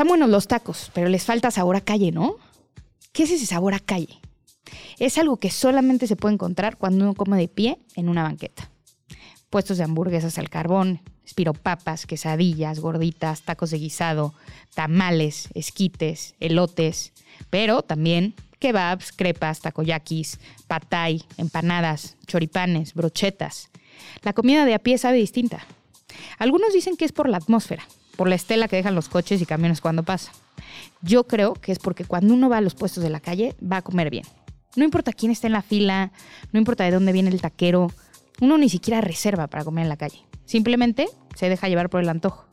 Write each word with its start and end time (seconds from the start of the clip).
Están 0.00 0.08
buenos 0.08 0.30
los 0.30 0.48
tacos, 0.48 0.90
pero 0.94 1.10
les 1.10 1.26
falta 1.26 1.50
sabor 1.50 1.76
a 1.76 1.82
calle, 1.82 2.10
¿no? 2.10 2.36
¿Qué 3.12 3.24
es 3.24 3.32
ese 3.32 3.44
sabor 3.44 3.74
a 3.74 3.80
calle? 3.80 4.18
Es 4.98 5.18
algo 5.18 5.36
que 5.36 5.50
solamente 5.50 6.06
se 6.06 6.16
puede 6.16 6.32
encontrar 6.32 6.78
cuando 6.78 7.04
uno 7.04 7.12
come 7.12 7.36
de 7.36 7.48
pie 7.48 7.78
en 7.96 8.08
una 8.08 8.22
banqueta. 8.22 8.70
Puestos 9.50 9.76
de 9.76 9.84
hamburguesas 9.84 10.38
al 10.38 10.48
carbón, 10.48 11.02
espiropapas, 11.26 12.06
quesadillas, 12.06 12.80
gorditas, 12.80 13.42
tacos 13.42 13.72
de 13.72 13.78
guisado, 13.78 14.32
tamales, 14.74 15.50
esquites, 15.52 16.34
elotes, 16.40 17.12
pero 17.50 17.82
también 17.82 18.34
kebabs, 18.58 19.12
crepas, 19.12 19.60
takoyakis, 19.60 20.40
patay, 20.66 21.22
empanadas, 21.36 22.16
choripanes, 22.26 22.94
brochetas. 22.94 23.68
La 24.22 24.32
comida 24.32 24.64
de 24.64 24.72
a 24.72 24.78
pie 24.78 24.96
sabe 24.96 25.18
distinta. 25.18 25.66
Algunos 26.38 26.72
dicen 26.72 26.96
que 26.96 27.04
es 27.04 27.12
por 27.12 27.28
la 27.28 27.36
atmósfera, 27.36 27.86
por 28.20 28.28
la 28.28 28.34
estela 28.34 28.68
que 28.68 28.76
dejan 28.76 28.94
los 28.94 29.08
coches 29.08 29.40
y 29.40 29.46
camiones 29.46 29.80
cuando 29.80 30.02
pasa. 30.02 30.30
Yo 31.00 31.26
creo 31.26 31.54
que 31.54 31.72
es 31.72 31.78
porque 31.78 32.04
cuando 32.04 32.34
uno 32.34 32.50
va 32.50 32.58
a 32.58 32.60
los 32.60 32.74
puestos 32.74 33.02
de 33.02 33.08
la 33.08 33.18
calle 33.18 33.56
va 33.62 33.78
a 33.78 33.82
comer 33.82 34.10
bien. 34.10 34.26
No 34.76 34.84
importa 34.84 35.14
quién 35.14 35.32
está 35.32 35.46
en 35.46 35.54
la 35.54 35.62
fila, 35.62 36.12
no 36.52 36.58
importa 36.58 36.84
de 36.84 36.90
dónde 36.90 37.12
viene 37.12 37.30
el 37.30 37.40
taquero, 37.40 37.90
uno 38.42 38.58
ni 38.58 38.68
siquiera 38.68 39.00
reserva 39.00 39.46
para 39.46 39.64
comer 39.64 39.84
en 39.84 39.88
la 39.88 39.96
calle. 39.96 40.22
Simplemente 40.44 41.08
se 41.34 41.48
deja 41.48 41.70
llevar 41.70 41.88
por 41.88 42.02
el 42.02 42.10
antojo. 42.10 42.44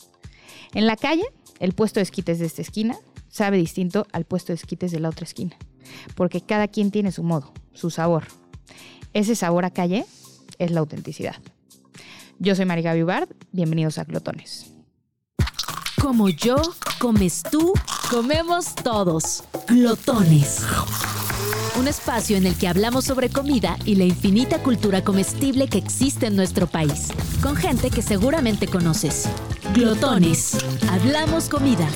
En 0.74 0.88
la 0.88 0.96
calle, 0.96 1.26
el 1.60 1.74
puesto 1.74 1.99
de 1.99 2.05
esquites 2.05 2.40
de 2.40 2.46
esta 2.46 2.62
esquina 2.62 2.96
sabe 3.27 3.58
distinto 3.58 4.08
al 4.13 4.24
puesto 4.24 4.54
de 4.54 4.55
esquites 4.55 4.91
de 4.91 5.02
la 5.02 5.10
otra 5.10 5.26
esquina, 5.26 5.58
porque 6.16 6.40
cada 6.40 6.70
quien 6.70 6.91
tiene 6.91 7.12
su 7.12 7.24
modo, 7.24 7.52
su 7.74 7.90
sabor. 7.90 8.24
Ese 9.12 9.36
sabor 9.36 9.66
a 9.66 9.72
calle 9.72 10.05
es 10.60 10.72
la 10.72 10.80
autenticidad. 10.80 11.36
Yo 12.40 12.55
soy 12.55 12.63
María 12.63 12.94
Gaby 12.94 13.26
bienvenidos 13.52 13.98
a 13.98 14.05
Glotones. 14.05 14.77
Como 16.02 16.30
yo, 16.30 16.56
comes 17.00 17.44
tú, 17.50 17.74
comemos 18.10 18.76
todos. 18.76 19.44
Glotones. 19.68 20.62
Un 21.80 21.88
espacio 21.88 22.38
en 22.38 22.46
el 22.46 22.55
que 22.55 22.68
hablamos 22.68 23.05
sobre 23.05 23.30
comida 23.30 23.77
y 23.85 23.96
la 23.96 24.04
infinita 24.05 24.62
cultura 24.62 25.04
comestible 25.04 25.68
que 25.68 25.77
existe 25.77 26.27
en 26.27 26.36
nuestro 26.36 26.68
país, 26.68 27.10
con 27.41 27.55
gente 27.55 27.90
que 27.90 28.02
seguramente 28.02 28.68
conoces. 28.68 29.27
Glotones. 29.74 30.58
Hablamos 30.90 31.49
comida. 31.49 31.88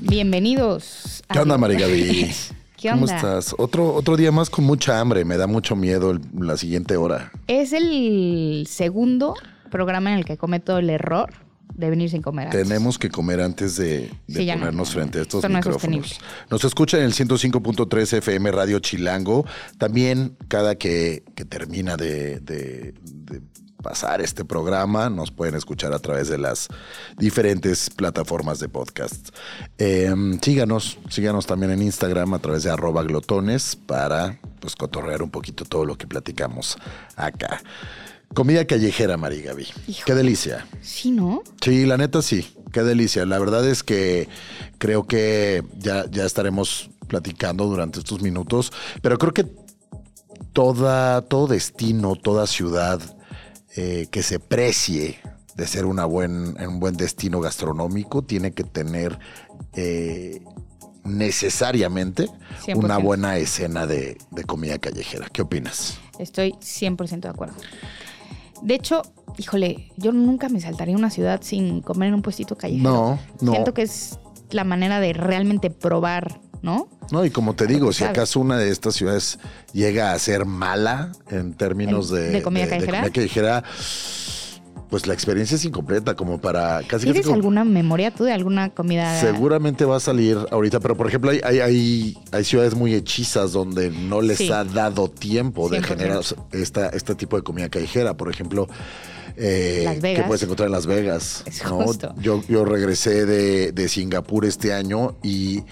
Bienvenidos. 0.00 1.22
¿Qué 1.30 1.38
onda, 1.38 1.58
María 1.58 1.80
Gaby? 1.80 2.32
¿Qué 2.76 2.90
¿Cómo 2.90 3.02
onda? 3.02 3.16
estás? 3.16 3.54
Otro, 3.58 3.94
otro 3.94 4.16
día 4.16 4.32
más 4.32 4.50
con 4.50 4.64
mucha 4.64 4.98
hambre. 4.98 5.24
Me 5.24 5.36
da 5.36 5.46
mucho 5.46 5.76
miedo 5.76 6.10
el- 6.12 6.20
la 6.40 6.56
siguiente 6.56 6.96
hora. 6.96 7.30
Es 7.46 7.72
el 7.72 8.66
segundo 8.68 9.34
programa 9.72 10.12
en 10.12 10.18
el 10.18 10.24
que 10.24 10.36
cometo 10.36 10.78
el 10.78 10.88
error 10.90 11.32
de 11.74 11.88
venir 11.90 12.10
sin 12.10 12.20
comer 12.22 12.48
antes. 12.48 12.62
Tenemos 12.68 12.98
que 12.98 13.08
comer 13.08 13.40
antes 13.40 13.76
de, 13.76 14.10
de 14.28 14.34
Sí, 14.40 14.44
ya 14.44 14.54
no. 14.54 14.60
ponernos 14.60 14.90
frente 14.90 15.18
a 15.18 15.22
estos 15.22 15.38
Esto 15.42 15.48
no 15.48 15.58
es 15.58 15.64
micrófonos. 15.66 16.20
Nos 16.50 16.64
escucha 16.64 16.98
en 16.98 17.04
el 17.04 17.14
105.3 17.14 18.18
FM 18.18 18.52
Radio 18.52 18.78
Chilango. 18.78 19.46
También 19.78 20.36
cada 20.48 20.74
que, 20.76 21.24
que 21.34 21.44
termina 21.46 21.96
de, 21.96 22.40
de- 22.40 22.92
de 23.02 23.40
pasar 23.82 24.20
este 24.20 24.44
programa, 24.44 25.10
nos 25.10 25.32
pueden 25.32 25.56
escuchar 25.56 25.92
a 25.92 25.98
través 25.98 26.28
de 26.28 26.38
las 26.38 26.68
diferentes 27.18 27.90
plataformas 27.90 28.60
de 28.60 28.68
podcast. 28.68 29.30
Eh, 29.78 30.14
síganos, 30.40 30.98
síganos 31.08 31.46
también 31.46 31.72
en 31.72 31.82
Instagram 31.82 32.34
a 32.34 32.38
través 32.38 32.62
de 32.62 32.70
arroba 32.70 33.02
glotones 33.02 33.74
para 33.74 34.38
pues 34.60 34.76
cotorrear 34.76 35.20
un 35.22 35.30
poquito 35.30 35.64
todo 35.64 35.84
lo 35.84 35.96
que 35.98 36.06
platicamos 36.06 36.76
acá. 37.16 37.60
Comida 38.34 38.64
callejera, 38.64 39.16
Mari 39.16 39.42
Gaby. 39.42 39.66
Hijo. 39.88 40.02
Qué 40.06 40.14
delicia. 40.14 40.66
Sí, 40.80 41.10
¿no? 41.10 41.42
Sí, 41.60 41.84
la 41.84 41.98
neta 41.98 42.22
sí, 42.22 42.46
qué 42.72 42.82
delicia. 42.82 43.26
La 43.26 43.38
verdad 43.38 43.68
es 43.68 43.82
que 43.82 44.28
creo 44.78 45.06
que 45.06 45.62
ya, 45.78 46.06
ya 46.10 46.24
estaremos 46.24 46.90
platicando 47.08 47.66
durante 47.66 47.98
estos 47.98 48.22
minutos, 48.22 48.72
pero 49.02 49.18
creo 49.18 49.34
que 49.34 49.46
toda, 50.52 51.22
todo 51.22 51.46
destino, 51.46 52.16
toda 52.16 52.46
ciudad 52.46 53.00
eh, 53.76 54.06
que 54.10 54.22
se 54.22 54.38
precie 54.38 55.18
de 55.56 55.66
ser 55.66 55.84
una 55.84 56.06
buen, 56.06 56.56
un 56.58 56.80
buen 56.80 56.96
destino 56.96 57.40
gastronómico 57.40 58.22
tiene 58.22 58.52
que 58.52 58.64
tener 58.64 59.18
eh, 59.74 60.42
necesariamente 61.04 62.28
100%. 62.64 62.76
una 62.76 62.96
buena 62.96 63.36
escena 63.36 63.86
de, 63.86 64.16
de 64.30 64.44
comida 64.44 64.78
callejera. 64.78 65.28
¿Qué 65.30 65.42
opinas? 65.42 65.98
Estoy 66.18 66.52
100% 66.52 67.20
de 67.20 67.28
acuerdo. 67.28 67.54
De 68.62 68.74
hecho, 68.74 69.02
híjole, 69.38 69.92
yo 69.96 70.12
nunca 70.12 70.48
me 70.48 70.60
saltaría 70.60 70.94
a 70.94 70.98
una 70.98 71.10
ciudad 71.10 71.40
sin 71.42 71.80
comer 71.80 72.08
en 72.08 72.14
un 72.14 72.22
puestito 72.22 72.56
callejero. 72.56 72.90
No, 72.90 73.18
no. 73.40 73.52
Siento 73.52 73.74
que 73.74 73.82
es 73.82 74.18
la 74.50 74.64
manera 74.64 75.00
de 75.00 75.12
realmente 75.12 75.70
probar, 75.70 76.40
¿no? 76.62 76.88
No, 77.10 77.24
y 77.24 77.30
como 77.30 77.54
te 77.54 77.66
digo, 77.66 77.92
si 77.92 78.04
acaso 78.04 78.40
una 78.40 78.56
de 78.56 78.70
estas 78.70 78.94
ciudades 78.94 79.38
llega 79.72 80.12
a 80.12 80.18
ser 80.18 80.46
mala 80.46 81.12
en 81.30 81.54
términos 81.54 82.10
de, 82.10 82.30
de 82.30 82.42
comida 82.42 82.68
callejera. 82.68 83.10
callejera, 83.10 83.64
pues 84.92 85.06
la 85.06 85.14
experiencia 85.14 85.54
es 85.54 85.64
incompleta, 85.64 86.14
como 86.14 86.38
para 86.38 86.76
casi 86.80 86.86
casi 86.86 87.04
¿Tienes 87.06 87.22
como- 87.24 87.36
alguna 87.36 87.64
memoria 87.64 88.10
tú 88.10 88.24
de 88.24 88.32
alguna 88.32 88.68
comida? 88.68 89.18
Seguramente 89.22 89.86
va 89.86 89.96
a 89.96 90.00
salir 90.00 90.36
ahorita, 90.50 90.80
pero 90.80 90.98
por 90.98 91.08
ejemplo 91.08 91.30
hay, 91.30 91.40
hay, 91.42 91.60
hay, 91.60 92.18
hay 92.30 92.44
ciudades 92.44 92.74
muy 92.74 92.92
hechizas 92.94 93.52
donde 93.52 93.88
no 93.90 94.20
les 94.20 94.36
Sí. 94.36 94.52
ha 94.52 94.64
dado 94.64 95.08
tiempo 95.08 95.70
de 95.70 95.78
100%. 95.80 95.82
generar 95.86 96.20
esta, 96.52 96.88
este 96.90 97.14
tipo 97.14 97.36
de 97.38 97.42
comida 97.42 97.70
callejera. 97.70 98.18
Por 98.18 98.30
ejemplo, 98.30 98.68
eh, 99.38 99.80
Las 99.86 100.00
Vegas. 100.02 100.22
que 100.24 100.26
puedes 100.28 100.42
encontrar 100.42 100.66
en 100.66 100.72
Las 100.72 100.84
Vegas. 100.86 101.42
Es 101.46 101.64
¿no? 101.64 101.86
Yo, 102.20 102.42
yo 102.46 102.66
regresé 102.66 103.24
de, 103.24 103.72
de 103.72 103.88
Singapur 103.88 104.44
este 104.44 104.74
año 104.74 105.16
y 105.22 105.62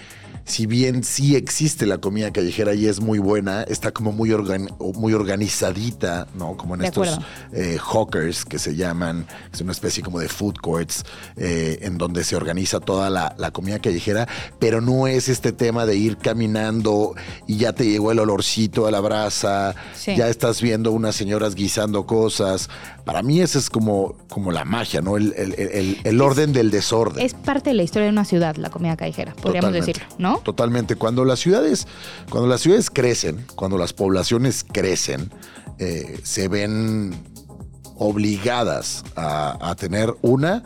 si 0.51 0.65
bien 0.65 1.03
sí 1.03 1.35
existe 1.35 1.85
la 1.85 1.97
comida 1.99 2.31
callejera 2.31 2.73
y 2.73 2.85
es 2.87 2.99
muy 2.99 3.19
buena, 3.19 3.63
está 3.63 3.91
como 3.91 4.11
muy, 4.11 4.29
organ- 4.31 4.69
muy 4.95 5.13
organizadita, 5.13 6.27
¿no? 6.35 6.57
Como 6.57 6.75
en 6.75 6.81
De 6.81 6.87
estos 6.87 7.19
eh, 7.53 7.77
hawkers 7.81 8.43
que 8.45 8.59
se 8.59 8.75
llaman, 8.75 9.25
es 9.53 9.61
una 9.61 9.71
especie 9.71 10.03
como 10.03 10.19
de 10.19 10.27
food 10.27 10.55
courts 10.61 11.03
eh, 11.37 11.79
en 11.83 11.97
donde 11.97 12.23
se 12.23 12.35
organiza 12.35 12.79
toda 12.79 13.09
la, 13.09 13.33
la 13.37 13.51
comida 13.51 13.79
callejera, 13.79 14.27
pero 14.59 14.81
no 14.81 15.07
es 15.07 15.29
este 15.29 15.51
tema 15.53 15.85
de 15.85 15.95
ir 15.95 16.17
caminando 16.17 17.15
y 17.47 17.57
ya 17.57 17.73
te 17.73 17.85
llegó 17.85 18.11
el 18.11 18.19
olorcito 18.19 18.87
a 18.87 18.91
la 18.91 18.99
brasa, 18.99 19.73
Sí. 19.93 20.15
ya 20.15 20.27
estás 20.27 20.61
viendo 20.61 20.91
unas 20.91 21.15
señoras 21.15 21.55
guisando 21.55 22.05
cosas. 22.05 22.69
Para 23.05 23.23
mí 23.23 23.41
esa 23.41 23.57
es 23.57 23.69
como, 23.69 24.15
como 24.29 24.51
la 24.51 24.63
magia, 24.65 25.01
¿no? 25.01 25.17
El, 25.17 25.33
el- 25.37 25.53
el- 25.53 25.97
el 26.03 26.21
orden 26.21 26.53
del 26.53 26.69
desorden. 26.71 27.25
Es 27.25 27.33
parte 27.33 27.71
de 27.71 27.75
la 27.75 27.83
historia 27.83 28.05
de 28.05 28.11
una 28.11 28.25
ciudad, 28.25 28.55
la 28.57 28.69
comida 28.69 28.95
callejera, 28.97 29.33
podríamos 29.33 29.71
Totalmente. 29.71 29.99
decirlo, 29.99 30.15
¿no? 30.19 30.40
Totalmente. 30.43 30.95
Cuando 30.95 31.25
las 31.25 31.39
ciudades, 31.39 31.87
cuando 32.29 32.49
las 32.49 32.61
ciudades 32.61 32.89
crecen, 32.89 33.45
cuando 33.55 33.77
las 33.77 33.93
poblaciones 33.93 34.63
crecen, 34.63 35.31
eh, 35.77 36.19
se 36.23 36.47
ven 36.47 37.13
obligadas 37.95 39.03
a, 39.15 39.57
a 39.69 39.75
tener 39.75 40.13
una, 40.21 40.63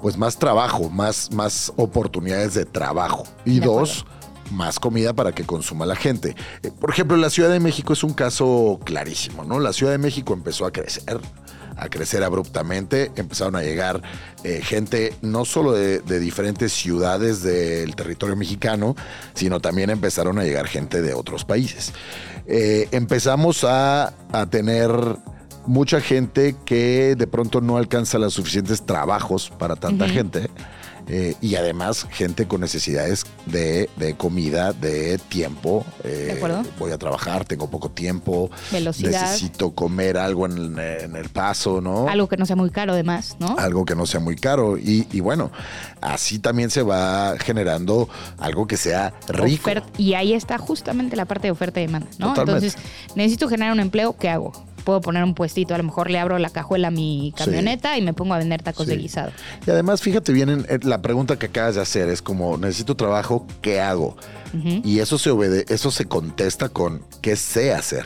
pues 0.00 0.16
más 0.16 0.38
trabajo, 0.38 0.90
más, 0.90 1.32
más 1.32 1.72
oportunidades 1.76 2.54
de 2.54 2.64
trabajo. 2.64 3.24
Y 3.44 3.60
De 3.60 3.66
dos, 3.66 4.06
más 4.50 4.78
comida 4.78 5.12
para 5.12 5.32
que 5.32 5.44
consuma 5.44 5.86
la 5.86 5.96
gente. 5.96 6.34
Eh, 6.62 6.70
por 6.70 6.90
ejemplo, 6.90 7.16
la 7.16 7.30
Ciudad 7.30 7.50
de 7.50 7.60
México 7.60 7.92
es 7.92 8.04
un 8.04 8.12
caso 8.12 8.80
clarísimo, 8.84 9.44
¿no? 9.44 9.58
La 9.60 9.72
Ciudad 9.72 9.92
de 9.92 9.98
México 9.98 10.32
empezó 10.32 10.66
a 10.66 10.72
crecer 10.72 11.20
a 11.84 11.88
crecer 11.88 12.24
abruptamente, 12.24 13.12
empezaron 13.16 13.56
a 13.56 13.62
llegar 13.62 14.02
eh, 14.42 14.60
gente 14.62 15.14
no 15.22 15.44
solo 15.44 15.72
de, 15.72 16.00
de 16.00 16.18
diferentes 16.18 16.72
ciudades 16.72 17.42
del 17.42 17.94
territorio 17.94 18.36
mexicano, 18.36 18.96
sino 19.34 19.60
también 19.60 19.90
empezaron 19.90 20.38
a 20.38 20.44
llegar 20.44 20.66
gente 20.66 21.02
de 21.02 21.14
otros 21.14 21.44
países. 21.44 21.92
Eh, 22.46 22.88
empezamos 22.92 23.64
a, 23.64 24.12
a 24.32 24.46
tener 24.46 24.90
mucha 25.66 26.00
gente 26.00 26.56
que 26.64 27.14
de 27.16 27.26
pronto 27.26 27.60
no 27.60 27.76
alcanza 27.76 28.18
los 28.18 28.34
suficientes 28.34 28.84
trabajos 28.84 29.50
para 29.58 29.76
tanta 29.76 30.08
gente. 30.08 30.50
Eh, 31.08 31.34
y 31.40 31.56
además 31.56 32.06
gente 32.10 32.46
con 32.46 32.60
necesidades 32.60 33.26
de, 33.46 33.90
de 33.96 34.14
comida, 34.14 34.72
de 34.72 35.18
tiempo. 35.18 35.84
eh, 36.02 36.08
De 36.26 36.32
acuerdo. 36.32 36.62
Voy 36.78 36.92
a 36.92 36.98
trabajar, 36.98 37.44
tengo 37.44 37.68
poco 37.70 37.90
tiempo. 37.90 38.50
Velocidad. 38.72 39.22
Necesito 39.22 39.74
comer 39.74 40.16
algo 40.16 40.46
en, 40.46 40.78
en 40.78 41.16
el 41.16 41.28
paso, 41.28 41.80
¿no? 41.80 42.08
Algo 42.08 42.28
que 42.28 42.36
no 42.36 42.46
sea 42.46 42.56
muy 42.56 42.70
caro, 42.70 42.92
además, 42.94 43.36
¿no? 43.38 43.56
Algo 43.58 43.84
que 43.84 43.94
no 43.94 44.06
sea 44.06 44.20
muy 44.20 44.36
caro. 44.36 44.78
Y, 44.78 45.06
y 45.12 45.20
bueno, 45.20 45.50
así 46.00 46.38
también 46.38 46.70
se 46.70 46.82
va 46.82 47.34
generando 47.38 48.08
algo 48.38 48.66
que 48.66 48.76
sea 48.76 49.12
rico. 49.28 49.70
Ofer- 49.70 49.82
y 49.98 50.14
ahí 50.14 50.32
está 50.32 50.58
justamente 50.58 51.16
la 51.16 51.24
parte 51.26 51.48
de 51.48 51.50
oferta 51.50 51.80
y 51.80 51.86
demanda, 51.86 52.08
¿no? 52.18 52.28
Totalmente. 52.34 52.66
Entonces, 52.68 53.16
necesito 53.16 53.48
generar 53.48 53.72
un 53.72 53.80
empleo, 53.80 54.16
¿qué 54.16 54.28
hago? 54.30 54.52
Puedo 54.84 55.00
poner 55.00 55.24
un 55.24 55.34
puestito, 55.34 55.74
a 55.74 55.78
lo 55.78 55.84
mejor 55.84 56.10
le 56.10 56.18
abro 56.18 56.38
la 56.38 56.50
cajuela 56.50 56.88
a 56.88 56.90
mi 56.90 57.32
camioneta 57.36 57.96
y 57.98 58.02
me 58.02 58.12
pongo 58.12 58.34
a 58.34 58.38
vender 58.38 58.62
tacos 58.62 58.86
Sí. 58.86 58.92
de 58.92 58.98
guisado. 58.98 59.32
Y 59.66 59.70
además, 59.70 60.00
fíjate 60.02 60.32
bien, 60.32 60.50
en- 60.50 60.66
en 60.68 60.80
la 60.88 61.00
pregunta 61.02 61.38
que 61.38 61.46
acabas 61.46 61.74
de 61.76 61.80
hacer 61.82 62.08
es 62.10 62.20
como, 62.22 62.56
necesito 62.58 62.94
trabajo, 62.94 63.46
¿qué 63.62 63.80
hago? 63.80 64.16
Y 64.84 65.00
eso 65.00 65.18
se 65.18 65.30
obede 65.30 65.64
eso 65.68 65.90
se 65.90 66.04
contesta 66.04 66.68
con 66.68 67.02
qué 67.22 67.34
sé 67.34 67.72
hacer, 67.74 68.04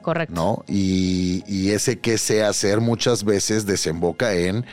Correcto. 0.00 0.34
¿no? 0.34 0.64
Y, 0.66 1.44
y 1.46 1.70
ese 1.72 1.98
qué 2.00 2.16
sé 2.16 2.42
hacer 2.44 2.80
muchas 2.80 3.24
veces 3.24 3.66
desemboca 3.66 4.32
en 4.34 4.64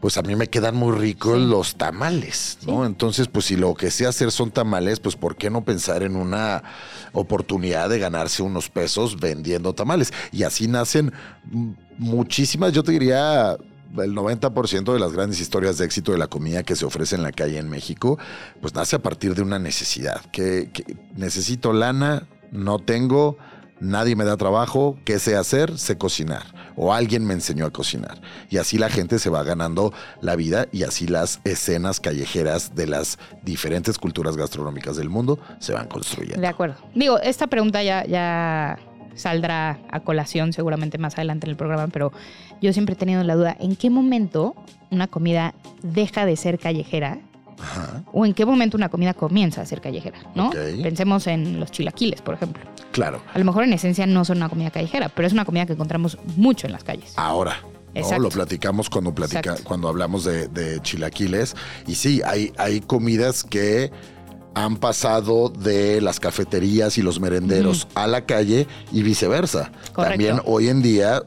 pues 0.00 0.16
a 0.16 0.22
mí 0.22 0.36
me 0.36 0.48
quedan 0.48 0.76
muy 0.76 0.96
ricos 0.96 1.38
los 1.38 1.76
tamales, 1.76 2.58
¿no? 2.66 2.84
Entonces, 2.84 3.28
pues 3.28 3.46
si 3.46 3.56
lo 3.56 3.74
que 3.74 3.90
sé 3.90 4.06
hacer 4.06 4.30
son 4.30 4.50
tamales, 4.50 5.00
pues 5.00 5.16
¿por 5.16 5.36
qué 5.36 5.50
no 5.50 5.64
pensar 5.64 6.02
en 6.02 6.16
una 6.16 6.62
oportunidad 7.12 7.88
de 7.88 7.98
ganarse 7.98 8.42
unos 8.42 8.68
pesos 8.68 9.18
vendiendo 9.18 9.74
tamales? 9.74 10.12
Y 10.32 10.42
así 10.42 10.68
nacen 10.68 11.12
muchísimas, 11.98 12.72
yo 12.72 12.82
te 12.82 12.92
diría 12.92 13.56
el 13.98 14.14
90% 14.14 14.92
de 14.92 14.98
las 14.98 15.12
grandes 15.12 15.40
historias 15.40 15.78
de 15.78 15.86
éxito 15.86 16.12
de 16.12 16.18
la 16.18 16.26
comida 16.26 16.62
que 16.62 16.76
se 16.76 16.84
ofrece 16.84 17.16
en 17.16 17.22
la 17.22 17.32
calle 17.32 17.58
en 17.58 17.68
México, 17.68 18.18
pues 18.60 18.74
nace 18.74 18.96
a 18.96 19.02
partir 19.02 19.34
de 19.34 19.42
una 19.42 19.58
necesidad. 19.58 20.20
Que, 20.32 20.70
que 20.72 20.96
necesito 21.14 21.72
lana, 21.72 22.26
no 22.50 22.78
tengo, 22.78 23.38
nadie 23.80 24.16
me 24.16 24.24
da 24.24 24.36
trabajo, 24.36 24.98
¿qué 25.04 25.18
sé 25.18 25.36
hacer? 25.36 25.78
Sé 25.78 25.98
cocinar. 25.98 26.42
O 26.76 26.92
alguien 26.92 27.24
me 27.24 27.34
enseñó 27.34 27.66
a 27.66 27.70
cocinar. 27.70 28.20
Y 28.50 28.58
así 28.58 28.78
la 28.78 28.90
gente 28.90 29.18
se 29.18 29.30
va 29.30 29.42
ganando 29.42 29.92
la 30.20 30.36
vida 30.36 30.66
y 30.72 30.82
así 30.82 31.06
las 31.06 31.40
escenas 31.44 32.00
callejeras 32.00 32.74
de 32.74 32.86
las 32.86 33.18
diferentes 33.42 33.98
culturas 33.98 34.36
gastronómicas 34.36 34.96
del 34.96 35.08
mundo 35.08 35.38
se 35.58 35.72
van 35.72 35.88
construyendo. 35.88 36.40
De 36.40 36.46
acuerdo. 36.46 36.76
Digo, 36.94 37.18
esta 37.18 37.46
pregunta 37.46 37.82
ya, 37.82 38.04
ya 38.04 38.78
saldrá 39.14 39.78
a 39.90 40.00
colación 40.00 40.52
seguramente 40.52 40.98
más 40.98 41.14
adelante 41.14 41.46
en 41.46 41.50
el 41.50 41.56
programa, 41.56 41.88
pero 41.88 42.12
yo 42.60 42.72
siempre 42.72 42.94
he 42.94 42.96
tenido 42.96 43.22
la 43.24 43.34
duda, 43.34 43.56
¿en 43.58 43.76
qué 43.76 43.90
momento 43.90 44.54
una 44.90 45.08
comida 45.08 45.54
deja 45.82 46.26
de 46.26 46.36
ser 46.36 46.58
callejera? 46.58 47.18
Ajá. 47.58 48.02
¿O 48.12 48.26
en 48.26 48.34
qué 48.34 48.44
momento 48.44 48.76
una 48.76 48.90
comida 48.90 49.14
comienza 49.14 49.62
a 49.62 49.66
ser 49.66 49.80
callejera? 49.80 50.18
¿no? 50.34 50.50
Pensemos 50.82 51.26
en 51.26 51.58
los 51.58 51.70
chilaquiles, 51.70 52.20
por 52.20 52.34
ejemplo. 52.34 52.62
Claro. 52.96 53.20
A 53.34 53.38
lo 53.38 53.44
mejor 53.44 53.64
en 53.64 53.74
esencia 53.74 54.06
no 54.06 54.24
son 54.24 54.38
una 54.38 54.48
comida 54.48 54.70
callejera, 54.70 55.10
pero 55.10 55.26
es 55.28 55.34
una 55.34 55.44
comida 55.44 55.66
que 55.66 55.74
encontramos 55.74 56.16
mucho 56.34 56.66
en 56.66 56.72
las 56.72 56.82
calles. 56.82 57.12
Ahora. 57.16 57.60
¿no? 57.94 58.18
Lo 58.18 58.30
platicamos 58.30 58.88
cuando, 58.88 59.14
platica, 59.14 59.40
Exacto. 59.40 59.64
cuando 59.64 59.88
hablamos 59.88 60.24
de, 60.24 60.48
de 60.48 60.80
chilaquiles. 60.80 61.54
Y 61.86 61.94
sí, 61.96 62.22
hay, 62.24 62.54
hay 62.56 62.80
comidas 62.80 63.44
que 63.44 63.90
han 64.54 64.76
pasado 64.76 65.50
de 65.50 66.00
las 66.00 66.20
cafeterías 66.20 66.96
y 66.96 67.02
los 67.02 67.20
merenderos 67.20 67.86
a 67.94 68.06
la 68.06 68.24
calle 68.24 68.66
y 68.92 69.02
viceversa. 69.02 69.70
Correcto. 69.92 70.02
También 70.12 70.40
hoy 70.46 70.68
en 70.68 70.80
día 70.80 71.22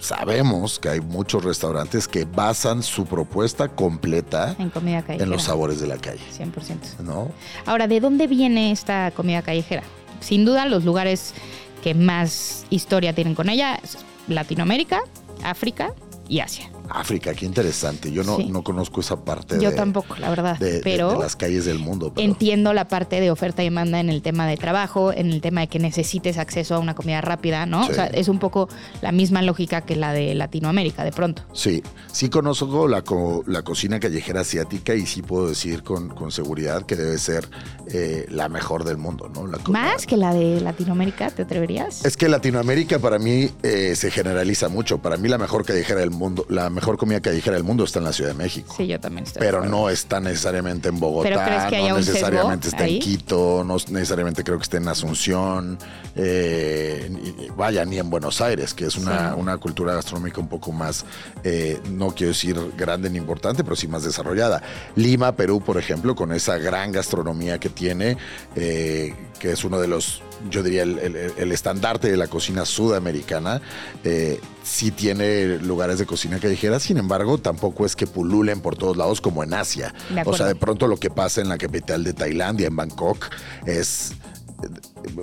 sabemos 0.00 0.78
que 0.78 0.90
hay 0.90 1.00
muchos 1.00 1.44
restaurantes 1.44 2.06
que 2.08 2.24
basan 2.24 2.82
su 2.84 3.04
propuesta 3.06 3.68
completa 3.68 4.54
En 4.58 4.70
comida 4.70 5.02
callejera. 5.02 5.24
en 5.24 5.30
los 5.30 5.42
sabores 5.42 5.80
de 5.80 5.86
la 5.88 5.96
calle. 5.98 6.20
100%. 6.36 7.00
¿No? 7.00 7.30
Ahora, 7.66 7.86
¿de 7.88 8.00
dónde 8.00 8.26
viene 8.26 8.70
esta 8.72 9.10
comida 9.10 9.42
callejera? 9.42 9.82
Sin 10.20 10.44
duda, 10.44 10.66
los 10.66 10.84
lugares 10.84 11.34
que 11.82 11.94
más 11.94 12.66
historia 12.70 13.14
tienen 13.14 13.34
con 13.34 13.48
ella 13.48 13.80
es 13.82 13.98
Latinoamérica, 14.28 15.02
África 15.42 15.94
y 16.28 16.40
Asia. 16.40 16.70
África, 16.90 17.34
qué 17.34 17.46
interesante. 17.46 18.10
Yo 18.12 18.24
no, 18.24 18.36
Sí. 18.36 18.46
no 18.50 18.62
conozco 18.62 19.00
esa 19.00 19.24
parte 19.24 19.58
Yo 19.60 19.70
de, 19.70 19.76
tampoco, 19.76 20.16
la 20.16 20.28
verdad. 20.30 20.58
de- 20.58 20.72
de- 20.74 20.80
pero 20.80 21.10
de 21.12 21.18
las 21.18 21.36
calles 21.36 21.64
del 21.64 21.78
mundo. 21.78 22.12
pero- 22.14 22.26
entiendo 22.26 22.72
la 22.72 22.88
parte 22.88 23.20
de 23.20 23.30
oferta 23.30 23.62
y 23.62 23.66
demanda 23.66 24.00
en 24.00 24.08
el 24.10 24.22
tema 24.22 24.46
de 24.46 24.56
trabajo, 24.56 25.12
en 25.12 25.30
el 25.30 25.40
tema 25.40 25.62
de 25.62 25.68
que 25.68 25.78
necesites 25.78 26.36
acceso 26.38 26.74
a 26.74 26.78
una 26.78 26.94
comida 26.94 27.20
rápida, 27.20 27.66
¿no? 27.66 27.84
Sí. 27.84 27.92
O 27.92 27.94
sea, 27.94 28.06
es 28.06 28.28
un 28.28 28.38
poco 28.38 28.68
la 29.02 29.12
misma 29.12 29.42
lógica 29.42 29.82
que 29.82 29.96
la 29.96 30.12
de 30.12 30.34
Latinoamérica, 30.34 31.04
de 31.04 31.12
pronto. 31.12 31.42
Sí, 31.52 31.82
sí 32.12 32.28
conozco 32.28 32.88
la, 32.88 33.02
co- 33.02 33.44
la 33.46 33.62
cocina 33.62 34.00
callejera 34.00 34.40
asiática 34.40 34.94
y 34.94 35.06
sí 35.06 35.22
puedo 35.22 35.48
decir 35.48 35.82
con, 35.82 36.08
con 36.08 36.30
seguridad 36.32 36.84
que 36.86 36.96
debe 36.96 37.18
ser 37.18 37.48
eh, 37.92 38.26
la 38.30 38.48
mejor 38.48 38.84
del 38.84 38.96
mundo, 38.96 39.28
¿no? 39.34 39.46
La 39.46 39.58
Más 39.68 40.06
que 40.06 40.16
la 40.16 40.32
de 40.34 40.60
Latinoamérica, 40.60 41.30
¿te 41.30 41.42
atreverías? 41.42 42.04
Es 42.04 42.16
que 42.16 42.28
Latinoamérica 42.28 42.98
para 42.98 43.18
mí 43.18 43.50
eh, 43.62 43.94
se 43.96 44.10
generaliza 44.10 44.68
mucho. 44.68 44.98
Para 44.98 45.16
mí 45.16 45.28
la 45.28 45.38
mejor 45.38 45.64
callejera 45.64 46.00
del 46.00 46.10
mundo, 46.10 46.46
la 46.48 46.68
mejor 46.70 46.79
comida 46.80 47.20
callejera 47.20 47.54
del 47.56 47.64
mundo 47.64 47.84
está 47.84 47.98
en 47.98 48.04
la 48.06 48.12
Ciudad 48.12 48.30
de 48.30 48.36
México. 48.36 48.74
Sí, 48.76 48.86
yo 48.86 48.98
también 49.00 49.24
estoy. 49.26 49.40
Pero 49.40 49.64
no 49.64 49.88
está 49.90 50.20
necesariamente 50.20 50.88
en 50.88 50.98
Bogotá, 51.00 51.28
¿Pero 51.28 51.40
crees 51.44 51.64
que 51.64 51.76
haya 51.76 51.88
no 51.90 51.96
necesariamente 51.98 52.68
está 52.68 52.84
ahí? 52.84 52.96
en 52.96 53.00
Quito, 53.02 53.64
no 53.64 53.76
necesariamente 53.88 54.44
creo 54.44 54.56
que 54.58 54.62
esté 54.64 54.76
en 54.78 54.88
Asunción, 54.88 55.78
eh, 56.16 57.10
vaya, 57.56 57.84
ni 57.84 57.98
en 57.98 58.10
Buenos 58.10 58.40
Aires, 58.40 58.74
que 58.74 58.86
es 58.86 58.96
una, 58.96 59.30
Sí. 59.34 59.40
una 59.40 59.56
cultura 59.58 59.94
gastronómica 59.94 60.40
un 60.40 60.48
poco 60.48 60.72
más, 60.72 61.04
eh, 61.44 61.80
no 61.90 62.10
quiero 62.14 62.32
decir 62.32 62.56
grande 62.76 63.10
ni 63.10 63.18
importante, 63.18 63.64
pero 63.64 63.76
sí 63.76 63.88
más 63.88 64.02
desarrollada. 64.04 64.62
Lima, 64.96 65.32
Perú, 65.36 65.60
por 65.60 65.78
ejemplo, 65.78 66.14
con 66.14 66.32
esa 66.32 66.58
gran 66.58 66.92
gastronomía 66.92 67.58
que 67.58 67.68
tiene, 67.68 68.16
eh, 68.56 69.14
que 69.38 69.52
es 69.52 69.64
uno 69.64 69.80
de 69.80 69.88
los, 69.88 70.22
yo 70.50 70.62
diría, 70.62 70.82
el, 70.82 70.98
el- 70.98 71.32
el 71.36 71.52
estandarte 71.52 72.10
de 72.10 72.16
la 72.16 72.26
cocina 72.28 72.64
sudamericana, 72.64 73.60
eh, 74.04 74.40
sí 74.70 74.92
tiene 74.92 75.58
lugares 75.58 75.98
de 75.98 76.06
cocina 76.06 76.38
callejera, 76.38 76.78
sin 76.78 76.96
embargo, 76.96 77.38
tampoco 77.38 77.84
es 77.84 77.96
que 77.96 78.06
pululen 78.06 78.60
por 78.60 78.76
todos 78.76 78.96
lados 78.96 79.20
como 79.20 79.42
en 79.42 79.52
Asia. 79.52 79.92
O 80.24 80.36
sea, 80.36 80.46
de 80.46 80.54
pronto 80.54 80.86
lo 80.86 80.96
que 80.96 81.10
pasa 81.10 81.40
en 81.40 81.48
la 81.48 81.58
capital 81.58 82.04
de 82.04 82.12
Tailandia, 82.12 82.68
en 82.68 82.76
Bangkok, 82.76 83.30
es 83.66 84.12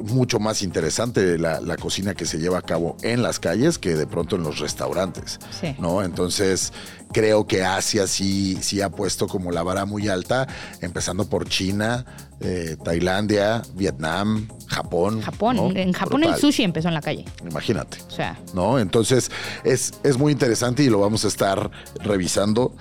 mucho 0.03 0.39
más 0.39 0.61
interesante 0.61 1.37
la, 1.37 1.61
la 1.61 1.77
cocina 1.77 2.13
que 2.13 2.25
se 2.25 2.39
lleva 2.39 2.59
a 2.59 2.61
cabo 2.61 2.97
en 3.01 3.21
las 3.21 3.39
calles 3.39 3.77
que 3.77 3.95
de 3.95 4.07
pronto 4.07 4.35
en 4.35 4.43
los 4.43 4.59
restaurantes. 4.59 5.39
Sí. 5.59 5.75
¿no? 5.79 6.03
Entonces, 6.03 6.73
creo 7.11 7.47
que 7.47 7.63
Asia 7.63 8.07
sí, 8.07 8.57
sí 8.61 8.81
ha 8.81 8.89
puesto 8.89 9.27
como 9.27 9.51
la 9.51 9.63
vara 9.63 9.85
muy 9.85 10.07
alta, 10.07 10.47
empezando 10.81 11.29
por 11.29 11.47
China, 11.47 12.05
eh, 12.39 12.77
Tailandia, 12.83 13.61
Vietnam, 13.73 14.47
Japón. 14.67 15.21
Japón. 15.21 15.55
¿no? 15.55 15.69
En 15.71 15.93
Japón 15.93 16.23
el 16.23 16.35
sushi 16.35 16.63
empezó 16.63 16.87
en 16.87 16.93
la 16.93 17.01
calle. 17.01 17.25
Imagínate. 17.47 17.97
O 18.07 18.11
sea, 18.11 18.39
¿no? 18.53 18.79
Entonces 18.79 19.31
es, 19.63 19.93
es 20.03 20.17
muy 20.17 20.31
interesante 20.31 20.83
y 20.83 20.89
lo 20.89 20.99
vamos 20.99 21.25
a 21.25 21.27
estar 21.27 21.71
revisando 22.03 22.75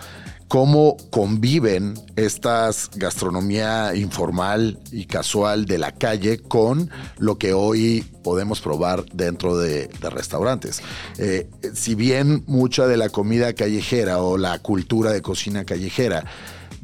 cómo 0.48 0.96
conviven 1.10 1.94
estas 2.16 2.90
gastronomía 2.94 3.94
informal 3.94 4.78
y 4.92 5.06
casual 5.06 5.66
de 5.66 5.78
la 5.78 5.92
calle 5.92 6.38
con 6.38 6.90
lo 7.18 7.36
que 7.36 7.52
hoy 7.52 8.04
podemos 8.22 8.60
probar 8.60 9.04
dentro 9.12 9.58
de, 9.58 9.88
de 9.88 10.10
restaurantes. 10.10 10.82
Eh, 11.18 11.48
si 11.74 11.94
bien 11.94 12.44
mucha 12.46 12.86
de 12.86 12.96
la 12.96 13.08
comida 13.08 13.52
callejera 13.54 14.22
o 14.22 14.38
la 14.38 14.58
cultura 14.60 15.10
de 15.10 15.22
cocina 15.22 15.64
callejera 15.64 16.24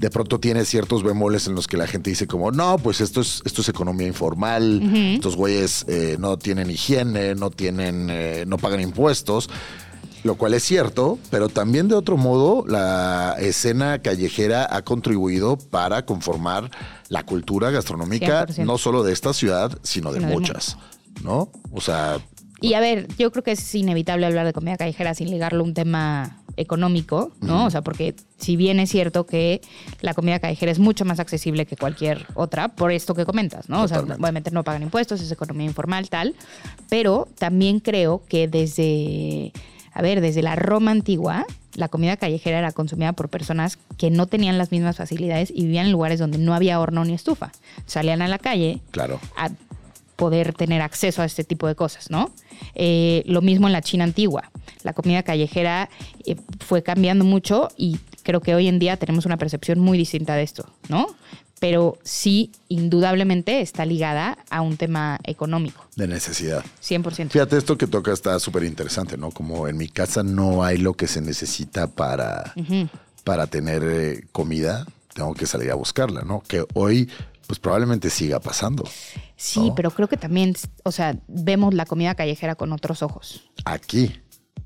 de 0.03 0.11
pronto 0.11 0.41
tiene 0.41 0.65
ciertos 0.65 1.05
bemoles 1.05 1.47
en 1.47 1.55
los 1.55 1.69
que 1.69 1.77
la 1.77 1.87
gente 1.87 2.11
dice 2.11 2.27
como, 2.27 2.51
no, 2.51 2.77
pues 2.79 3.01
esto 3.01 3.21
es, 3.21 3.41
esto 3.45 3.61
es 3.61 3.69
economía 3.69 4.09
informal, 4.09 4.83
estos 5.15 5.37
güeyes 5.37 5.85
eh, 5.87 6.17
no 6.19 6.39
tienen 6.39 6.71
higiene, 6.71 7.37
no 7.37 7.51
tienen, 7.51 8.09
eh, 8.11 8.45
no 8.45 8.59
pagan 8.59 8.81
impuestos. 8.81 9.49
Lo 10.25 10.37
cual 10.37 10.55
es 10.55 10.63
cierto, 10.63 11.19
pero 11.31 11.49
también 11.49 11.89
de 11.89 11.97
otro 11.97 12.17
modo 12.17 12.65
la 12.67 13.35
escena 13.41 14.01
callejera 14.01 14.67
ha 14.71 14.83
contribuido 14.83 15.57
para 15.57 16.07
conformar 16.07 16.71
la 17.09 17.25
cultura 17.25 17.71
gastronómica 17.71 18.47
100%. 18.47 18.65
no 18.65 18.79
solo 18.79 19.03
de 19.03 19.13
esta 19.13 19.33
ciudad, 19.33 19.77
sino 19.83 20.13
de 20.13 20.21
Sino 20.21 20.33
muchas, 20.33 20.77
¿no? 21.25 21.51
O 21.73 21.81
sea, 21.81 22.21
Y 22.61 22.75
a 22.75 22.81
ver, 22.81 23.09
yo 23.19 23.33
creo 23.33 23.43
que 23.43 23.53
es 23.53 23.75
inevitable 23.75 24.27
hablar 24.27 24.47
de 24.47 24.53
comida 24.53 24.77
callejera 24.77 25.15
sin 25.15 25.29
ligarlo 25.29 25.61
a 25.61 25.65
un 25.65 25.75
tema 25.75 26.39
económico, 26.57 27.33
¿no? 27.41 27.67
O 27.67 27.71
sea, 27.71 27.83
porque 27.83 28.15
si 28.39 28.57
bien 28.57 28.79
es 28.81 28.91
cierto 28.91 29.27
que 29.27 29.61
la 30.01 30.15
comida 30.15 30.39
callejera 30.39 30.71
es 30.71 30.79
mucho 30.79 31.05
más 31.05 31.19
accesible 31.21 31.67
que 31.67 31.77
cualquier 31.77 32.27
otra, 32.35 32.69
por 32.69 32.93
esto 32.93 33.15
que 33.15 33.25
comentas, 33.25 33.69
¿no? 33.69 33.83
O 33.83 33.89
sea, 33.89 34.01
obviamente 34.01 34.51
no 34.51 34.65
pagan 34.65 34.83
impuestos, 34.83 35.21
es 35.21 35.31
economía 35.31 35.67
informal, 35.67 36.09
tal, 36.09 36.35
pero 36.89 37.29
también 37.39 37.81
creo 37.81 38.23
que 38.29 38.49
desde, 38.49 39.53
a 39.95 40.03
ver, 40.03 40.21
desde 40.21 40.43
la 40.43 40.57
Roma 40.57 40.91
antigua, 40.91 41.47
la 41.75 41.89
comida 41.89 42.17
callejera 42.17 42.59
era 42.59 42.73
consumida 42.73 43.13
por 43.13 43.29
personas 43.29 43.79
que 43.97 44.11
no 44.11 44.27
tenían 44.27 44.59
las 44.59 44.73
mismas 44.73 44.97
facilidades 44.97 45.51
y 45.55 45.65
vivían 45.65 45.87
en 45.87 45.93
lugares 45.93 46.19
donde 46.19 46.39
no 46.39 46.55
había 46.55 46.81
horno 46.81 47.05
ni 47.05 47.15
estufa. 47.15 47.53
Salían 47.87 48.23
a 48.23 48.29
la 48.29 48.39
calle, 48.39 48.81
claro. 48.91 49.21
a 49.37 49.51
poder 50.17 50.53
tener 50.53 50.83
acceso 50.83 51.23
a 51.23 51.25
este 51.25 51.45
tipo 51.45 51.67
de 51.67 51.75
cosas, 51.75 52.11
¿no? 52.11 52.31
Eh, 52.75 53.23
lo 53.27 53.43
mismo 53.43 53.67
en 53.67 53.73
la 53.73 53.83
China 53.83 54.05
antigua. 54.05 54.51
La 54.83 54.93
comida 54.93 55.23
callejera 55.23 55.89
eh, 56.27 56.37
fue 56.61 56.83
cambiando 56.83 57.25
mucho 57.25 57.69
y 57.77 57.99
creo 58.23 58.41
que 58.41 58.55
hoy 58.55 58.69
en 58.69 58.79
día 58.79 58.97
tenemos 58.97 59.27
una 59.27 59.37
percepción 59.37 59.81
muy 59.81 59.99
distinta 59.99 60.37
de 60.37 60.43
esto, 60.43 60.69
¿no? 60.89 61.07
Pero 61.63 61.97
sí, 62.03 62.51
indudablemente 62.69 63.61
está 63.61 63.87
ligada 63.87 64.37
a 64.51 64.63
un 64.63 64.77
tema 64.77 65.21
económico, 65.23 65.87
De 65.95 66.09
necesidad. 66.09 66.65
100%. 66.83 67.31
Fíjate, 67.31 67.57
esto 67.57 67.79
que 67.79 67.87
toca 67.87 68.13
está 68.13 68.37
súper 68.41 68.65
interesante, 68.65 69.17
¿no? 69.17 69.31
Como 69.31 69.69
en 69.69 69.77
mi 69.77 69.87
casa 69.87 70.25
no 70.25 70.65
hay 70.65 70.79
lo 70.79 70.95
que 70.95 71.07
se 71.07 71.21
necesita 71.21 71.87
para, 71.87 72.53
para 73.23 73.47
tener 73.47 73.85
eh, 73.85 74.25
comida, 74.33 74.85
tengo 75.15 75.35
que 75.35 75.47
salir 75.47 75.71
a 75.71 75.77
buscarla, 75.77 76.23
¿no? 76.23 76.43
Que 76.49 76.65
hoy, 76.75 77.09
pues 77.47 77.61
probablemente 77.61 78.11
siga 78.11 78.41
pasando. 78.41 78.83
Sí, 79.37 79.69
¿no? 79.69 79.75
pero 79.77 79.93
creo 79.93 80.09
que 80.09 80.17
también, 80.17 80.57
o 80.83 80.91
sea, 80.91 81.17
vemos 81.29 81.75
la 81.75 81.87
comida 81.87 82.17
callejera 82.17 82.57
con 82.57 82.73
otros 82.73 83.03
ojos. 83.05 83.49
Aquí, 83.65 84.21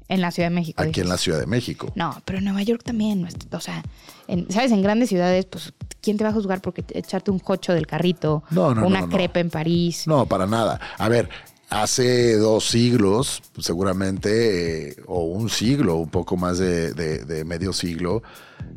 En 0.09 0.23
la 0.23 0.31
Ciudad 0.31 0.49
de 0.49 0.55
México. 0.55 0.83
aquí 0.83 1.01
en 1.03 1.11
la 1.11 1.19
Ciudad 1.19 1.41
de 1.41 1.47
México. 1.47 1.93
No, 1.95 2.23
pero 2.25 2.39
en 2.39 2.45
Nueva 2.45 2.63
York 2.63 2.83
también, 2.85 3.29
o 3.53 3.61
sea, 3.61 3.83
en- 4.29 4.51
¿sabes? 4.51 4.73
En 4.73 4.81
grandes 4.81 5.11
ciudades, 5.11 5.45
pues, 5.45 5.75
¿quién 6.07 6.17
te 6.17 6.25
va 6.25 6.31
a 6.31 6.33
juzgar 6.33 6.63
porque 6.63 6.83
te- 6.83 6.99
echarte 6.99 7.31
un 7.31 7.39
jocho 7.41 7.75
del 7.75 7.87
carrito? 7.87 8.43
No, 8.51 8.75
no, 8.75 8.87
una 8.87 9.03
no, 9.03 9.09
crepa 9.11 9.41
en 9.41 9.51
París. 9.51 10.05
No, 10.07 10.25
para 10.25 10.47
nada. 10.47 10.81
A 10.97 11.09
ver, 11.11 11.29
hace 11.69 12.37
dos 12.37 12.65
siglos, 12.69 13.43
seguramente, 13.59 14.91
eh, 14.91 14.97
o 15.07 15.25
un 15.25 15.51
siglo, 15.51 15.97
un 15.97 16.09
poco 16.09 16.37
más 16.37 16.59
de, 16.59 16.93
de- 16.95 17.25
de 17.25 17.45
medio 17.45 17.73
siglo, 17.73 18.23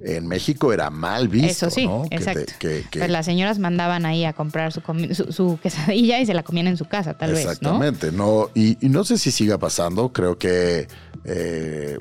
en 0.04 0.28
México 0.28 0.74
era 0.74 0.90
mal 0.90 1.28
visto. 1.28 1.68
Eso 1.68 1.70
sí, 1.70 1.86
¿no? 1.86 2.04
Que 2.04 2.10
te- 2.10 2.16
exacto. 2.18 2.54
que- 2.60 2.84
que- 2.90 3.00
Pues 3.00 3.12
las 3.12 3.26
señoras 3.26 3.60
mandaban 3.60 4.06
ahí 4.06 4.26
a 4.26 4.34
comprar 4.34 4.74
su, 4.74 4.82
comi- 4.82 5.14
su, 5.14 5.32
su 5.32 5.60
quesadilla 5.62 6.20
y 6.20 6.26
se 6.26 6.34
la 6.34 6.42
comían 6.44 6.68
en 6.68 6.78
su 6.78 6.86
casa, 6.86 7.14
tal 7.18 7.32
vez, 7.34 7.46
¿no? 7.46 7.52
Exactamente, 7.52 8.12
¿no? 8.12 8.50
Y, 8.56 8.84
y 8.86 8.90
no 8.90 9.04
sé 9.04 9.18
si 9.20 9.30
siga 9.32 9.58
pasando, 9.60 10.12
creo 10.12 10.38
que 10.40 10.88
eh, 11.26 12.00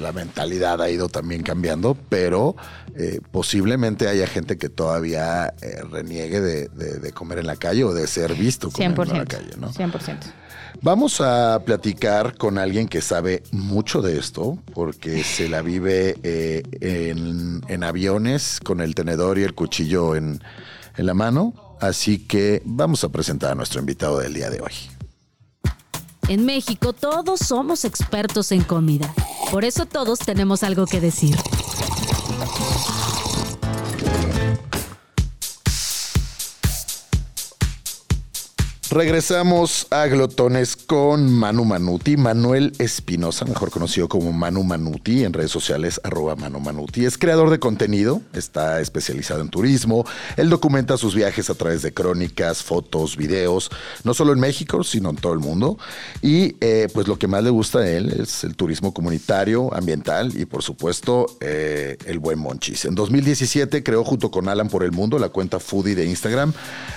la 0.00 0.12
mentalidad 0.12 0.80
ha 0.82 0.90
ido 0.90 1.08
también 1.08 1.42
cambiando, 1.42 1.96
pero 2.08 2.56
eh, 2.96 3.20
posiblemente 3.30 4.08
haya 4.08 4.26
gente 4.26 4.56
que 4.58 4.68
todavía 4.68 5.54
eh, 5.62 5.82
reniegue 5.90 6.40
de, 6.40 6.68
de- 6.68 6.98
de 6.98 7.12
comer 7.12 7.38
en 7.38 7.46
la 7.46 7.56
calle 7.56 7.84
o 7.84 7.92
de 7.94 8.06
ser 8.06 8.34
visto 8.34 8.70
comiendo 8.70 9.02
en 9.04 9.08
la 9.18 9.24
100%. 9.24 9.26
calle, 9.28 9.50
¿no? 9.58 9.72
100%. 9.72 10.18
Vamos 10.82 11.20
a 11.20 11.60
platicar 11.64 12.36
con 12.38 12.56
alguien 12.56 12.88
que 12.88 13.00
sabe 13.02 13.42
mucho 13.50 14.00
de 14.02 14.18
esto, 14.18 14.56
porque 14.72 15.22
se 15.24 15.48
la 15.48 15.62
vive 15.62 16.16
eh, 16.22 16.62
en, 16.80 17.60
en 17.68 17.84
aviones 17.84 18.60
con 18.64 18.80
el 18.80 18.94
tenedor 18.94 19.38
y 19.38 19.42
el 19.42 19.54
cuchillo 19.54 20.14
en, 20.16 20.40
en 20.96 21.06
la 21.06 21.12
mano. 21.14 21.76
Así 21.80 22.18
que 22.18 22.62
vamos 22.64 23.04
a 23.04 23.08
presentar 23.08 23.52
a 23.52 23.54
nuestro 23.54 23.80
invitado 23.80 24.18
del 24.20 24.32
día 24.34 24.48
de 24.48 24.60
hoy. 24.60 24.72
En 26.30 26.46
México 26.46 26.92
todos 26.92 27.40
somos 27.40 27.84
expertos 27.84 28.52
en 28.52 28.62
comida. 28.62 29.12
Por 29.50 29.64
eso 29.64 29.84
todos 29.84 30.20
tenemos 30.20 30.62
algo 30.62 30.86
que 30.86 31.00
decir. 31.00 31.34
Regresamos 38.92 39.86
a 39.90 40.06
Glotones 40.06 40.74
con 40.74 41.32
Manu 41.32 41.64
Manuti, 41.64 42.16
Manuel 42.16 42.72
Espinosa, 42.80 43.44
mejor 43.44 43.70
conocido 43.70 44.08
como 44.08 44.32
Manu 44.32 44.64
Manuti 44.64 45.22
en 45.22 45.32
redes 45.32 45.52
sociales, 45.52 46.00
arroba 46.02 46.34
Manu 46.34 46.58
Manuti. 46.58 47.04
Es 47.04 47.16
creador 47.16 47.50
de 47.50 47.60
contenido, 47.60 48.20
está 48.32 48.80
especializado 48.80 49.42
en 49.42 49.48
turismo, 49.48 50.04
él 50.36 50.50
documenta 50.50 50.96
sus 50.96 51.14
viajes 51.14 51.50
a 51.50 51.54
través 51.54 51.82
de 51.82 51.94
crónicas, 51.94 52.64
fotos, 52.64 53.16
videos, 53.16 53.70
no 54.02 54.12
solo 54.12 54.32
en 54.32 54.40
México, 54.40 54.82
sino 54.82 55.10
en 55.10 55.16
todo 55.16 55.34
el 55.34 55.38
mundo. 55.38 55.78
Y 56.20 56.56
eh, 56.60 56.88
pues 56.92 57.06
lo 57.06 57.16
que 57.16 57.28
más 57.28 57.44
le 57.44 57.50
gusta 57.50 57.78
a 57.78 57.88
él 57.88 58.12
es 58.20 58.42
el 58.42 58.56
turismo 58.56 58.92
comunitario, 58.92 59.72
ambiental 59.72 60.36
y 60.36 60.46
por 60.46 60.64
supuesto 60.64 61.26
eh, 61.40 61.96
el 62.06 62.18
buen 62.18 62.40
monchis. 62.40 62.86
En 62.86 62.96
2017 62.96 63.84
creó 63.84 64.02
junto 64.02 64.32
con 64.32 64.48
Alan 64.48 64.68
por 64.68 64.82
el 64.82 64.90
Mundo 64.90 65.16
la 65.20 65.28
cuenta 65.28 65.60
Foodie 65.60 65.94
de 65.94 66.06
Instagram, 66.06 66.52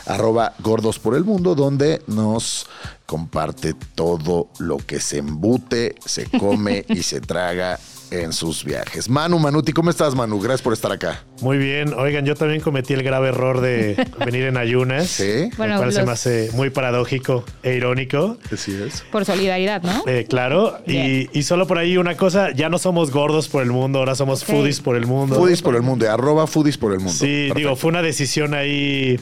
arroba 0.07 0.55
gordos 0.57 1.00
el 1.13 1.23
mundo, 1.23 1.53
donde 1.53 1.82
nos 2.07 2.67
comparte 3.05 3.73
todo 3.95 4.49
lo 4.59 4.77
que 4.77 4.99
se 4.99 5.17
embute, 5.19 5.95
se 6.05 6.25
come 6.25 6.85
y 6.89 7.03
se 7.03 7.21
traga 7.21 7.79
en 8.11 8.31
sus 8.31 8.63
viajes. 8.63 9.09
Manu 9.09 9.39
Manuti, 9.39 9.71
¿cómo 9.73 9.89
estás, 9.89 10.13
Manu? 10.13 10.39
Gracias 10.39 10.61
por 10.61 10.71
estar 10.73 10.91
acá. 10.91 11.23
Muy 11.41 11.57
bien. 11.57 11.95
Oigan, 11.95 12.25
yo 12.25 12.35
también 12.35 12.61
cometí 12.61 12.93
el 12.93 13.01
grave 13.01 13.29
error 13.29 13.59
de 13.59 13.95
venir 14.23 14.43
en 14.43 14.57
ayunas. 14.57 15.07
Sí. 15.07 15.49
Bueno, 15.57 15.73
lo 15.75 15.79
cual 15.79 15.91
se 15.93 15.99
los- 15.99 16.05
me 16.05 16.11
hace 16.13 16.49
muy 16.53 16.69
paradójico 16.69 17.43
e 17.63 17.73
irónico. 17.75 18.37
Así 18.51 18.71
es. 18.75 19.03
Por 19.11 19.25
solidaridad, 19.25 19.81
¿no? 19.81 20.03
Eh, 20.05 20.27
claro. 20.29 20.77
Y, 20.85 21.27
y 21.37 21.41
solo 21.43 21.65
por 21.65 21.79
ahí 21.79 21.97
una 21.97 22.15
cosa, 22.15 22.51
ya 22.51 22.69
no 22.69 22.77
somos 22.77 23.09
gordos 23.09 23.47
por 23.49 23.63
el 23.63 23.71
mundo, 23.71 23.97
ahora 23.99 24.13
somos 24.13 24.43
foodies 24.45 24.79
por 24.79 24.95
el 24.95 25.07
mundo. 25.07 25.35
Foodies 25.35 25.63
por 25.63 25.75
el 25.75 25.81
mundo, 25.81 26.07
arroba 26.09 26.45
foodies 26.45 26.77
por 26.77 26.91
el 26.93 26.99
mundo. 26.99 27.13
Sí, 27.13 27.47
Perfecto. 27.47 27.57
digo, 27.59 27.75
fue 27.75 27.89
una 27.89 28.03
decisión 28.03 28.53
ahí, 28.53 29.19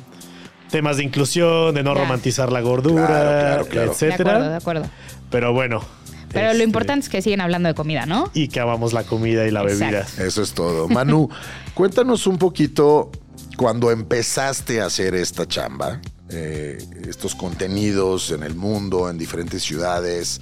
temas 0.71 0.97
de 0.97 1.03
inclusión, 1.03 1.75
de 1.75 1.83
no 1.83 1.93
Ya. 1.93 2.01
romantizar 2.01 2.51
la 2.51 2.61
gordura, 2.61 3.05
Claro, 3.05 3.29
claro, 3.29 3.65
claro. 3.67 3.87
de 3.87 3.93
etcétera. 3.93 4.31
acuerdo, 4.31 4.49
de 4.49 4.55
acuerdo. 4.55 4.85
Pero 5.29 5.53
bueno. 5.53 5.81
Pero 6.29 6.45
lo 6.45 6.51
este, 6.53 6.63
importante 6.63 7.03
es 7.03 7.09
que 7.09 7.21
siguen 7.21 7.41
hablando 7.41 7.67
de 7.67 7.75
comida, 7.75 8.05
¿no? 8.05 8.31
Y 8.33 8.47
que 8.47 8.61
amamos 8.61 8.93
la 8.93 9.03
comida 9.03 9.45
y 9.45 9.51
la 9.51 9.63
bebida. 9.63 9.99
Exacto. 9.99 10.23
Eso 10.23 10.41
es 10.41 10.53
todo. 10.53 10.87
Manu, 10.87 11.29
cuéntanos 11.73 12.25
un 12.25 12.37
poquito 12.37 13.11
cuando 13.57 13.91
empezaste 13.91 14.79
a 14.81 14.85
hacer 14.85 15.13
esta 15.13 15.45
chamba, 15.45 15.99
eh, 16.29 16.77
estos 17.07 17.35
contenidos 17.35 18.31
en 18.31 18.43
el 18.43 18.55
mundo, 18.55 19.09
en 19.09 19.17
diferentes 19.17 19.61
ciudades. 19.61 20.39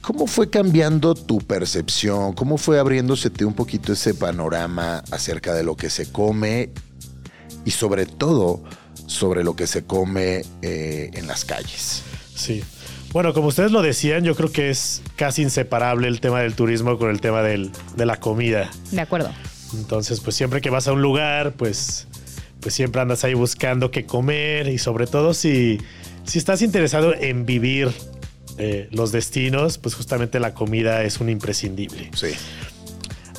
¿Cómo 0.00 0.26
fue 0.26 0.50
cambiando 0.50 1.14
tu 1.14 1.38
percepción? 1.38 2.32
¿Cómo 2.32 2.58
fue 2.58 2.80
abriéndosete 2.80 3.44
un 3.44 3.54
poquito 3.54 3.92
ese 3.92 4.14
panorama 4.14 5.04
acerca 5.12 5.54
de 5.54 5.62
lo 5.62 5.76
que 5.76 5.90
se 5.90 6.10
come 6.10 6.70
y 7.64 7.70
sobre 7.70 8.06
todo 8.06 8.64
sobre 9.06 9.44
lo 9.44 9.54
que 9.56 9.66
se 9.66 9.84
come 9.84 10.42
eh, 10.62 11.10
en 11.14 11.26
las 11.26 11.44
calles? 11.44 12.02
Sí. 12.34 12.62
Bueno, 13.12 13.34
como 13.34 13.48
ustedes 13.48 13.72
lo 13.72 13.82
decían, 13.82 14.24
yo 14.24 14.34
creo 14.34 14.50
que 14.50 14.70
es 14.70 15.02
casi 15.16 15.42
inseparable 15.42 16.08
el 16.08 16.20
tema 16.20 16.40
del 16.40 16.54
turismo 16.54 16.98
con 16.98 17.10
el 17.10 17.20
tema 17.20 17.42
del- 17.42 17.70
de 17.96 18.06
la 18.06 18.16
comida. 18.18 18.70
De 18.90 19.00
acuerdo. 19.02 19.30
Entonces, 19.74 20.20
pues 20.20 20.34
siempre 20.36 20.60
que 20.60 20.70
vas 20.70 20.88
a 20.88 20.92
un 20.92 21.02
lugar, 21.02 21.52
pues, 21.52 22.06
pues 22.60 22.74
siempre 22.74 23.00
andas 23.02 23.24
ahí 23.24 23.34
buscando 23.34 23.90
qué 23.90 24.06
comer 24.06 24.68
y 24.68 24.78
sobre 24.78 25.06
todo 25.06 25.34
si, 25.34 25.78
si 26.24 26.38
estás 26.38 26.62
interesado 26.62 27.14
en 27.14 27.44
vivir 27.44 27.90
eh, 28.58 28.88
los 28.92 29.12
destinos, 29.12 29.76
pues 29.78 29.94
justamente 29.94 30.40
la 30.40 30.54
comida 30.54 31.02
es 31.04 31.20
un 31.20 31.28
imprescindible. 31.28 32.10
Sí. 32.14 32.28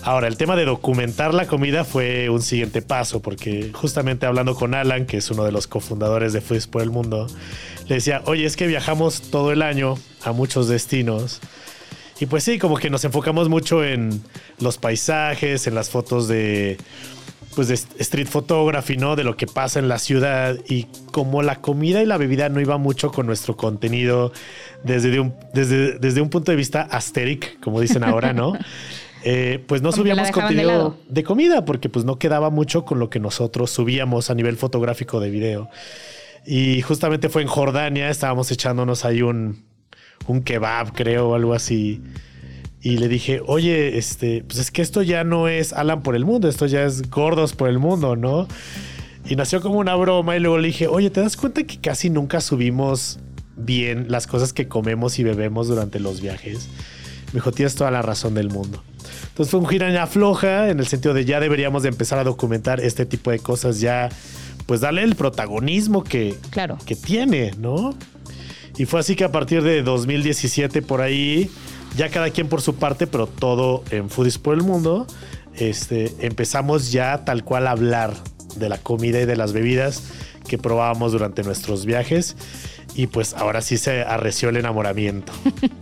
Ahora, 0.06 0.28
el 0.28 0.36
tema 0.36 0.58
de 0.58 0.66
documentar 0.66 1.34
la 1.34 1.48
comida 1.48 1.86
fue 1.86 2.30
un 2.30 2.42
siguiente 2.42 2.82
paso, 2.82 3.22
porque 3.22 3.72
justamente 3.74 4.26
hablando 4.26 4.54
con 4.54 4.74
Alan, 4.76 5.06
que 5.06 5.16
es 5.16 5.32
uno 5.32 5.46
de 5.46 5.54
los 5.54 5.66
cofundadores 5.66 6.34
de 6.34 6.42
Foodies 6.42 6.68
por 6.68 6.82
el 6.82 6.90
Mundo, 6.90 7.28
le 7.88 7.96
decía, 7.96 8.22
oye, 8.26 8.46
es 8.46 8.58
que 8.58 8.68
viajamos 8.68 9.22
todo 9.22 9.54
el 9.54 9.62
año 9.62 9.96
a 10.24 10.34
muchos 10.34 10.68
destinos. 10.68 11.40
Y 12.20 12.26
pues 12.26 12.44
sí, 12.44 12.60
como 12.60 12.76
que 12.76 12.90
nos 12.90 13.06
enfocamos 13.06 13.48
mucho 13.48 13.82
en 13.82 14.22
los 14.60 14.78
paisajes, 14.78 15.68
en 15.68 15.76
las 15.76 15.90
fotos 15.90 16.28
de, 16.28 16.78
pues 17.56 17.70
street 17.70 18.28
photography, 18.28 18.98
¿no? 18.98 19.16
De 19.16 19.24
lo 19.24 19.38
que 19.38 19.48
pasa 19.48 19.80
en 19.80 19.88
la 19.88 20.00
ciudad. 20.00 20.58
Y 20.68 20.88
como 21.12 21.44
la 21.44 21.62
comida 21.62 22.02
y 22.02 22.06
la 22.06 22.18
bebida 22.18 22.50
no 22.50 22.60
iba 22.60 22.78
mucho 22.78 23.12
con 23.12 23.26
nuestro 23.26 23.56
contenido 23.56 24.34
desde, 24.84 25.12
de 25.12 25.22
un, 25.22 25.34
desde, 25.54 25.98
desde 25.98 26.22
un 26.22 26.30
punto 26.30 26.52
de 26.52 26.58
vista 26.58 26.82
asteric, 26.82 27.60
como 27.62 27.80
dicen 27.80 28.04
ahora, 28.04 28.34
¿no? 28.34 28.54
Eh, 29.26 29.64
pues 29.68 29.82
no 29.82 29.92
Como 29.92 30.02
subíamos 30.02 30.28
de 30.28 30.34
contenido 30.34 30.98
de 31.08 31.24
comida 31.24 31.64
porque 31.64 31.88
pues 31.88 32.04
no 32.04 32.20
quedaba 32.20 32.50
mucho 32.50 32.84
con 32.84 33.00
lo 33.00 33.10
que 33.10 33.22
nosotros 33.22 33.72
subíamos 33.72 34.30
a 34.30 34.36
nivel 34.36 34.58
fotográfico 34.58 35.20
de 35.20 35.30
video. 35.30 35.70
Y 36.46 36.82
justamente 36.82 37.30
fue 37.30 37.42
en 37.42 37.48
Jordania, 37.48 38.10
estábamos 38.10 38.52
echándonos 38.52 39.06
ahí 39.06 39.22
un, 39.22 39.64
un 40.28 40.44
kebab, 40.44 40.94
creo, 40.94 41.30
o 41.30 41.36
algo 41.36 41.54
así. 41.54 42.02
Y 42.82 42.98
le 42.98 43.08
dije, 43.08 43.42
oye, 43.46 43.98
este, 43.98 44.44
pues 44.44 44.60
es 44.60 44.70
que 44.70 44.82
esto 44.82 45.02
ya 45.04 45.24
no 45.24 45.48
es 45.48 45.72
Alan 45.72 46.04
por 46.04 46.18
el 46.18 46.26
mundo, 46.26 46.50
esto 46.50 46.66
ya 46.66 46.84
es 46.84 47.10
gordos 47.10 47.54
por 47.54 47.70
el 47.70 47.80
mundo, 47.80 48.18
¿no? 48.18 48.48
Y 49.26 49.38
nació 49.38 49.62
como 49.62 49.80
una 49.80 49.96
broma 49.96 50.36
y 50.36 50.42
luego 50.42 50.58
le 50.58 50.68
dije, 50.68 50.88
oye, 50.88 51.10
¿te 51.10 51.22
das 51.22 51.38
cuenta 51.38 51.64
que 51.64 51.80
casi 51.80 52.10
nunca 52.10 52.42
subimos 52.42 53.20
bien 53.56 54.08
las 54.10 54.28
cosas 54.28 54.52
que 54.52 54.68
comemos 54.68 55.18
y 55.18 55.24
bebemos 55.24 55.70
durante 55.70 56.02
los 56.02 56.20
viajes? 56.20 56.68
Me 57.28 57.36
dijo, 57.36 57.54
tienes 57.54 57.76
toda 57.76 57.90
la 57.90 58.02
razón 58.02 58.34
del 58.34 58.50
mundo. 58.50 58.84
Entonces 59.30 59.52
fue 59.52 59.60
un 59.60 59.68
gira 59.68 59.88
en 59.88 59.96
la 59.96 60.08
floja, 60.08 60.70
en 60.70 60.80
el 60.80 60.88
sentido 60.88 61.14
de 61.14 61.26
ya 61.26 61.40
deberíamos 61.40 61.84
de 61.84 61.90
empezar 61.90 62.20
a 62.20 62.24
documentar 62.24 62.80
este 62.80 63.06
tipo 63.06 63.32
de 63.32 63.40
cosas, 63.40 63.80
ya 63.80 64.10
pues 64.66 64.82
darle 64.82 65.04
el 65.04 65.16
protagonismo 65.16 66.04
que, 66.04 66.36
Claro. 66.50 66.78
que 66.86 66.96
tiene, 66.96 67.52
¿no? 67.58 67.94
Y 68.78 68.86
fue 68.86 69.00
así 69.02 69.16
que 69.16 69.24
a 69.24 69.32
partir 69.32 69.62
de 69.64 69.84
2017 69.84 70.82
por 70.82 71.02
ahí, 71.02 71.50
ya 71.96 72.10
cada 72.10 72.30
quien 72.32 72.48
por 72.48 72.62
su 72.62 72.76
parte, 72.76 73.06
pero 73.08 73.28
todo 73.28 73.84
en 73.92 74.10
Foodies 74.10 74.38
por 74.40 74.56
el 74.56 74.64
Mundo, 74.64 75.06
este, 75.56 76.12
empezamos 76.22 76.92
ya 76.92 77.24
tal 77.26 77.44
cual 77.44 77.68
a 77.68 77.72
hablar 77.72 78.14
de 78.56 78.70
la 78.70 78.78
comida 78.78 79.22
y 79.22 79.26
de 79.26 79.36
las 79.36 79.54
bebidas 79.54 80.04
que 80.48 80.58
probábamos 80.58 81.12
durante 81.12 81.44
nuestros 81.44 81.86
viajes. 81.86 82.36
Y 82.96 83.08
pues 83.08 83.34
ahora 83.34 83.62
sí 83.62 83.78
se 83.78 84.02
arreció 84.02 84.50
el 84.50 84.58
enamoramiento. 84.58 85.34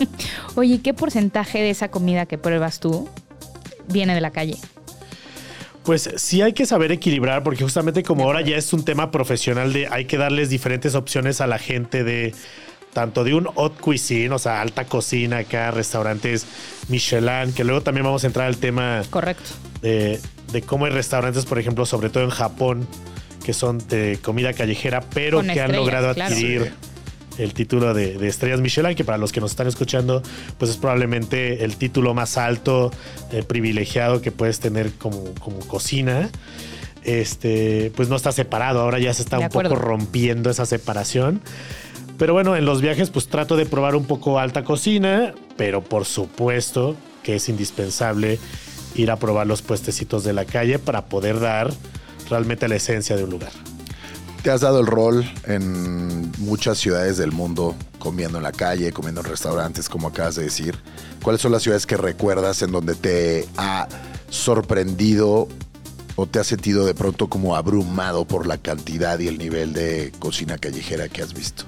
Oye, 0.56 0.82
¿qué 0.82 0.94
porcentaje 0.94 1.60
de 1.60 1.70
esa 1.70 1.90
comida 1.90 2.26
que 2.26 2.38
pruebas 2.38 2.80
tú 2.80 3.10
viene 3.88 4.16
de 4.16 4.22
la 4.22 4.32
calle? 4.32 4.58
Pues 5.84 6.10
sí 6.16 6.42
hay 6.42 6.54
que 6.54 6.66
saber 6.66 6.92
equilibrar, 6.92 7.44
porque 7.44 7.64
justamente 7.64 8.04
como 8.04 8.26
ahora 8.26 8.42
ya 8.42 8.56
es 8.56 8.72
un 8.72 8.86
tema 8.86 9.10
profesional 9.10 9.74
de 9.74 9.88
hay 9.88 10.06
que 10.06 10.18
darles 10.18 10.50
diferentes 10.50 10.94
opciones 10.94 11.42
a 11.42 11.48
la 11.48 11.58
gente 11.58 12.04
de 12.04 12.36
tanto 12.94 13.24
de 13.24 13.34
un 13.34 13.48
haute 13.56 13.82
cuisine, 13.82 14.30
o 14.32 14.40
sea, 14.40 14.62
alta 14.62 14.86
cocina 14.86 15.40
acá, 15.40 15.72
restaurantes 15.72 16.46
Michelin, 16.90 17.54
que 17.54 17.64
luego 17.64 17.82
también 17.82 18.06
vamos 18.06 18.24
a 18.24 18.28
entrar 18.28 18.48
al 18.48 18.58
tema 18.58 19.02
Correcto. 19.10 19.50
de, 19.82 20.20
de 20.52 20.62
cómo 20.62 20.86
hay 20.86 20.92
restaurantes, 20.92 21.46
por 21.46 21.60
ejemplo, 21.60 21.86
sobre 21.86 22.10
todo 22.10 22.24
en 22.24 22.30
Japón, 22.30 22.88
que 23.44 23.54
son 23.54 23.80
de 23.88 24.20
comida 24.22 24.54
callejera, 24.54 25.02
pero 25.14 25.38
Con 25.38 25.48
que 25.48 25.62
han 25.62 25.76
logrado 25.76 26.14
claro. 26.14 26.34
adquirir 26.34 26.74
el 27.38 27.54
título 27.54 27.94
de, 27.94 28.18
de 28.18 28.28
estrellas 28.28 28.62
Michelin, 28.62 28.96
que 28.96 29.04
para 29.04 29.18
los 29.18 29.32
que 29.32 29.40
nos 29.40 29.52
están 29.52 29.68
escuchando, 29.68 30.22
pues 30.58 30.72
es 30.72 30.78
probablemente 30.78 31.64
el 31.64 31.78
título 31.78 32.14
más 32.14 32.38
alto, 32.38 32.92
eh, 33.32 33.44
privilegiado 33.44 34.22
que 34.22 34.32
puedes 34.32 34.60
tener 34.60 34.92
como, 34.94 35.34
como 35.40 35.60
cocina. 35.60 36.30
Este, 37.04 37.92
pues 37.96 38.10
no 38.10 38.16
está 38.16 38.32
separado, 38.32 38.82
ahora 38.82 39.00
ya 39.00 39.12
se 39.14 39.24
está 39.24 39.38
De 39.38 39.46
un 39.46 39.50
poco 39.50 39.76
rompiendo 39.76 40.50
esa 40.52 40.66
separación. 40.66 41.42
Pero 42.20 42.34
bueno, 42.34 42.56
en 42.56 42.66
los 42.66 42.82
viajes 42.82 43.10
pues 43.10 43.28
trato 43.28 43.58
de 43.58 43.66
probar 43.66 43.96
un 43.96 44.06
poco 44.06 44.38
alta 44.38 44.64
cocina, 44.64 45.34
pero 45.58 45.82
por 45.82 46.06
supuesto 46.06 46.96
que 47.24 47.36
es 47.36 47.50
indispensable 47.50 48.38
ir 48.96 49.12
a 49.12 49.18
probar 49.18 49.48
los 49.48 49.62
puestecitos 49.62 50.24
de 50.24 50.34
la 50.34 50.46
calle 50.46 50.80
para 50.80 51.06
poder 51.06 51.40
dar 51.40 51.72
realmente 52.30 52.68
la 52.68 52.76
esencia 52.76 53.16
de 53.16 53.24
un 53.24 53.30
lugar. 53.30 53.52
Te 54.44 54.50
has 54.50 54.62
dado 54.62 54.80
el 54.80 54.88
rol 54.88 55.30
en 55.46 56.32
muchas 56.40 56.80
ciudades 56.80 57.18
del 57.18 57.32
mundo, 57.32 57.76
comiendo 58.00 58.40
en 58.40 58.44
la 58.44 58.52
calle, 58.52 58.92
comiendo 58.92 59.22
en 59.22 59.28
restaurantes, 59.28 59.88
como 59.88 60.08
acabas 60.08 60.36
de 60.36 60.44
decir. 60.44 60.80
¿Cuáles 61.22 61.42
son 61.42 61.52
las 61.52 61.62
ciudades 61.62 61.86
que 61.86 61.96
recuerdas 61.96 62.64
en 62.64 62.72
donde 62.72 62.96
te 62.96 63.48
ha 63.58 63.88
sorprendido 64.30 65.48
o 66.16 66.26
te 66.26 66.40
has 66.40 66.48
sentido 66.48 66.86
de 66.86 66.96
pronto 66.96 67.28
como 67.30 67.56
abrumado 67.56 68.26
por 68.26 68.48
la 68.48 68.58
cantidad 68.58 69.20
y 69.20 69.28
el 69.28 69.38
nivel 69.38 69.74
de 69.74 70.12
cocina 70.18 70.58
callejera 70.58 71.08
que 71.08 71.22
has 71.22 71.36
visto? 71.36 71.64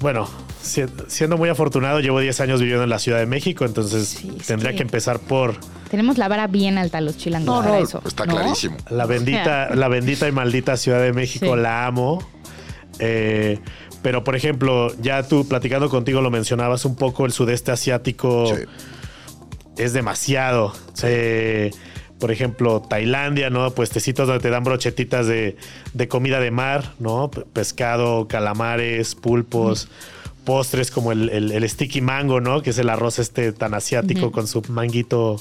Bueno, 0.00 0.28
siendo 0.68 1.36
muy 1.36 1.48
afortunado, 1.48 2.00
llevo 2.00 2.20
10 2.20 2.40
años 2.40 2.60
viviendo 2.60 2.84
en 2.84 2.90
la 2.90 2.98
Ciudad 2.98 3.18
de 3.18 3.26
México, 3.26 3.64
entonces 3.64 4.08
Sí, 4.08 4.30
tendría 4.46 4.70
que- 4.72 4.76
que 4.78 4.82
empezar 4.84 5.18
por 5.18 5.56
Tenemos 5.90 6.18
la 6.18 6.28
vara 6.28 6.46
bien 6.46 6.76
alta 6.78 7.00
los 7.00 7.16
chilangos 7.16 7.46
No, 7.46 7.62
para 7.62 7.78
no, 7.78 7.84
eso. 7.84 8.02
está 8.06 8.26
¿no? 8.26 8.34
clarísimo. 8.36 8.76
La 8.90 9.06
bendita, 9.06 9.68
la 9.74 9.88
bendita 9.88 10.28
y 10.28 10.32
maldita 10.32 10.76
Ciudad 10.76 11.00
de 11.00 11.12
México, 11.12 11.54
Sí. 11.54 11.60
la 11.60 11.86
amo. 11.86 12.28
Eh, 12.98 13.58
pero, 14.02 14.22
por 14.24 14.36
ejemplo, 14.36 14.92
ya 15.00 15.22
tú 15.22 15.46
platicando 15.48 15.88
contigo 15.88 16.20
lo 16.20 16.30
mencionabas 16.30 16.84
un 16.84 16.94
poco, 16.96 17.24
el 17.26 17.32
sudeste 17.32 17.70
asiático 17.72 18.46
Sí. 18.54 18.62
es 19.76 19.92
demasiado. 19.92 20.72
Se- 20.94 21.70
por 22.18 22.32
ejemplo, 22.32 22.82
Tailandia, 22.82 23.48
¿no? 23.48 23.70
Puestecitos 23.70 24.26
donde 24.26 24.42
te 24.42 24.50
dan 24.50 24.64
brochetitas 24.64 25.28
de, 25.28 25.56
de 25.94 26.08
comida 26.08 26.40
de 26.40 26.50
mar, 26.50 26.92
¿no? 26.98 27.30
Pescado, 27.30 28.26
calamares, 28.26 29.14
pulpos. 29.14 29.88
Postres 30.48 30.90
como 30.90 31.12
el, 31.12 31.28
el- 31.28 31.52
el 31.52 31.68
sticky 31.68 32.00
mango, 32.00 32.40
¿no? 32.40 32.62
Que 32.62 32.70
es 32.70 32.78
el 32.78 32.88
arroz 32.88 33.18
este 33.18 33.52
tan 33.52 33.74
asiático 33.74 34.32
con 34.32 34.46
su 34.48 34.62
manguito 34.70 35.36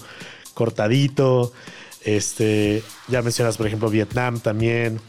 cortadito. 0.54 1.54
Este, 2.04 2.84
ya 3.08 3.22
mencionas, 3.22 3.56
por 3.56 3.68
ejemplo, 3.68 3.90
Vietnam 3.90 4.42
también. 4.42 5.00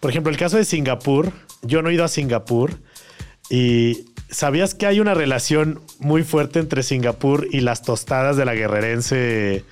Por 0.00 0.10
ejemplo, 0.10 0.30
el 0.32 0.38
caso 0.38 0.56
de 0.56 0.64
Singapur. 0.64 1.30
Yo 1.60 1.82
no 1.82 1.90
he 1.90 1.94
ido 1.94 2.04
a 2.04 2.08
Singapur. 2.08 2.78
Y 3.50 4.06
¿sabías 4.30 4.74
que 4.74 4.86
hay 4.86 4.98
una 5.00 5.12
relación 5.12 5.80
muy 5.98 6.22
fuerte 6.22 6.58
entre 6.58 6.82
Singapur 6.82 7.46
y 7.50 7.60
las 7.60 7.82
tostadas 7.82 8.36
de 8.38 8.46
la 8.46 8.54
guerrerense 8.54 9.62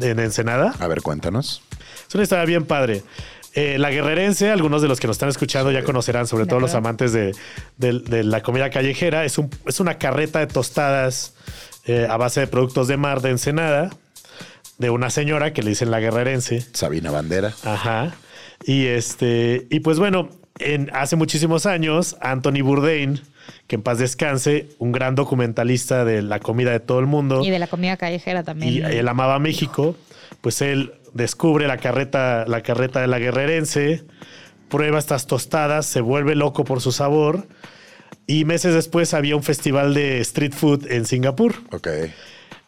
en 0.00 0.20
Ensenada? 0.20 0.74
A 0.78 0.86
ver, 0.86 1.02
cuéntanos. 1.02 1.62
Es 2.08 2.14
una 2.14 2.22
historia 2.22 2.44
bien 2.44 2.66
padre. 2.66 3.02
Eh, 3.54 3.76
la 3.78 3.90
guerrerense, 3.90 4.50
algunos 4.50 4.80
de 4.80 4.88
los 4.88 4.98
que 4.98 5.06
nos 5.06 5.16
están 5.16 5.28
escuchando 5.28 5.70
ya 5.70 5.82
conocerán, 5.84 6.26
sobre 6.26 6.46
todo 6.46 6.58
los 6.60 6.74
amantes 6.74 7.12
de, 7.12 7.32
de- 7.76 8.00
de 8.00 8.24
la 8.24 8.40
comida 8.42 8.70
callejera, 8.70 9.24
es, 9.26 9.36
un- 9.38 9.50
es 9.66 9.78
una 9.80 9.98
carreta 9.98 10.38
de 10.38 10.46
tostadas 10.46 11.34
eh, 11.86 12.06
a 12.08 12.16
base 12.16 12.40
de 12.40 12.46
productos 12.46 12.88
de 12.88 12.96
mar 12.96 13.20
de 13.20 13.30
Ensenada, 13.30 13.90
de 14.78 14.88
una 14.90 15.10
señora 15.10 15.52
que 15.52 15.62
le 15.62 15.70
dicen 15.70 15.90
la 15.90 16.00
guerrerense. 16.00 16.64
Sabina 16.72 17.10
Bandera. 17.10 17.52
Ajá. 17.64 18.14
Y 18.64 18.86
este, 18.86 19.66
y 19.70 19.80
pues 19.80 19.98
bueno, 19.98 20.30
en, 20.58 20.90
hace 20.94 21.16
muchísimos 21.16 21.66
años, 21.66 22.16
Anthony 22.20 22.62
Bourdain, 22.62 23.20
que 23.66 23.74
en 23.76 23.82
paz 23.82 23.98
descanse, 23.98 24.68
un 24.78 24.92
gran 24.92 25.14
documentalista 25.14 26.04
de 26.04 26.22
la 26.22 26.38
comida 26.38 26.70
de 26.70 26.80
todo 26.80 27.00
el 27.00 27.06
mundo 27.06 27.44
Y 27.44 27.50
de 27.50 27.58
la 27.58 27.66
comida 27.66 27.96
callejera 27.96 28.44
también. 28.44 28.72
y 28.72 28.78
él 28.78 29.08
amaba 29.08 29.38
México, 29.40 29.96
pues 30.40 30.62
él 30.62 30.92
descubre 31.14 31.66
la 31.66 31.78
carreta, 31.78 32.44
la 32.46 32.62
carreta 32.62 33.00
de 33.00 33.06
la 33.06 33.18
guerrerense, 33.18 34.04
prueba 34.68 34.98
estas 34.98 35.26
tostadas, 35.26 35.86
se 35.86 36.00
vuelve 36.00 36.34
loco 36.34 36.64
por 36.64 36.80
su 36.80 36.92
sabor 36.92 37.46
y 38.26 38.44
meses 38.44 38.74
después 38.74 39.14
había 39.14 39.36
un 39.36 39.42
festival 39.42 39.94
de 39.94 40.20
street 40.20 40.52
food 40.52 40.90
en 40.90 41.04
Singapur. 41.06 41.54
Ok. 41.72 41.88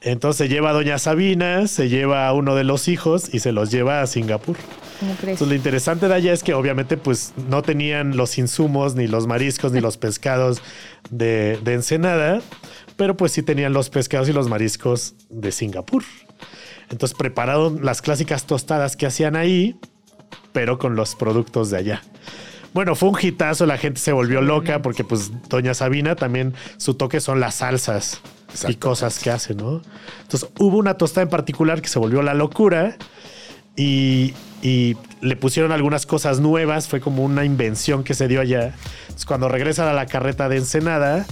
Entonces 0.00 0.46
se 0.46 0.48
lleva 0.52 0.70
a 0.70 0.72
Doña 0.74 0.98
Sabina, 0.98 1.66
se 1.66 1.88
lleva 1.88 2.26
a 2.26 2.32
uno 2.34 2.54
de 2.54 2.64
los 2.64 2.88
hijos 2.88 3.32
y 3.32 3.38
se 3.38 3.52
los 3.52 3.70
lleva 3.70 4.02
a 4.02 4.06
Singapur. 4.06 4.56
¿Cómo 5.00 5.14
crees? 5.14 5.40
Entonces, 5.40 5.48
lo 5.48 5.54
interesante 5.54 6.08
de 6.08 6.14
allá 6.14 6.32
es 6.32 6.42
que 6.42 6.52
obviamente 6.52 6.98
pues 6.98 7.32
no 7.48 7.62
tenían 7.62 8.16
los 8.16 8.36
insumos, 8.36 8.94
ni 8.94 9.06
los 9.06 9.26
mariscos, 9.26 9.72
ni 9.72 9.80
los 9.80 9.96
pescados 9.98 10.60
de, 11.10 11.58
de 11.64 11.72
Ensenada, 11.72 12.42
pero 12.96 13.16
pues 13.16 13.32
sí 13.32 13.42
tenían 13.42 13.72
los 13.72 13.88
pescados 13.88 14.28
y 14.28 14.32
los 14.32 14.48
mariscos 14.48 15.14
de 15.30 15.50
Singapur. 15.52 16.04
Entonces 16.90 17.16
prepararon 17.16 17.84
las 17.84 18.02
clásicas 18.02 18.44
tostadas 18.44 18.96
que 18.96 19.06
hacían 19.06 19.36
ahí, 19.36 19.78
pero 20.52 20.78
con 20.78 20.96
los 20.96 21.14
productos 21.14 21.70
de 21.70 21.78
allá. 21.78 22.02
Bueno, 22.72 22.96
fue 22.96 23.08
un 23.08 23.18
hitazo, 23.20 23.66
la 23.66 23.78
gente 23.78 24.00
se 24.00 24.12
volvió 24.12 24.42
loca 24.42 24.82
porque 24.82 25.04
pues 25.04 25.30
Doña 25.48 25.74
Sabina 25.74 26.16
también 26.16 26.54
su 26.76 26.94
toque 26.94 27.20
son 27.20 27.38
las 27.38 27.56
salsas 27.56 28.20
y 28.68 28.74
cosas 28.74 29.20
que 29.20 29.30
hace, 29.30 29.54
¿no? 29.54 29.80
Entonces 30.22 30.48
hubo 30.58 30.78
una 30.78 30.94
tostada 30.94 31.22
en 31.22 31.28
particular 31.28 31.80
que 31.80 31.88
se 31.88 32.00
volvió 32.00 32.20
la 32.22 32.34
locura 32.34 32.96
y, 33.76 34.34
y 34.60 34.96
le 35.20 35.36
pusieron 35.36 35.70
algunas 35.70 36.04
cosas 36.04 36.40
nuevas, 36.40 36.88
fue 36.88 37.00
como 37.00 37.24
una 37.24 37.44
invención 37.44 38.02
que 38.02 38.14
se 38.14 38.28
dio 38.28 38.40
allá. 38.40 38.74
Entonces, 39.02 39.26
cuando 39.26 39.48
regresan 39.48 39.88
a 39.88 39.92
la 39.92 40.06
carreta 40.06 40.48
de 40.48 40.56
Ensenada, 40.56 41.26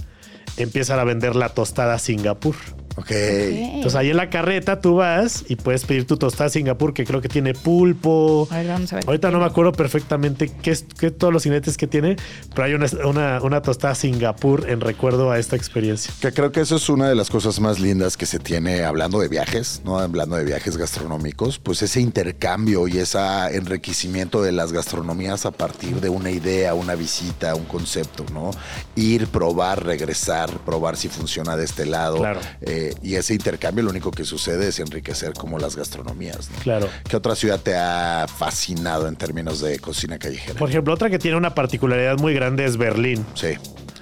empiezan 0.57 0.99
a 0.99 1.03
vender 1.03 1.35
la 1.35 1.49
tostada 1.49 1.99
Singapur. 1.99 2.55
Ok. 2.95 3.11
Entonces 3.11 3.95
ahí 3.95 4.09
en 4.09 4.17
la 4.17 4.29
carreta 4.29 4.79
tú 4.79 4.95
vas 4.95 5.45
y 5.47 5.55
puedes 5.55 5.85
pedir 5.85 6.05
tu 6.05 6.17
tostada 6.17 6.49
Singapur 6.49 6.93
que 6.93 7.05
creo 7.05 7.21
que 7.21 7.29
tiene 7.29 7.53
pulpo. 7.53 8.47
A 8.51 8.57
ver, 8.57 8.67
vamos 8.67 8.93
a 8.93 8.97
ver. 8.97 9.05
Ahorita 9.07 9.31
no 9.31 9.39
me 9.39 9.45
acuerdo 9.45 9.71
perfectamente 9.71 10.51
qué 10.61 10.71
es 10.71 10.85
qué 10.99 11.11
todos 11.11 11.33
los 11.33 11.45
ingredientes 11.45 11.77
que 11.77 11.87
tiene, 11.87 12.15
pero 12.53 12.65
hay 12.65 12.73
una, 12.73 12.87
una, 13.05 13.41
una 13.41 13.61
tostada 13.61 13.95
Singapur 13.95 14.69
en 14.69 14.81
recuerdo 14.81 15.31
a 15.31 15.39
esta 15.39 15.55
experiencia. 15.55 16.13
Que 16.21 16.31
creo 16.31 16.51
que 16.51 16.61
eso 16.61 16.75
es 16.75 16.89
una 16.89 17.09
de 17.09 17.15
las 17.15 17.29
cosas 17.29 17.59
más 17.59 17.79
lindas 17.79 18.17
que 18.17 18.25
se 18.25 18.39
tiene 18.39 18.83
hablando 18.83 19.19
de 19.19 19.27
viajes, 19.27 19.81
¿no? 19.83 19.99
Hablando 19.99 20.35
de 20.35 20.43
viajes 20.43 20.77
gastronómicos, 20.77 21.59
pues 21.59 21.81
ese 21.81 21.99
intercambio 21.99 22.87
y 22.87 22.99
ese 22.99 23.19
enriquecimiento 23.53 24.41
de 24.41 24.51
las 24.51 24.71
gastronomías 24.71 25.45
a 25.45 25.51
partir 25.51 25.99
de 25.99 26.09
una 26.09 26.31
idea, 26.31 26.73
una 26.73 26.95
visita, 26.95 27.55
un 27.55 27.65
concepto, 27.65 28.25
¿no? 28.33 28.51
Ir, 28.95 29.27
probar, 29.27 29.83
regresar, 29.83 30.49
probar 30.59 30.97
si 30.97 31.09
funciona 31.09 31.55
de 31.55 31.65
este 31.65 31.85
lado. 31.85 32.17
Claro. 32.19 32.39
Eh, 32.61 32.82
y 33.01 33.15
ese 33.15 33.33
intercambio 33.33 33.83
lo 33.83 33.89
único 33.89 34.11
que 34.11 34.25
sucede 34.25 34.67
es 34.67 34.79
enriquecer 34.79 35.33
como 35.33 35.59
las 35.59 35.75
gastronomías, 35.75 36.49
¿no? 36.51 36.57
Claro. 36.59 36.89
¿Qué 37.07 37.15
otra 37.15 37.35
ciudad 37.35 37.59
te 37.59 37.75
ha 37.75 38.25
fascinado 38.27 39.07
en 39.07 39.15
términos 39.15 39.59
de 39.61 39.79
cocina 39.79 40.17
callejera? 40.19 40.57
Por 40.59 40.69
ejemplo, 40.69 40.93
otra 40.93 41.09
que 41.09 41.19
tiene 41.19 41.37
una 41.37 41.53
particularidad 41.55 42.17
muy 42.17 42.33
grande 42.33 42.65
es 42.65 42.77
Berlín, 42.77 43.25
Sí, 43.35 43.49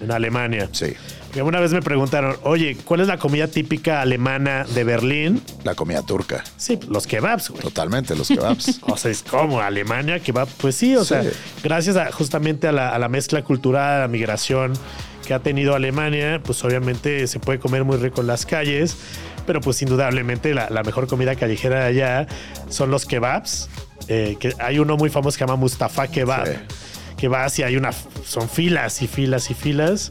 en 0.01 0.11
Alemania. 0.11 0.69
sí. 0.71 0.93
Que 1.31 1.41
una 1.41 1.61
vez 1.61 1.71
me 1.71 1.81
preguntaron, 1.81 2.35
oye, 2.43 2.75
¿cuál 2.83 2.99
es 2.99 3.07
la 3.07 3.17
comida 3.17 3.47
típica 3.47 4.01
alemana 4.01 4.65
de 4.75 4.83
Berlín? 4.83 5.41
La 5.63 5.75
comida 5.75 6.01
turca. 6.01 6.43
Sí, 6.57 6.77
los 6.89 7.07
kebabs, 7.07 7.51
güey. 7.51 7.61
Totalmente, 7.61 8.17
los 8.17 8.27
kebabs. 8.27 8.81
O 8.83 8.97
sea, 8.97 9.11
es 9.11 9.23
como 9.23 9.61
Alemania, 9.61 10.19
kebab. 10.19 10.49
Pues 10.57 10.75
sí, 10.75 10.93
o 10.97 11.05
Sí. 11.05 11.07
sea, 11.13 11.23
gracias 11.63 11.95
a, 11.95 12.11
justamente 12.11 12.67
a 12.67 12.73
la, 12.73 12.89
a 12.89 12.99
la 12.99 13.07
mezcla 13.07 13.45
cultural, 13.45 13.93
a 13.93 13.99
la 14.01 14.07
migración 14.09 14.73
que 15.31 15.35
ha 15.35 15.39
tenido 15.39 15.75
Alemania, 15.75 16.41
pues 16.43 16.61
obviamente 16.65 17.25
se 17.25 17.39
puede 17.39 17.57
comer 17.57 17.85
muy 17.85 17.95
rico 17.95 18.19
en 18.19 18.27
las 18.27 18.45
calles, 18.45 18.97
pero 19.47 19.61
pues 19.61 19.81
indudablemente 19.81 20.53
la, 20.53 20.69
la 20.69 20.83
mejor 20.83 21.07
comida 21.07 21.35
callejera 21.37 21.79
de 21.79 21.85
allá 21.85 22.27
son 22.67 22.91
los 22.91 23.05
kebabs. 23.05 23.69
eh, 24.09 24.35
que 24.41 24.53
hay 24.59 24.79
uno 24.79 24.97
muy 24.97 25.09
famoso 25.09 25.35
que 25.37 25.39
se 25.39 25.45
llama 25.47 25.55
Mustafa 25.55 26.07
Kebab, 26.07 26.47
Sí. 26.47 26.53
que 27.15 27.27
vas 27.29 27.57
y 27.59 27.63
hay 27.63 27.77
una, 27.77 27.91
son 28.25 28.49
filas 28.49 29.01
y 29.01 29.07
filas 29.07 29.49
y 29.51 29.53
filas. 29.53 30.09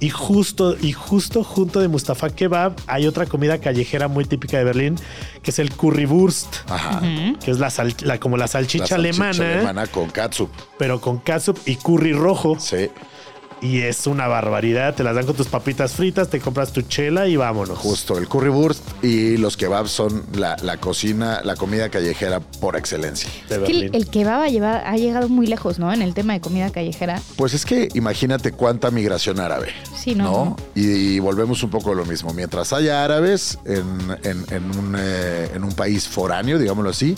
Y 0.00 0.08
justo, 0.10 0.74
y 0.80 0.92
justo 0.92 1.42
junto 1.44 1.80
de 1.80 1.88
Mustafa 1.88 2.30
Kebab 2.30 2.72
hay 2.86 3.06
otra 3.06 3.26
comida 3.26 3.58
callejera 3.58 4.08
muy 4.08 4.24
típica 4.24 4.56
de 4.56 4.64
Berlín, 4.64 4.96
que 5.42 5.50
es 5.50 5.58
el 5.58 5.70
Currywurst 5.70 6.48
Ajá. 6.70 7.00
que 7.44 7.50
es 7.50 7.58
la, 7.58 7.68
sal- 7.68 7.94
la- 8.02 8.18
como 8.20 8.36
la 8.38 8.46
salchicha, 8.46 8.84
La 8.84 8.88
salchicha 8.88 9.24
alemana, 9.28 9.54
alemana 9.54 9.86
con 9.86 10.08
katsup. 10.08 10.50
pero 10.78 10.98
con 11.00 11.18
catsup 11.18 11.58
y 11.66 11.76
curry 11.76 12.12
rojo. 12.14 12.56
Sí, 12.58 12.90
Y 13.66 13.80
es 13.82 14.06
una 14.06 14.28
barbaridad. 14.28 14.94
Te 14.94 15.02
las 15.02 15.14
dan 15.14 15.26
con 15.26 15.34
tus 15.34 15.48
papitas 15.48 15.92
fritas, 15.92 16.28
te 16.30 16.40
compras 16.40 16.72
tu 16.72 16.82
chela 16.82 17.26
y 17.26 17.36
vámonos. 17.36 17.78
justo. 17.78 18.16
El 18.18 18.28
currywurst 18.28 18.82
y 19.02 19.36
los 19.38 19.56
kebabs 19.56 19.90
son 19.90 20.24
la, 20.34 20.56
la 20.62 20.76
cocina, 20.76 21.40
la 21.42 21.56
comida 21.56 21.88
callejera 21.88 22.40
por 22.40 22.76
excelencia. 22.76 23.28
Es 23.48 23.58
que 23.58 23.72
el, 23.72 23.90
el 23.94 24.06
kebab 24.08 24.42
ha, 24.42 24.96
llegado 24.96 25.28
muy 25.28 25.46
lejos, 25.46 25.78
¿no? 25.78 25.92
En 25.92 26.02
el 26.02 26.14
tema 26.14 26.34
de 26.34 26.40
comida 26.40 26.70
callejera. 26.70 27.20
Pues 27.36 27.54
es 27.54 27.64
que 27.66 27.88
imagínate 27.94 28.52
cuánta 28.52 28.90
migración 28.90 29.40
árabe. 29.40 29.68
Sí, 29.98 30.14
no, 30.14 30.24
no. 30.24 30.56
Y, 30.74 31.18
volvemos 31.18 31.62
un 31.62 31.70
poco 31.70 31.90
a 31.92 31.94
lo 31.94 32.04
mismo. 32.04 32.32
Mientras 32.32 32.72
haya 32.72 33.04
árabes 33.04 33.58
en, 33.64 33.84
en- 34.22 34.44
en 34.50 34.78
un, 34.78 34.96
eh, 34.98 35.50
en 35.54 35.64
un 35.64 35.72
país 35.72 36.06
foráneo, 36.06 36.58
digámoslo 36.58 36.90
así, 36.90 37.14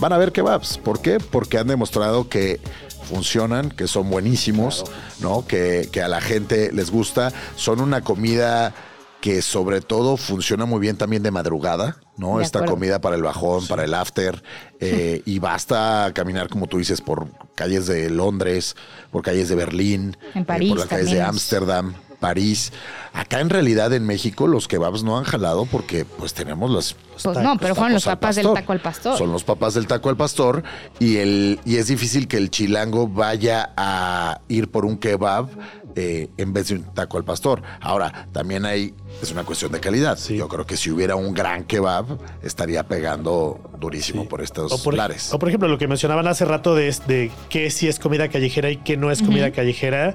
van 0.00 0.12
a 0.12 0.16
haber 0.16 0.30
kebabs. 0.32 0.78
¿Por 0.78 1.00
qué? 1.00 1.18
Porque 1.18 1.58
han 1.58 1.66
demostrado 1.66 2.28
que 2.28 2.60
funcionan, 3.08 3.70
que 3.70 3.88
son 3.88 4.10
buenísimos, 4.10 4.84
¿no? 5.20 5.46
Que, 5.46 5.88
que 5.90 6.02
a 6.02 6.08
la 6.08 6.20
gente 6.20 6.70
les 6.72 6.90
gusta. 6.90 7.32
Son 7.56 7.80
una 7.80 8.02
comida 8.02 8.74
que 9.20 9.42
sobre 9.42 9.80
todo 9.80 10.16
funciona 10.16 10.64
muy 10.64 10.78
bien 10.80 10.96
también 10.96 11.22
de 11.22 11.30
madrugada, 11.30 11.96
¿no? 12.16 12.38
De 12.38 12.44
Esta 12.44 12.60
acuerdo. 12.60 12.74
comida 12.74 13.00
para 13.00 13.16
el 13.16 13.22
bajón, 13.22 13.66
para 13.66 13.84
el 13.84 13.94
after, 13.94 14.42
eh, 14.80 15.22
y 15.24 15.38
basta 15.40 16.12
caminar, 16.14 16.48
como 16.48 16.68
tú 16.68 16.78
dices, 16.78 17.00
por 17.00 17.26
calles 17.56 17.86
de 17.86 18.10
Londres, 18.10 18.76
por 19.10 19.22
calles 19.22 19.48
de 19.48 19.56
Berlín, 19.56 20.16
En 20.34 20.42
eh, 20.42 20.44
París 20.44 20.70
por 20.70 20.78
las 20.78 20.86
calles 20.88 21.06
de 21.06 21.10
también 21.10 21.28
Ámsterdam, 21.30 21.94
París. 22.20 22.72
Acá 23.12 23.40
en 23.40 23.50
realidad 23.50 23.92
en 23.92 24.04
México 24.06 24.46
los 24.46 24.68
kebabs 24.68 25.02
no 25.02 25.18
han 25.18 25.24
jalado 25.24 25.66
porque 25.66 26.04
pues 26.04 26.34
tenemos 26.34 26.70
los 26.70 26.96
Pues 27.22 27.38
no, 27.38 27.56
pero 27.58 27.74
fueron 27.74 27.94
los 27.94 28.04
papás 28.04 28.36
del 28.36 28.52
taco 28.52 28.72
al 28.72 28.80
pastor. 28.80 29.16
Son 29.18 29.32
los 29.32 29.44
papás 29.44 29.74
del 29.74 29.86
taco 29.86 30.08
al 30.08 30.16
pastor 30.16 30.62
y 30.98 31.16
el 31.16 31.60
y 31.64 31.76
es 31.76 31.86
difícil 31.88 32.28
que 32.28 32.36
el 32.36 32.50
chilango 32.50 33.08
vaya 33.08 33.72
a 33.76 34.40
ir 34.48 34.68
por 34.70 34.84
un 34.84 34.98
kebab 34.98 35.48
eh, 35.96 36.28
en 36.36 36.52
vez 36.52 36.68
de 36.68 36.76
un 36.76 36.84
taco 36.94 37.16
al 37.16 37.24
pastor. 37.24 37.62
Ahora, 37.80 38.28
también 38.32 38.64
hay 38.64 38.94
es 39.20 39.32
una 39.32 39.42
cuestión 39.44 39.72
de 39.72 39.80
calidad. 39.80 40.16
Sí. 40.16 40.36
Yo 40.36 40.46
creo 40.48 40.64
que 40.64 40.76
si 40.76 40.90
hubiera 40.90 41.16
un 41.16 41.34
gran 41.34 41.64
kebab 41.64 42.06
estaría 42.42 42.86
pegando 42.86 43.58
durísimo 43.80 44.22
Sí. 44.22 44.28
por 44.28 44.40
estos 44.42 44.70
O 44.72 44.82
por, 44.82 44.94
lares. 44.94 45.32
o 45.32 45.38
por 45.40 45.48
ejemplo, 45.48 45.66
lo 45.68 45.78
que 45.78 45.88
mencionaban 45.88 46.26
hace 46.28 46.44
rato 46.44 46.74
de, 46.76 46.94
de 47.08 47.30
qué 47.48 47.70
sí 47.70 47.88
es 47.88 47.98
comida 47.98 48.28
callejera 48.28 48.70
y 48.70 48.76
qué 48.76 48.96
no 48.96 49.10
es 49.10 49.22
comida 49.22 49.50
callejera. 49.50 50.14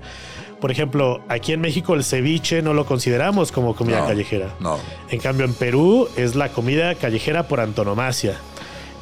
Por 0.64 0.72
ejemplo, 0.72 1.22
aquí 1.28 1.52
en 1.52 1.60
México 1.60 1.94
el 1.94 2.06
ceviche 2.06 2.62
no 2.62 2.74
lo 2.74 2.86
consideramos 2.86 3.52
como 3.52 3.76
comida 3.76 4.00
No, 4.00 4.08
callejera. 4.08 4.56
No. 4.62 4.80
En 5.10 5.20
cambio, 5.20 5.46
en 5.46 5.54
Perú 5.54 6.08
es 6.16 6.36
la 6.36 6.54
comida 6.54 6.96
callejera 6.96 7.50
por 7.50 7.60
antonomasia. 7.60 8.38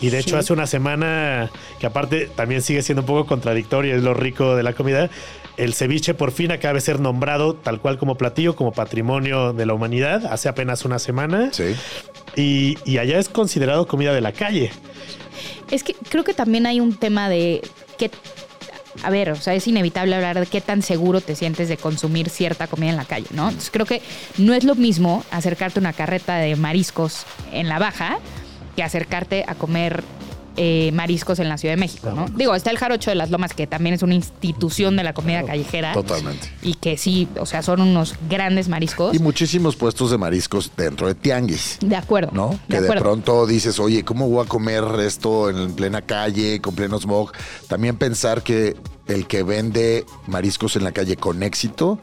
Y 0.01 0.09
de 0.09 0.17
hecho, 0.17 0.29
Sí. 0.31 0.35
hace 0.37 0.53
una 0.53 0.65
semana, 0.65 1.51
que 1.79 1.85
aparte 1.85 2.25
también 2.35 2.63
sigue 2.63 2.81
siendo 2.81 3.03
un 3.03 3.05
poco 3.05 3.27
contradictorio, 3.27 3.95
es 3.95 4.01
lo 4.01 4.15
rico 4.15 4.55
de 4.55 4.63
la 4.63 4.73
comida, 4.73 5.11
el 5.57 5.75
ceviche 5.75 6.15
por 6.15 6.31
fin 6.31 6.51
acaba 6.51 6.73
de 6.73 6.81
ser 6.81 6.99
nombrado 6.99 7.53
tal 7.53 7.79
cual 7.79 7.99
como 7.99 8.15
platillo, 8.17 8.55
como 8.55 8.71
patrimonio 8.71 9.53
de 9.53 9.67
la 9.67 9.75
humanidad, 9.75 10.25
hace 10.33 10.49
apenas 10.49 10.83
una 10.83 10.97
semana. 10.97 11.49
Sí. 11.53 11.75
Y, 12.35 12.77
y 12.85 12.97
allá 12.97 13.19
es 13.19 13.29
considerado 13.29 13.85
comida 13.85 14.15
de 14.15 14.21
la 14.21 14.31
calle. 14.31 14.71
Es 15.69 15.83
que 15.83 15.93
creo 15.93 16.23
que 16.23 16.33
también 16.33 16.65
hay 16.65 16.79
un 16.79 16.95
tema 16.95 17.29
de 17.29 17.61
qué. 17.99 18.09
A 19.03 19.09
ver, 19.09 19.31
o 19.31 19.35
sea, 19.35 19.53
es 19.53 19.67
inevitable 19.67 20.15
hablar 20.15 20.39
de 20.39 20.45
qué 20.45 20.61
tan 20.61 20.81
seguro 20.81 21.21
te 21.21 21.35
sientes 21.35 21.69
de 21.69 21.77
consumir 21.77 22.29
cierta 22.29 22.67
comida 22.67 22.91
en 22.91 22.97
la 22.97 23.05
calle, 23.05 23.27
¿no? 23.31 23.49
Entonces 23.49 23.71
creo 23.71 23.85
que 23.85 24.01
no 24.37 24.53
es 24.53 24.63
lo 24.63 24.75
mismo 24.75 25.23
acercarte 25.31 25.79
a 25.79 25.81
una 25.81 25.93
carreta 25.93 26.37
de 26.37 26.55
mariscos 26.55 27.25
en 27.51 27.69
la 27.69 27.79
baja 27.79 28.19
que 28.75 28.83
acercarte 28.83 29.43
a 29.47 29.55
comer 29.55 30.03
eh, 30.57 30.91
mariscos 30.93 31.39
en 31.39 31.49
la 31.49 31.57
Ciudad 31.57 31.73
de 31.73 31.79
México, 31.79 32.11
¿no? 32.11 32.25
Digo, 32.35 32.55
está 32.55 32.71
el 32.71 32.77
Jarocho 32.77 33.09
de 33.09 33.15
las 33.15 33.29
Lomas, 33.29 33.53
que 33.53 33.67
también 33.67 33.95
es 33.95 34.03
una 34.03 34.15
institución 34.15 34.97
de 34.97 35.03
la 35.03 35.13
comida 35.13 35.43
callejera. 35.43 35.93
Totalmente. 35.93 36.51
Y 36.61 36.75
que 36.75 36.97
sí, 36.97 37.27
o 37.39 37.45
sea, 37.45 37.61
son 37.61 37.81
unos 37.81 38.15
grandes 38.29 38.67
mariscos. 38.67 39.15
Y 39.15 39.19
muchísimos 39.19 39.75
puestos 39.75 40.11
de 40.11 40.17
mariscos 40.17 40.71
dentro 40.75 41.07
de 41.07 41.15
tianguis. 41.15 41.77
De 41.81 41.95
acuerdo. 41.95 42.31
¿no? 42.33 42.59
De 42.67 42.77
que 42.77 42.81
de 42.81 42.99
pronto 42.99 43.45
dices, 43.45 43.79
oye, 43.79 44.03
¿cómo 44.03 44.29
voy 44.29 44.45
a 44.45 44.47
comer 44.47 44.83
esto 44.99 45.49
en 45.49 45.73
plena 45.73 46.01
calle, 46.01 46.59
con 46.61 46.75
pleno 46.75 46.99
smog? 46.99 47.31
También 47.67 47.97
pensar 47.97 48.43
que 48.43 48.75
el 49.07 49.27
que 49.27 49.43
vende 49.43 50.05
mariscos 50.27 50.75
en 50.75 50.83
la 50.83 50.91
calle 50.91 51.15
con 51.17 51.43
éxito, 51.43 51.99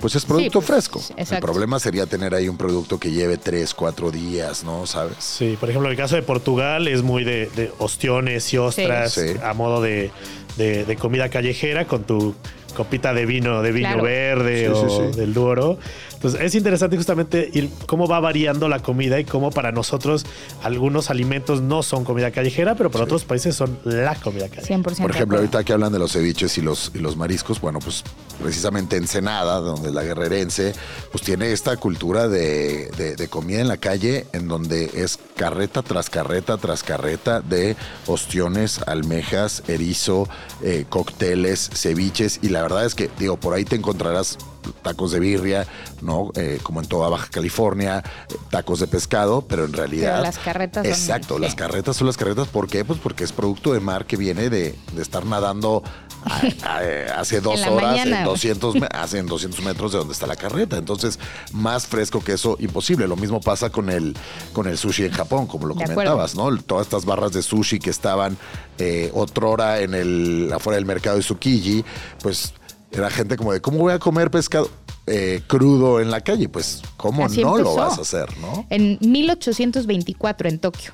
pues 0.00 0.16
es 0.16 0.24
producto 0.24 0.60
pues, 0.60 0.66
fresco. 0.88 1.00
El 1.16 1.40
problema 1.40 1.78
sería 1.78 2.06
tener 2.06 2.34
ahí 2.34 2.48
un 2.48 2.56
producto 2.56 2.98
que 2.98 3.10
lleve 3.10 3.36
tres, 3.36 3.74
cuatro 3.74 4.10
días, 4.10 4.64
¿no? 4.64 4.86
¿Sabes? 4.86 5.16
Sí, 5.20 5.56
por 5.60 5.68
ejemplo, 5.70 5.90
el 5.90 5.96
caso 5.96 6.16
de 6.16 6.22
Portugal 6.22 6.88
es 6.88 7.02
muy 7.02 7.24
de, 7.24 7.50
de 7.54 7.72
ostiones 7.78 8.52
y 8.52 8.58
ostras 8.58 9.12
Sí. 9.12 9.20
Sí. 9.28 9.34
a 9.42 9.52
modo 9.54 9.80
de, 9.82 10.10
de- 10.56 10.84
de 10.84 10.96
comida 10.96 11.28
callejera 11.28 11.86
con 11.86 12.04
tu 12.04 12.34
copita 12.74 13.12
de 13.12 13.26
vino, 13.26 13.62
de 13.62 13.72
vino 13.72 13.88
Claro. 13.88 14.02
verde 14.04 14.66
Sí, 14.66 14.72
sí, 14.74 14.86
o 14.86 15.12
sí. 15.12 15.18
del 15.18 15.34
Duoro. 15.34 15.78
Entonces 16.20 16.42
es 16.42 16.54
interesante 16.54 16.98
justamente 16.98 17.48
ir 17.54 17.70
cómo 17.86 18.06
va 18.06 18.20
variando 18.20 18.68
la 18.68 18.80
comida 18.80 19.18
y 19.18 19.24
cómo 19.24 19.50
para 19.50 19.72
nosotros 19.72 20.26
algunos 20.62 21.08
alimentos 21.08 21.62
no 21.62 21.82
son 21.82 22.04
comida 22.04 22.30
callejera, 22.30 22.74
pero 22.74 22.90
para 22.90 23.04
otros 23.04 23.24
países 23.24 23.56
son 23.56 23.78
la 23.84 24.14
comida 24.16 24.50
callejera. 24.50 24.82
100% 24.82 25.00
Por 25.00 25.10
ejemplo, 25.12 25.38
ahorita 25.38 25.64
que 25.64 25.72
hablan 25.72 25.92
de 25.94 25.98
los 25.98 26.12
ceviches 26.12 26.58
y 26.58 26.60
los, 26.60 26.92
y 26.94 26.98
los 26.98 27.16
mariscos, 27.16 27.58
bueno, 27.62 27.78
pues 27.78 28.04
precisamente 28.42 28.98
Ensenada, 28.98 29.60
donde 29.60 29.90
la 29.92 30.02
guerrerense, 30.02 30.74
pues 31.10 31.24
tiene 31.24 31.52
esta 31.52 31.78
cultura 31.78 32.28
de, 32.28 32.90
de- 32.98 33.16
de 33.16 33.28
comida 33.28 33.60
en 33.62 33.68
la 33.68 33.78
calle, 33.78 34.26
en 34.34 34.46
donde 34.46 34.90
es 34.94 35.18
carreta 35.36 35.80
tras 35.82 36.10
carreta 36.10 36.58
tras 36.58 36.82
carreta 36.82 37.40
de 37.40 37.76
ostiones, 38.06 38.80
almejas, 38.86 39.62
erizo, 39.68 40.28
eh, 40.62 40.84
cócteles, 40.88 41.70
ceviches, 41.72 42.40
y 42.42 42.50
la 42.50 42.60
verdad 42.60 42.84
es 42.84 42.94
que, 42.94 43.08
digo, 43.18 43.38
por 43.38 43.54
ahí 43.54 43.64
te 43.64 43.76
encontrarás 43.76 44.36
tacos 44.82 45.12
de 45.12 45.20
birria, 45.20 45.66
¿no? 46.02 46.30
Eh, 46.34 46.58
como 46.62 46.80
en 46.80 46.86
toda 46.88 47.08
Baja 47.08 47.28
California, 47.30 48.02
eh, 48.28 48.34
tacos 48.50 48.80
de 48.80 48.86
pescado, 48.86 49.42
pero 49.42 49.64
en 49.64 49.72
realidad... 49.72 50.12
Pero 50.12 50.22
las 50.22 50.38
carretas 50.38 50.86
Exacto, 50.86 51.38
las 51.38 51.54
carretas 51.54 51.96
son 51.96 52.06
las 52.06 52.16
carretas. 52.16 52.48
¿Por 52.48 52.68
qué? 52.68 52.84
Pues 52.84 52.98
porque 53.02 53.24
es 53.24 53.32
producto 53.32 53.72
de 53.72 53.80
mar 53.80 54.06
que 54.06 54.16
viene 54.16 54.50
de, 54.50 54.74
de 54.94 55.02
estar 55.02 55.24
nadando 55.26 55.82
a- 56.24 56.40
a- 56.66 56.80
hace 57.20 57.40
dos 57.40 57.60
En 57.60 57.68
horas 57.72 57.92
mañana. 57.92 58.18
en 58.20 58.24
200, 58.24 58.74
me- 58.76 58.88
hace 58.92 59.18
en 59.18 59.26
200 59.26 59.62
metros 59.64 59.92
de 59.92 59.98
donde 59.98 60.12
está 60.14 60.26
la 60.26 60.36
carreta. 60.36 60.76
Entonces, 60.76 61.18
más 61.52 61.86
fresco 61.86 62.22
que 62.22 62.32
eso, 62.32 62.56
imposible. 62.60 63.06
Lo 63.08 63.16
mismo 63.16 63.40
pasa 63.40 63.70
con 63.70 63.90
el, 63.90 64.16
con 64.52 64.66
el 64.66 64.76
sushi 64.78 65.04
en 65.04 65.12
Japón, 65.12 65.46
como 65.46 65.66
lo 65.66 65.74
De 65.74 65.84
comentabas, 65.84 66.34
¿no? 66.34 66.54
Todas 66.62 66.86
estas 66.86 67.04
barras 67.04 67.32
de 67.32 67.42
sushi 67.42 67.78
que 67.78 67.90
estaban 67.90 68.36
eh, 68.78 69.10
otrora 69.14 69.80
en 69.80 69.94
el, 69.94 70.50
afuera 70.54 70.76
del 70.76 70.86
mercado 70.86 71.16
de 71.16 71.22
Tsukiji, 71.22 71.84
pues 72.22 72.54
era 72.92 73.10
gente 73.10 73.36
como 73.36 73.52
de, 73.52 73.60
¿cómo 73.60 73.78
voy 73.78 73.92
a 73.92 73.98
comer 73.98 74.30
pescado? 74.30 74.70
eh, 75.06 75.42
crudo 75.46 76.00
en 76.00 76.10
la 76.10 76.20
calle, 76.20 76.48
pues 76.48 76.82
cómo 76.96 77.24
Así 77.24 77.42
no 77.42 77.58
lo 77.58 77.74
vas 77.74 77.98
a 77.98 78.02
hacer, 78.02 78.36
¿no? 78.38 78.66
En 78.70 78.98
1824 79.00 80.48
en 80.48 80.58
Tokio. 80.58 80.92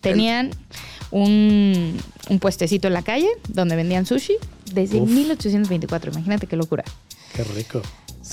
Tenían 0.00 0.50
un, 1.10 1.98
un 2.28 2.38
puestecito 2.38 2.88
en 2.88 2.94
la 2.94 3.02
calle 3.02 3.28
donde 3.48 3.76
vendían 3.76 4.06
sushi 4.06 4.36
desde 4.72 5.00
Uf. 5.00 5.10
1824. 5.10 6.12
Imagínate 6.12 6.46
qué 6.46 6.56
locura. 6.56 6.84
Qué 7.34 7.44
rico. 7.44 7.82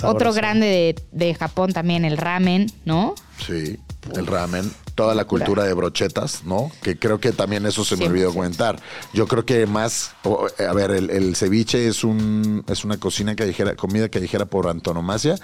Otro 0.03 0.33
grande 0.33 0.67
de, 0.67 0.95
de 1.11 1.33
Japón 1.33 1.73
también, 1.73 2.05
el 2.05 2.17
ramen, 2.17 2.71
¿no? 2.85 3.15
Sí, 3.45 3.77
el 4.15 4.27
ramen, 4.27 4.71
toda 4.99 5.15
la 5.15 5.25
cultura 5.25 5.63
de 5.63 5.73
brochetas, 5.73 6.43
¿no? 6.43 6.71
Que 6.81 6.97
creo 6.99 7.19
que 7.19 7.31
también 7.31 7.65
eso 7.65 7.85
se 7.85 7.95
me 7.95 8.05
100%. 8.05 8.09
olvidó 8.09 8.33
comentar. 8.33 8.79
Yo 9.13 9.27
creo 9.27 9.45
que 9.45 9.65
más, 9.65 10.11
eh, 10.57 10.65
a 10.65 10.73
ver, 10.73 10.91
el, 10.91 11.09
el 11.09 11.35
ceviche 11.35 11.87
es 11.87 12.03
un 12.03 12.63
es 12.67 12.83
una 12.83 12.97
cocina 12.97 13.35
callejera, 13.35 13.75
comida 13.75 14.09
callejera 14.09 14.45
por 14.45 14.67
antonomasia, 14.67 15.35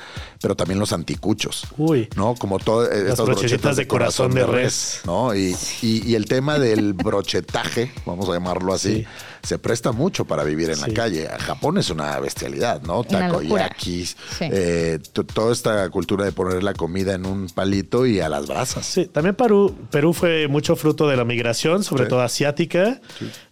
pero 0.42 0.56
también 0.56 0.80
los 0.80 0.92
anticuchos. 0.92 1.64
Uy. 1.78 2.10
¿No? 2.16 2.36
Como 2.36 2.60
todas 2.60 2.92
estas 2.92 3.26
brochetitas 3.26 3.78
de 3.78 3.88
corazón 3.88 4.34
de 4.34 4.46
res. 4.46 5.02
¿no? 5.06 5.34
Y, 5.34 5.56
y- 5.82 6.04
y 6.06 6.16
el 6.16 6.26
tema 6.26 6.60
del 6.60 6.94
brochetaje, 7.26 7.92
vamos 8.06 8.28
a 8.30 8.34
llamarlo 8.34 8.74
así, 8.74 8.86
Sí. 8.96 9.06
Se 9.46 9.58
presta 9.60 9.92
mucho 9.92 10.26
para 10.26 10.44
vivir 10.44 10.70
en 10.70 10.76
Sí. 10.76 10.84
la 10.88 10.94
calle. 10.94 11.28
Japón 11.40 11.78
es 11.78 11.90
una 11.90 12.20
bestialidad, 12.20 12.82
¿no? 12.82 13.04
Takoyakis, 13.04 14.18
Sí. 14.38 14.46
eh, 14.52 15.00
toda 15.34 15.54
esta 15.54 15.90
cultura 15.90 16.26
de 16.26 16.32
poner 16.32 16.64
la 16.64 16.74
comida 16.74 17.14
en 17.14 17.26
un 17.26 17.48
palito 17.50 18.06
y 18.06 18.20
a 18.20 18.30
las 18.30 18.48
brasas. 18.48 18.86
Sí, 18.86 19.06
también 19.06 19.36
Perú, 19.36 19.76
Perú 19.92 20.14
fue 20.14 20.48
mucho 20.48 20.76
fruto 20.76 21.08
de 21.08 21.16
la 21.18 21.26
migración, 21.26 21.84
sobre 21.84 22.04
Sí. 22.06 22.10
todo 22.10 22.22
asiática, 22.22 23.00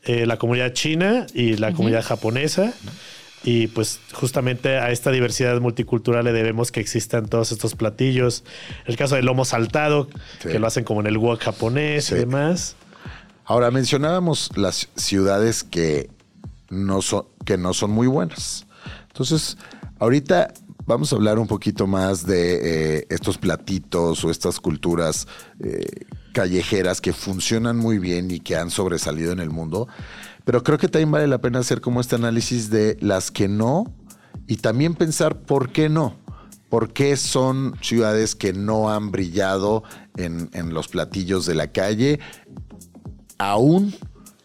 eh, 0.04 0.26
la 0.26 0.38
comunidad 0.38 0.74
china 0.74 1.28
y 1.34 1.58
la 1.58 1.72
comunidad 1.74 2.04
japonesa. 2.04 2.74
Y 3.46 3.68
pues 3.68 4.00
justamente 4.14 4.78
a 4.78 4.92
esta 4.92 5.12
diversidad 5.12 5.60
multicultural 5.60 6.24
le 6.24 6.32
debemos 6.32 6.72
que 6.72 6.80
existan 6.80 7.28
todos 7.28 7.52
estos 7.52 7.76
platillos. 7.76 8.46
El 8.86 8.96
caso 8.96 9.16
del 9.16 9.26
lomo 9.26 9.44
saltado, 9.44 10.08
Sí. 10.42 10.48
que 10.48 10.60
lo 10.60 10.68
hacen 10.68 10.86
como 10.86 11.02
en 11.02 11.08
el 11.08 11.18
wok 11.18 11.42
japonés 11.42 12.06
Sí. 12.06 12.16
y 12.16 12.20
demás. 12.20 12.78
Ahora 13.46 13.72
mencionábamos 13.72 14.52
las 14.56 14.88
ciudades 14.96 15.64
que 15.64 16.10
no 16.70 17.02
son 17.02 17.26
que 17.44 17.58
no 17.58 17.74
son 17.74 17.92
muy 17.92 18.08
buenas. 18.08 18.66
Entonces, 19.08 19.58
ahorita 20.00 20.54
vamos 20.86 21.12
a 21.12 21.16
hablar 21.16 21.40
un 21.40 21.48
poquito 21.48 21.88
más 21.88 22.26
de 22.26 23.00
eh, 23.00 23.08
estos 23.10 23.38
platitos 23.38 24.24
o 24.24 24.32
estas 24.32 24.60
culturas 24.60 25.28
eh, 25.60 26.06
callejeras 26.34 27.02
que 27.02 27.14
funcionan 27.14 27.78
muy 27.78 28.00
bien 28.00 28.32
y 28.32 28.40
que 28.40 28.56
han 28.56 28.70
sobresalido 28.70 29.32
en 29.32 29.40
el 29.40 29.50
mundo. 29.50 29.88
Pero 30.46 30.64
creo 30.64 30.78
que 30.78 30.90
también 30.90 31.12
vale 31.12 31.28
la 31.28 31.40
pena 31.40 31.60
hacer 31.60 31.80
como 31.80 32.02
este 32.02 32.16
análisis 32.16 32.70
de 32.70 32.98
las 33.02 33.32
que 33.32 33.48
no 33.48 33.94
y 34.48 34.58
también 34.58 34.96
pensar 34.96 35.42
por 35.42 35.72
qué 35.72 35.90
no. 35.90 36.22
¿Por 36.70 36.92
qué 36.92 37.18
son 37.18 37.76
ciudades 37.82 38.34
que 38.34 38.52
no 38.52 38.90
han 38.90 39.12
brillado 39.12 39.84
en, 40.18 40.50
en 40.54 40.74
los 40.74 40.88
platillos 40.88 41.46
de 41.46 41.54
la 41.54 41.72
calle 41.72 42.20
aún 43.38 43.94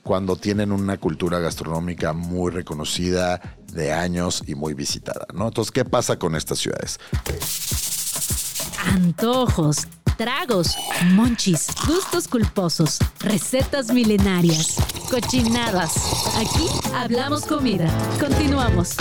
cuando 0.03 0.37
tienen 0.37 0.73
una 0.73 0.97
cultura 0.97 1.39
gastronómica 1.39 2.13
muy 2.13 2.51
reconocida 2.51 3.59
de 3.73 3.93
años 3.93 4.43
y 4.47 4.55
muy 4.55 4.73
visitada, 4.73 5.27
¿no? 5.35 5.49
Entonces, 5.49 5.71
¿qué 5.71 5.85
pasa 5.85 6.19
con 6.19 6.35
estas 6.35 6.59
ciudades? 6.59 6.99
Antojos, 8.87 9.87
tragos, 10.17 10.77
monchis, 11.11 11.67
gustos 11.87 12.27
culposos, 12.27 12.99
recetas 13.21 13.93
milenarias, 13.93 14.77
cochinadas. 15.11 15.95
Aquí 16.37 16.67
hablamos 16.95 17.45
comida. 17.45 17.87
Continuamos. 18.19 18.97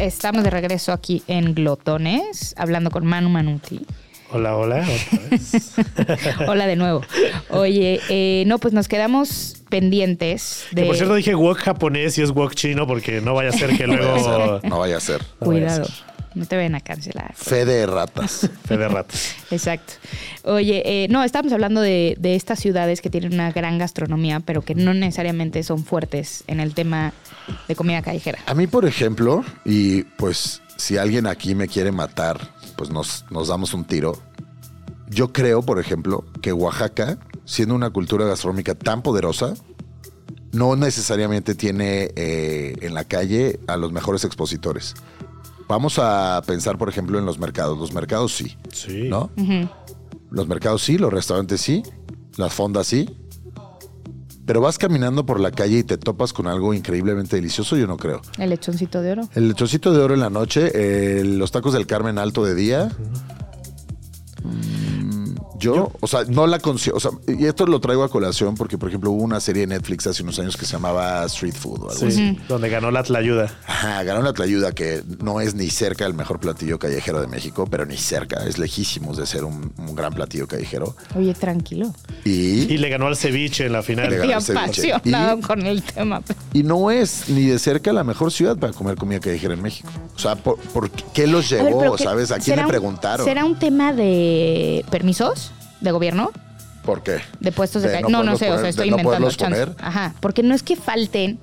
Estamos 0.00 0.42
de 0.42 0.50
regreso 0.50 0.92
aquí 0.92 1.22
en 1.28 1.54
Glotones, 1.54 2.54
hablando 2.58 2.90
con 2.90 3.06
Manu 3.06 3.28
Manuti. 3.28 3.86
Hola, 4.32 4.56
hola. 4.56 4.76
otra 4.80 5.28
vez. 5.30 5.52
Hola 6.48 6.66
de 6.66 6.76
nuevo. 6.76 7.02
Oye, 7.50 8.00
eh, 8.08 8.44
no, 8.46 8.58
pues 8.58 8.72
nos 8.72 8.88
quedamos 8.88 9.62
pendientes 9.68 10.66
de... 10.72 10.82
Que 10.82 10.86
por 10.86 10.96
cierto 10.96 11.14
dije 11.14 11.34
wok 11.34 11.58
japonés 11.58 12.16
y 12.18 12.22
es 12.22 12.30
wok 12.30 12.54
chino 12.54 12.86
porque 12.86 13.20
no 13.20 13.34
vaya 13.34 13.50
a 13.50 13.52
ser 13.52 13.76
que 13.76 13.86
luego... 13.86 14.60
No 14.62 14.78
vaya 14.78 14.96
a 14.96 15.00
ser. 15.00 15.20
no 15.40 15.48
vaya 15.48 15.66
a 15.66 15.74
Cuidado, 15.74 15.84
ser. 15.84 15.94
no 16.34 16.46
te 16.46 16.56
vayan 16.56 16.74
a 16.74 16.80
cancelar. 16.80 17.34
Fe 17.34 17.64
de 17.66 17.86
ratas. 17.86 18.48
Fe 18.66 18.78
de 18.78 18.88
ratas. 18.88 19.34
Exacto. 19.50 19.94
Oye, 20.44 20.82
eh, 20.86 21.08
no, 21.08 21.24
estamos 21.24 21.52
hablando 21.52 21.80
de, 21.82 22.16
de 22.18 22.34
estas 22.34 22.58
ciudades 22.58 23.00
que 23.02 23.10
tienen 23.10 23.34
una 23.34 23.52
gran 23.52 23.76
gastronomía, 23.78 24.40
pero 24.40 24.62
que 24.62 24.74
no 24.74 24.94
necesariamente 24.94 25.62
son 25.62 25.84
fuertes 25.84 26.44
en 26.46 26.60
el 26.60 26.72
tema 26.74 27.12
de 27.68 27.76
comida 27.76 28.00
callejera. 28.02 28.38
A 28.46 28.54
mí, 28.54 28.66
por 28.66 28.86
ejemplo, 28.86 29.44
y 29.64 30.04
pues 30.04 30.62
si 30.76 30.96
alguien 30.96 31.26
aquí 31.26 31.54
me 31.54 31.68
quiere 31.68 31.92
matar, 31.92 32.38
pues 32.82 32.90
nos, 32.90 33.24
nos 33.30 33.46
damos 33.46 33.74
un 33.74 33.84
tiro. 33.84 34.18
Yo 35.08 35.32
creo, 35.32 35.62
por 35.62 35.78
ejemplo, 35.78 36.24
que 36.40 36.52
Oaxaca, 36.52 37.16
siendo 37.44 37.76
una 37.76 37.90
cultura 37.90 38.24
gastronómica 38.24 38.74
tan 38.74 39.02
poderosa, 39.02 39.54
no 40.50 40.74
necesariamente 40.74 41.54
tiene 41.54 42.10
eh, 42.16 42.74
en 42.80 42.94
la 42.94 43.04
calle 43.04 43.60
a 43.68 43.76
los 43.76 43.92
mejores 43.92 44.24
expositores. 44.24 44.94
Vamos 45.68 46.00
a 46.00 46.42
pensar, 46.44 46.76
por 46.76 46.88
ejemplo, 46.88 47.20
en 47.20 47.24
los 47.24 47.38
mercados. 47.38 47.78
Los 47.78 47.92
mercados 47.92 48.34
sí, 48.34 48.56
Sí. 48.72 49.08
¿no? 49.08 49.30
Los 50.32 50.48
mercados 50.48 50.82
sí, 50.82 50.98
los 50.98 51.12
restaurantes 51.12 51.60
sí, 51.60 51.84
las 52.36 52.52
fondas 52.52 52.88
sí. 52.88 53.08
Pero 54.44 54.60
vas 54.60 54.78
caminando 54.78 55.24
por 55.24 55.38
la 55.38 55.52
calle 55.52 55.78
y 55.78 55.82
te 55.84 55.98
topas 55.98 56.32
con 56.32 56.48
algo 56.48 56.74
increíblemente 56.74 57.36
delicioso, 57.36 57.76
yo 57.76 57.86
no 57.86 57.96
creo. 57.96 58.22
El 58.38 58.50
lechoncito 58.50 59.00
de 59.00 59.12
oro. 59.12 59.28
El 59.34 59.48
lechoncito 59.48 59.92
de 59.92 60.00
oro 60.00 60.14
en 60.14 60.20
la 60.20 60.30
noche, 60.30 60.70
eh, 60.74 61.24
los 61.24 61.52
tacos 61.52 61.72
del 61.72 61.86
Carmen 61.86 62.18
alto 62.18 62.44
de 62.44 62.54
día. 62.54 62.90
Mm, 64.42 64.71
Yo, 65.62 65.92
o 66.00 66.06
sea, 66.06 66.24
no 66.28 66.46
la 66.46 66.58
consigo, 66.58 66.96
o 66.96 67.00
sea, 67.00 67.10
y 67.28 67.46
esto 67.46 67.66
lo 67.66 67.80
traigo 67.80 68.02
a 68.04 68.08
colación 68.10 68.54
porque, 68.56 68.78
por 68.78 68.88
ejemplo, 68.88 69.10
hubo 69.12 69.22
una 69.22 69.38
serie 69.40 69.60
de 69.66 69.68
Netflix 69.68 70.06
hace 70.06 70.22
unos 70.22 70.38
años 70.38 70.56
que 70.56 70.66
se 70.66 70.72
llamaba 70.72 71.24
Street 71.26 71.54
Food 71.54 71.82
o 71.84 71.90
algo 71.90 71.94
Sí, 72.00 72.06
así. 72.06 72.38
donde 72.48 72.68
ganó 72.68 72.90
la 72.90 73.02
tlayuda. 73.02 73.52
Ajá, 73.66 74.02
ganó 74.02 74.22
la 74.22 74.32
Tlayuda, 74.32 74.72
que 74.72 75.02
no 75.22 75.40
es 75.40 75.54
ni 75.54 75.70
cerca 75.70 76.04
el 76.06 76.14
mejor 76.14 76.40
platillo 76.40 76.78
callejero 76.78 77.20
de 77.20 77.26
México, 77.26 77.66
pero 77.70 77.86
ni 77.86 77.96
cerca, 77.96 78.44
es 78.46 78.58
lejísimos 78.58 79.16
de 79.16 79.26
ser 79.26 79.44
un, 79.44 79.72
un 79.78 79.94
gran 79.94 80.12
platillo 80.12 80.46
callejero. 80.48 80.96
Oye, 81.14 81.34
tranquilo. 81.34 81.94
Y, 82.24 82.62
Y 82.72 82.78
le 82.78 82.88
ganó 82.88 83.06
al 83.06 83.16
ceviche 83.16 83.66
en 83.66 83.72
la 83.72 83.78
Le 83.78 83.84
final. 83.84 84.10
ganó. 84.14 84.32
El 84.32 84.42
ceviche. 84.42 84.92
apasionado 84.92 85.38
Y- 85.38 85.42
con 85.42 85.62
el 85.66 85.82
tema. 85.82 86.22
y 86.52 86.62
no 86.62 86.90
es 86.90 87.28
ni 87.28 87.46
de 87.46 87.58
cerca 87.58 87.92
la 87.92 88.02
mejor 88.04 88.32
ciudad 88.32 88.56
para 88.58 88.72
comer 88.72 88.96
comida 88.96 89.20
callejera 89.20 89.54
en 89.54 89.62
México. 89.62 89.88
O 90.16 90.18
sea, 90.18 90.34
¿por, 90.36 90.56
por 90.58 90.90
qué 90.90 91.26
los 91.26 91.52
A 91.52 91.56
ver, 91.56 91.66
llevó? 91.66 91.78
pero 91.80 91.92
¿qué- 91.94 92.04
¿Sabes? 92.04 92.30
¿A 92.32 92.38
quién 92.38 92.56
le 92.56 92.62
un- 92.62 92.68
preguntaron? 92.68 93.24
¿Será 93.26 93.44
un 93.44 93.58
tema 93.58 93.92
de 93.92 94.84
permisos 94.90 95.51
de 95.82 95.90
gobierno? 95.90 96.30
¿Por 96.84 97.02
qué? 97.02 97.18
De 97.40 97.52
puestos 97.52 97.82
de, 97.82 97.88
De 97.90 98.00
calle. 98.00 98.12
no 98.12 98.22
No, 98.24 98.36
sé, 98.36 98.50
o 98.50 98.58
sea, 98.58 98.68
estoy 98.68 98.90
no 98.90 98.96
inventando 98.98 99.30
chance. 99.30 99.66
poner. 99.66 99.76
Ajá, 99.80 100.14
porque 100.20 100.42
no 100.42 100.54
es 100.54 100.62
que 100.62 100.76
falten 100.76 101.38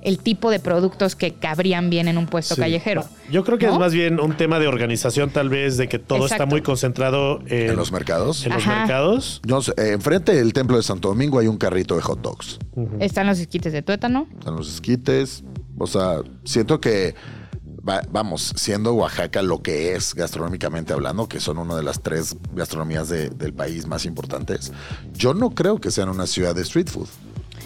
el 0.00 0.18
tipo 0.20 0.50
de 0.50 0.60
productos 0.60 1.16
que 1.16 1.34
cabrían 1.34 1.90
bien 1.90 2.06
en 2.08 2.16
un 2.18 2.26
puesto 2.26 2.54
Sí. 2.54 2.60
callejero. 2.60 3.04
Yo 3.30 3.44
creo 3.44 3.58
que 3.58 3.66
¿No? 3.66 3.72
es 3.74 3.78
más 3.80 3.92
bien 3.92 4.20
un 4.20 4.36
tema 4.36 4.60
de 4.60 4.68
organización, 4.68 5.28
tal 5.30 5.48
vez, 5.48 5.76
de 5.76 5.88
que 5.88 5.98
todo 5.98 6.24
está 6.26 6.46
muy 6.46 6.62
concentrado 6.62 7.40
en, 7.46 7.70
¿En 7.70 7.76
los 7.76 7.90
mercados? 7.92 8.46
en 8.46 8.52
los 8.52 8.64
mercados. 8.66 9.42
No 9.46 9.60
sé, 9.60 9.72
eh, 9.76 9.90
enfrente 9.92 10.32
del 10.34 10.52
templo 10.52 10.76
de 10.76 10.84
Santo 10.84 11.08
Domingo 11.08 11.40
hay 11.40 11.48
un 11.48 11.58
carrito 11.58 11.96
de 11.96 12.02
hot 12.02 12.22
dogs. 12.22 12.58
Están 13.00 13.26
los 13.26 13.40
esquites 13.40 13.72
de 13.72 13.82
tuétano. 13.82 14.26
Están 14.38 14.54
los 14.56 14.72
esquites. 14.72 15.42
O 15.78 15.86
sea, 15.88 16.20
siento 16.44 16.80
que, 16.80 17.14
va- 17.88 18.02
vamos, 18.10 18.52
siendo 18.56 18.92
Oaxaca 18.94 19.40
lo 19.42 19.62
que 19.62 19.94
es 19.94 20.14
gastronómicamente 20.14 20.92
hablando, 20.92 21.28
que 21.28 21.40
son 21.40 21.58
una 21.58 21.74
de 21.76 21.82
las 21.82 22.00
tres 22.02 22.36
gastronomías 22.54 23.08
de- 23.08 23.30
del 23.30 23.52
país 23.54 23.86
más 23.86 24.04
importantes, 24.04 24.72
yo 25.14 25.34
no 25.34 25.50
creo 25.50 25.80
que 25.80 25.90
sean 25.90 26.08
una 26.08 26.26
ciudad 26.26 26.54
de 26.54 26.62
street 26.62 26.88
food. 26.88 27.08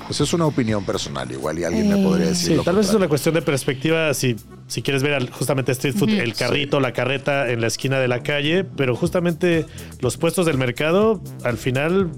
Pues 0.06 0.20
es 0.20 0.32
una 0.32 0.46
opinión 0.46 0.84
personal, 0.84 1.30
igual 1.30 1.58
y 1.60 1.64
alguien 1.64 1.88
me 1.88 2.00
Eh, 2.00 2.02
podría 2.02 2.26
decir. 2.26 2.48
Sí, 2.48 2.54
lo 2.56 2.64
tal 2.64 2.74
vez 2.76 2.88
es 2.88 2.94
una 2.94 3.06
cuestión 3.08 3.34
de 3.36 3.42
perspectiva. 3.42 4.12
Si, 4.14 4.34
si 4.66 4.82
quieres 4.82 5.02
ver 5.02 5.30
justamente 5.30 5.70
street 5.72 5.94
food, 5.94 6.08
el 6.10 6.34
carrito, 6.34 6.80
la 6.80 6.92
carreta 6.92 7.48
en 7.50 7.60
la 7.60 7.68
esquina 7.68 8.00
de 8.00 8.08
la 8.08 8.20
calle, 8.22 8.64
pero 8.64 8.96
justamente 8.96 9.64
los 10.00 10.16
puestos 10.16 10.44
del 10.44 10.58
mercado, 10.58 11.22
al 11.44 11.56
final 11.56 12.10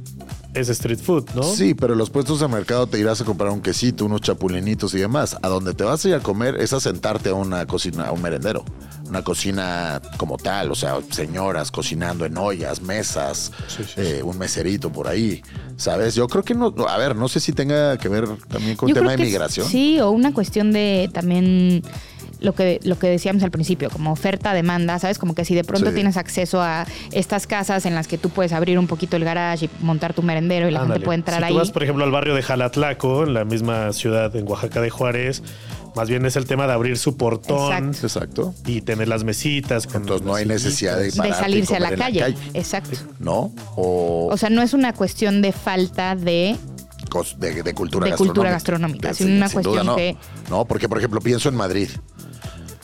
es 0.54 0.68
street 0.68 0.98
food, 0.98 1.30
¿no? 1.34 1.42
Sí, 1.42 1.74
pero 1.74 1.94
los 1.94 2.10
puestos 2.10 2.40
de 2.40 2.48
mercado 2.48 2.86
te 2.86 2.98
irás 2.98 3.20
a 3.20 3.24
comprar 3.24 3.50
un 3.50 3.60
quesito, 3.60 4.04
unos 4.04 4.20
chapulinitos 4.20 4.94
y 4.94 4.98
demás. 4.98 5.36
A 5.42 5.48
donde 5.48 5.74
te 5.74 5.84
vas 5.84 6.04
a 6.04 6.08
ir 6.08 6.14
a 6.14 6.20
comer 6.20 6.56
es 6.56 6.72
a 6.72 6.80
sentarte 6.80 7.30
a 7.30 7.34
una 7.34 7.66
cocina, 7.66 8.06
a 8.06 8.12
un 8.12 8.22
merendero. 8.22 8.64
Una 9.08 9.22
cocina 9.22 10.00
como 10.16 10.38
tal, 10.38 10.70
o 10.70 10.74
sea, 10.74 10.98
señoras 11.10 11.70
cocinando 11.70 12.24
en 12.24 12.38
ollas, 12.38 12.80
mesas, 12.80 13.52
eh, 13.96 14.22
un 14.24 14.38
meserito 14.38 14.90
por 14.90 15.08
ahí, 15.08 15.42
¿sabes? 15.76 16.14
Yo 16.14 16.26
creo 16.26 16.42
que 16.42 16.54
no, 16.54 16.74
a 16.88 16.96
ver, 16.96 17.14
no 17.14 17.28
sé 17.28 17.38
si 17.38 17.52
tenga 17.52 17.98
que 17.98 18.08
ver 18.08 18.26
también 18.48 18.76
con 18.76 18.88
Yo 18.88 18.94
tema 18.94 19.10
de 19.12 19.18
migración. 19.18 19.68
Sí, 19.68 20.00
o 20.00 20.10
una 20.10 20.32
cuestión 20.32 20.72
de 20.72 21.10
también 21.12 21.82
lo 22.44 22.54
que, 22.54 22.78
lo 22.84 22.98
que 22.98 23.08
decíamos 23.08 23.42
al 23.42 23.50
principio, 23.50 23.90
como 23.90 24.12
oferta-demanda, 24.12 24.98
¿sabes? 24.98 25.18
Como 25.18 25.34
que 25.34 25.44
si 25.44 25.54
de 25.54 25.64
pronto 25.64 25.88
Sí. 25.88 25.94
tienes 25.94 26.16
acceso 26.16 26.62
a 26.62 26.86
estas 27.12 27.46
casas 27.46 27.86
en 27.86 27.94
las 27.94 28.06
que 28.06 28.18
tú 28.18 28.28
puedes 28.30 28.52
abrir 28.52 28.78
un 28.78 28.86
poquito 28.86 29.16
el 29.16 29.24
garage 29.24 29.66
y 29.66 29.70
montar 29.80 30.14
tu 30.14 30.22
merendero 30.22 30.68
y 30.68 30.70
la 30.70 30.80
Ándale. 30.80 30.94
gente 31.00 31.04
puede 31.06 31.16
entrar 31.18 31.38
si 31.40 31.44
ahí. 31.46 31.52
tú 31.52 31.58
vas, 31.58 31.70
por 31.70 31.82
ejemplo, 31.82 32.04
al 32.04 32.10
barrio 32.10 32.34
de 32.34 32.42
Jalatlaco, 32.42 33.24
en 33.24 33.34
la 33.34 33.44
misma 33.44 33.92
ciudad, 33.92 34.34
en 34.36 34.46
Oaxaca 34.48 34.80
de 34.80 34.90
Juárez, 34.90 35.42
más 35.96 36.08
bien 36.08 36.26
es 36.26 36.34
el 36.36 36.44
tema 36.46 36.66
de 36.66 36.72
abrir 36.72 36.98
su 36.98 37.16
portón 37.16 37.72
Exacto. 37.88 38.06
Exacto. 38.06 38.54
y 38.66 38.80
tener 38.80 39.06
las 39.08 39.22
mesitas. 39.24 39.86
con 39.86 40.02
Entonces 40.02 40.26
no 40.26 40.34
hay 40.34 40.44
necesidad 40.44 40.96
de, 40.96 41.04
de 41.04 41.10
salirse 41.12 41.76
a 41.76 41.80
la 41.80 41.90
comer 41.90 42.06
en 42.08 42.20
calle. 42.20 42.36
Exacto. 42.54 42.98
¿No? 43.20 43.52
O, 43.76 44.28
O 44.30 44.36
sea, 44.36 44.50
no 44.50 44.60
es 44.62 44.74
una 44.74 44.92
cuestión 44.92 45.40
de 45.40 45.52
falta 45.52 46.16
de 46.16 46.56
cos- 47.14 47.36
de, 47.38 47.62
de 47.62 47.74
cultura 47.74 48.04
de 48.06 48.10
gastronómica. 48.10 48.34
cultura 48.34 48.50
gastronómica, 48.50 49.14
sin- 49.14 49.36
una 49.36 49.48
sin 49.48 49.62
duda 49.62 49.72
cuestión 49.84 49.86
no. 49.86 49.96
que- 49.96 50.16
No, 50.50 50.64
porque 50.64 50.88
por 50.88 50.98
ejemplo 50.98 51.20
pienso 51.20 51.48
en 51.48 51.54
Madrid. 51.56 51.88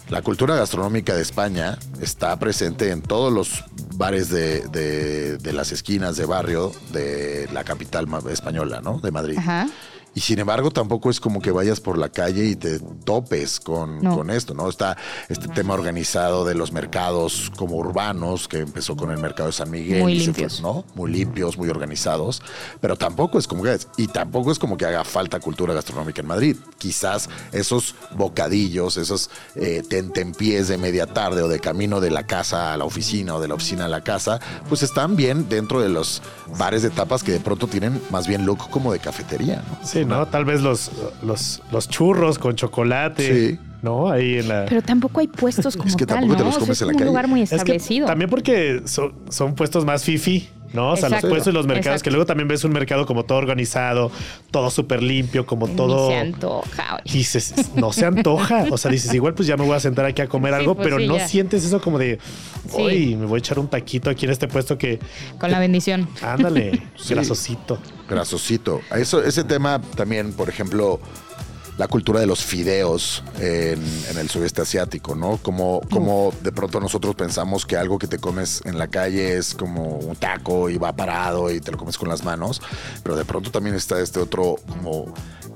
La 0.09 0.23
cultura 0.23 0.57
gastronómica 0.57 1.15
de 1.15 1.23
España 1.23 1.79
está 2.01 2.37
presente 2.39 2.91
en 2.91 3.01
todos 3.01 3.33
los 3.33 3.65
bares 3.95 4.29
de, 4.29 4.67
de- 4.69 5.37
de 5.39 5.53
las 5.53 5.71
esquinas 5.71 6.17
de 6.17 6.25
barrio 6.27 6.73
de 6.93 7.49
la 7.53 7.63
capital 7.65 8.07
española, 8.31 8.81
¿no? 8.83 8.99
De 8.99 9.11
Madrid. 9.13 9.37
Ajá. 9.39 9.69
Y 10.15 10.21
sin 10.21 10.39
embargo, 10.41 10.71
tampoco 10.71 11.09
es 11.11 11.21
como 11.21 11.41
que 11.41 11.51
vayas 11.53 11.81
por 11.81 11.97
la 11.97 12.09
calle 12.09 12.45
y 12.47 12.57
te 12.57 12.81
topes 13.05 13.61
con, 13.61 14.03
No. 14.03 14.17
con 14.17 14.31
esto, 14.31 14.55
¿no? 14.55 14.69
Está 14.69 14.97
este 15.29 15.49
tema 15.49 15.75
organizado 15.75 16.45
de 16.45 16.55
los 16.55 16.73
mercados 16.73 17.53
como 17.57 17.77
urbanos, 17.77 18.49
que 18.49 18.59
empezó 18.59 18.97
con 18.97 19.11
el 19.11 19.19
mercado 19.19 19.47
de 19.49 19.53
San 19.53 19.71
Miguel. 19.71 20.03
Muy 20.03 20.15
y 20.15 20.21
se 20.21 20.33
fue, 20.33 20.43
limpios. 20.43 20.61
¿no? 20.61 20.85
Muy 20.95 21.11
limpios, 21.13 21.57
muy 21.57 21.69
organizados. 21.69 22.43
Pero 22.81 22.97
tampoco 22.97 23.39
es 23.39 23.47
como 23.47 23.63
que 23.63 23.75
es. 23.75 23.89
Y 23.97 24.09
tampoco 24.09 24.51
es 24.51 24.59
como 24.59 24.77
que 24.77 24.85
haga 24.85 25.05
falta 25.05 25.39
cultura 25.39 25.75
gastronómica 25.75 26.21
en 26.23 26.27
Madrid. 26.27 26.57
Quizás 26.79 27.29
esos 27.53 27.95
bocadillos, 28.17 28.97
esos 28.97 29.31
eh, 29.55 29.83
tentempiés 29.89 30.69
de 30.69 30.79
media 30.79 31.07
tarde 31.07 31.43
o 31.43 31.49
de 31.49 31.61
camino 31.61 32.01
de 32.01 32.11
la 32.11 32.27
casa 32.27 32.73
a 32.73 32.77
la 32.77 32.85
oficina 32.85 33.35
o 33.37 33.41
de 33.41 33.49
la 33.49 33.55
oficina 33.55 33.85
a 33.85 33.89
la 33.89 34.03
casa, 34.03 34.41
pues 34.69 34.83
están 34.83 35.17
bien 35.17 35.49
dentro 35.49 35.81
de 35.81 35.89
los 35.89 36.23
bares 36.59 36.83
de 36.83 36.91
tapas 36.91 37.23
que 37.23 37.33
de 37.33 37.41
pronto 37.41 37.67
tienen 37.67 38.01
más 38.11 38.27
bien 38.27 38.45
look 38.47 38.71
como 38.71 38.93
de 38.93 38.99
cafetería, 38.99 39.63
¿no? 39.69 39.87
Sí, 39.87 40.00
¿no? 40.05 40.27
Tal 40.27 40.45
vez 40.45 40.61
los, 40.63 40.91
los, 41.23 41.63
los 41.73 41.89
churros 41.89 42.39
con 42.39 42.55
chocolate, 42.57 43.51
Sí. 43.51 43.59
¿no? 43.83 44.11
Ahí 44.11 44.39
en 44.39 44.49
la... 44.49 44.67
Pero 44.69 44.83
tampoco 44.83 45.21
hay 45.21 45.29
puestos 45.29 45.77
como 45.77 45.97
que 45.97 46.07
tal, 46.07 46.19
tampoco 46.21 46.37
te 46.37 46.45
¿no? 46.45 46.47
los 46.47 46.57
O 46.57 46.59
sea, 46.59 46.61
comes 46.67 46.77
es 46.79 46.83
en 46.83 46.87
la 46.89 46.93
un 46.93 46.99
calle. 46.99 47.09
lugar 47.11 47.29
muy 47.29 47.43
Es 47.43 47.51
que 47.51 47.57
establecido. 47.57 48.07
también 48.07 48.29
porque 48.31 48.83
son, 48.85 49.15
son 49.31 49.55
puestos 49.55 49.85
más 49.85 50.05
fifi, 50.05 50.49
¿no? 50.75 50.93
O 50.93 50.97
sea, 50.97 51.09
los 51.09 51.21
puestos 51.23 51.49
y 51.49 51.53
los 51.53 51.67
mercados, 51.67 51.87
Exacto. 51.97 52.05
que 52.05 52.11
luego 52.11 52.27
también 52.27 52.47
ves 52.47 52.63
un 52.65 52.73
mercado 52.73 53.05
como 53.07 53.25
todo 53.25 53.39
organizado, 53.39 54.13
todo 54.51 54.71
súper 54.71 55.03
limpio, 55.03 55.47
como 55.47 55.67
Ni 55.67 55.75
todo... 55.77 56.09
se 56.11 56.17
antoja. 56.17 56.97
oye. 56.97 57.13
Dices, 57.13 57.55
no 57.75 57.93
se 57.93 58.05
antoja. 58.07 58.67
O 58.71 58.77
sea, 58.79 58.91
dices, 58.91 59.13
igual 59.15 59.35
pues 59.35 59.49
ya 59.49 59.57
me 59.57 59.65
voy 59.65 59.75
a 59.75 59.81
sentar 59.81 60.05
aquí 60.05 60.21
a 60.23 60.29
comer 60.29 60.53
Sí, 60.55 60.61
algo, 60.61 60.75
pues 60.75 60.87
pero 60.87 60.99
sí, 60.99 61.07
no 61.09 61.17
ya. 61.17 61.27
sientes 61.27 61.65
eso 61.65 61.81
como 61.81 61.99
de, 61.99 62.19
Sí. 62.69 62.83
uy, 62.83 63.17
me 63.17 63.25
voy 63.27 63.39
a 63.39 63.41
echar 63.41 63.59
un 63.59 63.67
taquito 63.69 64.11
aquí 64.11 64.27
en 64.27 64.33
este 64.33 64.47
puesto 64.47 64.77
que, 64.79 65.01
Con 65.41 65.51
la 65.51 65.59
bendición. 65.59 66.07
ándale, 66.23 66.83
Sí. 66.97 67.15
grasosito. 67.15 67.79
Grasosito. 68.11 68.81
Eso, 68.95 69.23
ese 69.23 69.45
tema 69.45 69.81
también, 69.97 70.33
por 70.33 70.49
ejemplo, 70.49 71.01
la 71.81 71.89
cultura 71.89 72.21
de 72.21 72.27
los 72.27 72.45
fideos 72.45 73.25
en, 73.41 73.83
en 74.11 74.19
el 74.19 74.29
sudeste 74.29 74.61
asiático, 74.61 75.15
¿no? 75.15 75.39
Como, 75.39 75.81
como 75.91 76.31
de 76.43 76.53
pronto 76.53 76.79
nosotros 76.79 77.15
pensamos 77.15 77.65
que 77.65 77.79
algo 77.79 77.99
que 77.99 78.07
te 78.07 78.19
comes 78.19 78.61
en 78.67 78.77
la 78.79 78.89
calle 78.89 79.39
es 79.39 79.55
como 79.55 79.97
un 79.97 80.15
taco 80.15 80.69
y 80.69 80.77
va 80.77 80.93
parado 80.95 81.51
y 81.51 81.59
te 81.59 81.73
lo 81.73 81.79
comes 81.79 81.97
con 81.97 82.11
las 82.11 82.23
manos, 82.23 82.61
pero 83.03 83.17
de 83.17 83.25
pronto 83.25 83.51
también 83.51 83.75
está 83.77 83.99
este 83.99 84.21
otro 84.21 84.57
como 84.69 85.07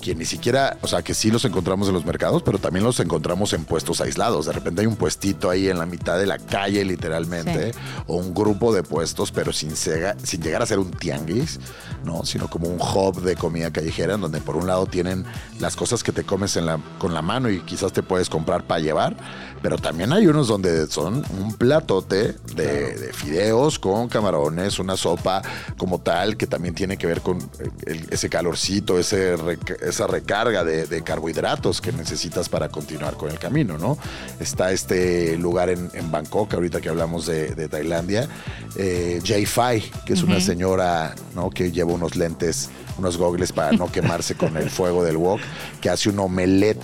que 0.01 0.15
ni 0.15 0.25
siquiera, 0.25 0.77
o 0.83 0.87
sea, 0.89 1.03
que 1.03 1.15
sí 1.15 1.31
los 1.31 1.45
encontramos 1.45 1.89
en 1.89 1.95
los 1.95 2.05
mercados, 2.05 2.43
pero 2.43 2.59
también 2.59 2.85
los 2.85 3.01
encontramos 3.01 3.53
en 3.55 3.65
puestos 3.65 4.01
aislados. 4.03 4.45
De 4.47 4.53
repente 4.53 4.81
hay 4.83 4.87
un 4.87 4.97
puestito 4.97 5.49
ahí 5.51 5.69
en 5.69 5.79
la 5.79 5.87
mitad 5.87 6.19
de 6.19 6.27
la 6.27 6.39
calle, 6.39 6.85
literalmente, 6.85 7.73
Sí. 7.73 7.79
o 8.07 8.17
un 8.17 8.35
grupo 8.35 8.75
de 8.75 8.83
puestos, 8.83 9.31
pero 9.31 9.53
sin, 9.53 9.71
cega- 9.73 10.17
sin 10.23 10.43
llegar 10.43 10.61
a 10.63 10.67
ser 10.67 10.79
un 10.79 10.91
tianguis, 10.91 11.59
¿no? 12.05 12.25
Sino 12.27 12.49
como 12.51 12.69
un 12.69 12.79
hub 12.81 13.23
de 13.23 13.35
comida 13.37 13.71
callejera, 13.73 14.15
en 14.15 14.21
donde 14.21 14.41
por 14.41 14.57
un 14.57 14.67
lado 14.67 14.85
tienen 14.87 15.25
las 15.59 15.75
cosas 15.77 16.03
que 16.03 16.13
te 16.14 16.24
comes 16.24 16.57
en 16.57 16.66
la, 16.66 16.79
con 16.98 17.12
la 17.12 17.22
mano 17.22 17.50
y 17.50 17.61
quizás 17.61 17.92
te 17.92 18.03
puedes 18.03 18.31
comprar 18.31 18.64
para 18.64 18.81
llevar, 18.81 19.16
pero 19.64 19.79
también 19.79 20.12
hay 20.12 20.27
unos 20.27 20.46
donde 20.48 20.87
son 20.88 21.24
un 21.40 21.55
platote 21.55 22.35
de, 22.55 22.98
de 22.98 23.12
fideos 23.14 23.79
con 23.79 24.11
camarones, 24.11 24.79
una 24.79 24.94
sopa 24.94 25.40
como 25.79 26.03
tal, 26.03 26.37
que 26.37 26.46
también 26.46 26.74
tiene 26.74 26.98
que 26.98 27.07
ver 27.07 27.22
con 27.22 27.38
el- 27.87 28.07
ese 28.11 28.29
calorcito, 28.29 28.98
ese 28.98 29.38
rec- 29.38 29.81
esa 29.83 30.07
recarga 30.07 30.64
de, 30.64 30.85
de 30.87 31.03
carbohidratos 31.03 31.81
que 31.81 31.92
necesitas 31.92 32.50
para 32.50 32.68
continuar 32.68 33.14
con 33.16 33.31
el 33.31 33.38
camino, 33.38 33.79
¿no? 33.79 33.96
Está 34.38 34.70
este 34.70 35.38
lugar 35.38 35.70
en, 35.70 35.88
en 35.94 36.11
Bangkok, 36.11 36.53
ahorita 36.53 36.83
que 36.83 36.90
hablamos 36.90 37.24
de, 37.24 37.55
de 37.55 37.66
Tailandia, 37.66 38.29
eh, 38.77 39.22
J-Fi, 39.27 39.81
que 40.05 40.12
es 40.12 40.22
una 40.22 40.40
señora 40.42 41.14
¿no? 41.35 41.48
que 41.48 41.72
lleva 41.72 41.90
unos 41.94 42.16
lentes, 42.16 42.68
unos 42.98 43.16
gogles 43.16 43.50
para 43.53 43.72
no 43.72 43.87
quemarse 43.90 44.35
con 44.35 44.59
el 44.59 44.68
fuego 44.68 45.03
del 45.03 45.16
wok, 45.16 45.40
que 45.81 45.88
hace 45.88 46.11
un 46.11 46.18
omelette 46.18 46.83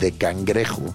de 0.00 0.12
cangrejo. 0.12 0.94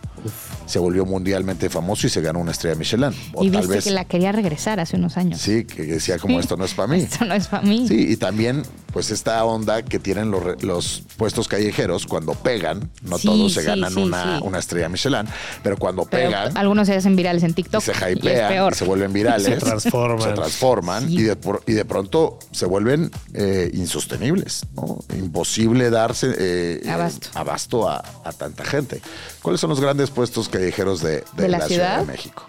Se 0.65 0.79
volvió 0.79 1.05
mundialmente 1.05 1.69
famoso 1.69 2.07
y 2.07 2.09
se 2.09 2.21
ganó 2.21 2.39
una 2.39 2.51
estrella 2.51 2.75
Michelin. 2.75 3.11
O 3.33 3.43
y 3.43 3.49
tal 3.51 3.61
viste 3.61 3.75
vez, 3.75 3.83
que 3.85 3.91
la 3.91 4.05
quería 4.05 4.31
regresar 4.31 4.79
hace 4.79 4.95
unos 4.97 5.17
años. 5.17 5.39
sí, 5.41 5.65
que 5.65 5.83
decía 5.83 6.17
como 6.19 6.39
esto 6.39 6.57
no 6.57 6.65
es 6.65 6.73
para 6.73 6.87
mí. 6.87 6.99
Esto 7.09 7.25
no 7.25 7.33
es 7.33 7.47
para 7.47 7.63
mí. 7.63 7.87
Sí, 7.87 8.07
y 8.09 8.17
también, 8.17 8.63
pues, 8.91 9.11
esta 9.11 9.43
onda 9.45 9.81
que 9.83 9.99
tienen 9.99 10.29
los, 10.31 10.43
re- 10.43 10.55
los 10.61 11.03
puestos 11.17 11.47
callejeros 11.47 12.05
cuando 12.05 12.33
pegan, 12.33 12.89
no 13.01 13.17
Sí, 13.17 13.27
todos 13.27 13.53
se 13.53 13.61
sí, 13.61 13.67
ganan 13.67 13.93
sí, 13.93 13.99
una, 14.01 14.37
sí. 14.39 14.43
una 14.45 14.59
estrella 14.59 14.89
Michelin, 14.89 15.25
pero 15.63 15.77
cuando 15.77 16.05
Pero 16.05 16.29
pegan 16.29 16.57
algunos 16.57 16.87
se 16.87 16.95
hacen 16.95 17.15
virales 17.15 17.43
en 17.43 17.51
y 17.51 17.53
TikTok. 17.53 17.81
se 17.81 17.91
y 17.91 17.95
es 17.95 18.17
hypean 18.17 18.49
peor. 18.51 18.73
y 18.73 18.75
se 18.75 18.85
vuelven 18.85 19.13
virales, 19.13 19.45
Se 19.59 19.65
transforman. 19.65 20.21
se 20.21 20.33
transforman 20.33 21.07
Sí. 21.07 21.15
y, 21.19 21.23
de, 21.23 21.35
por- 21.35 21.63
y 21.67 21.73
de 21.73 21.85
pronto 21.85 22.39
se 22.51 22.65
vuelven 22.65 23.09
eh, 23.33 23.71
insostenibles, 23.73 24.65
¿no? 24.75 24.99
Imposible 25.17 25.89
darse 25.89 26.27
eh, 26.37 26.81
eh, 26.83 26.89
Abasto. 26.89 27.29
abasto 27.35 27.89
a, 27.89 28.03
a 28.23 28.31
tanta 28.33 28.63
gente. 28.65 29.01
¿Cuáles 29.41 29.61
son 29.61 29.69
los 29.69 29.79
grandes 29.79 30.09
puestos 30.17 30.49
callejeros 30.49 30.99
de, 31.03 31.17
de 31.17 31.43
¿De 31.43 31.47
la 31.47 31.59
la, 31.59 31.67
ciudad? 31.67 31.99
de 31.99 32.05
México? 32.07 32.43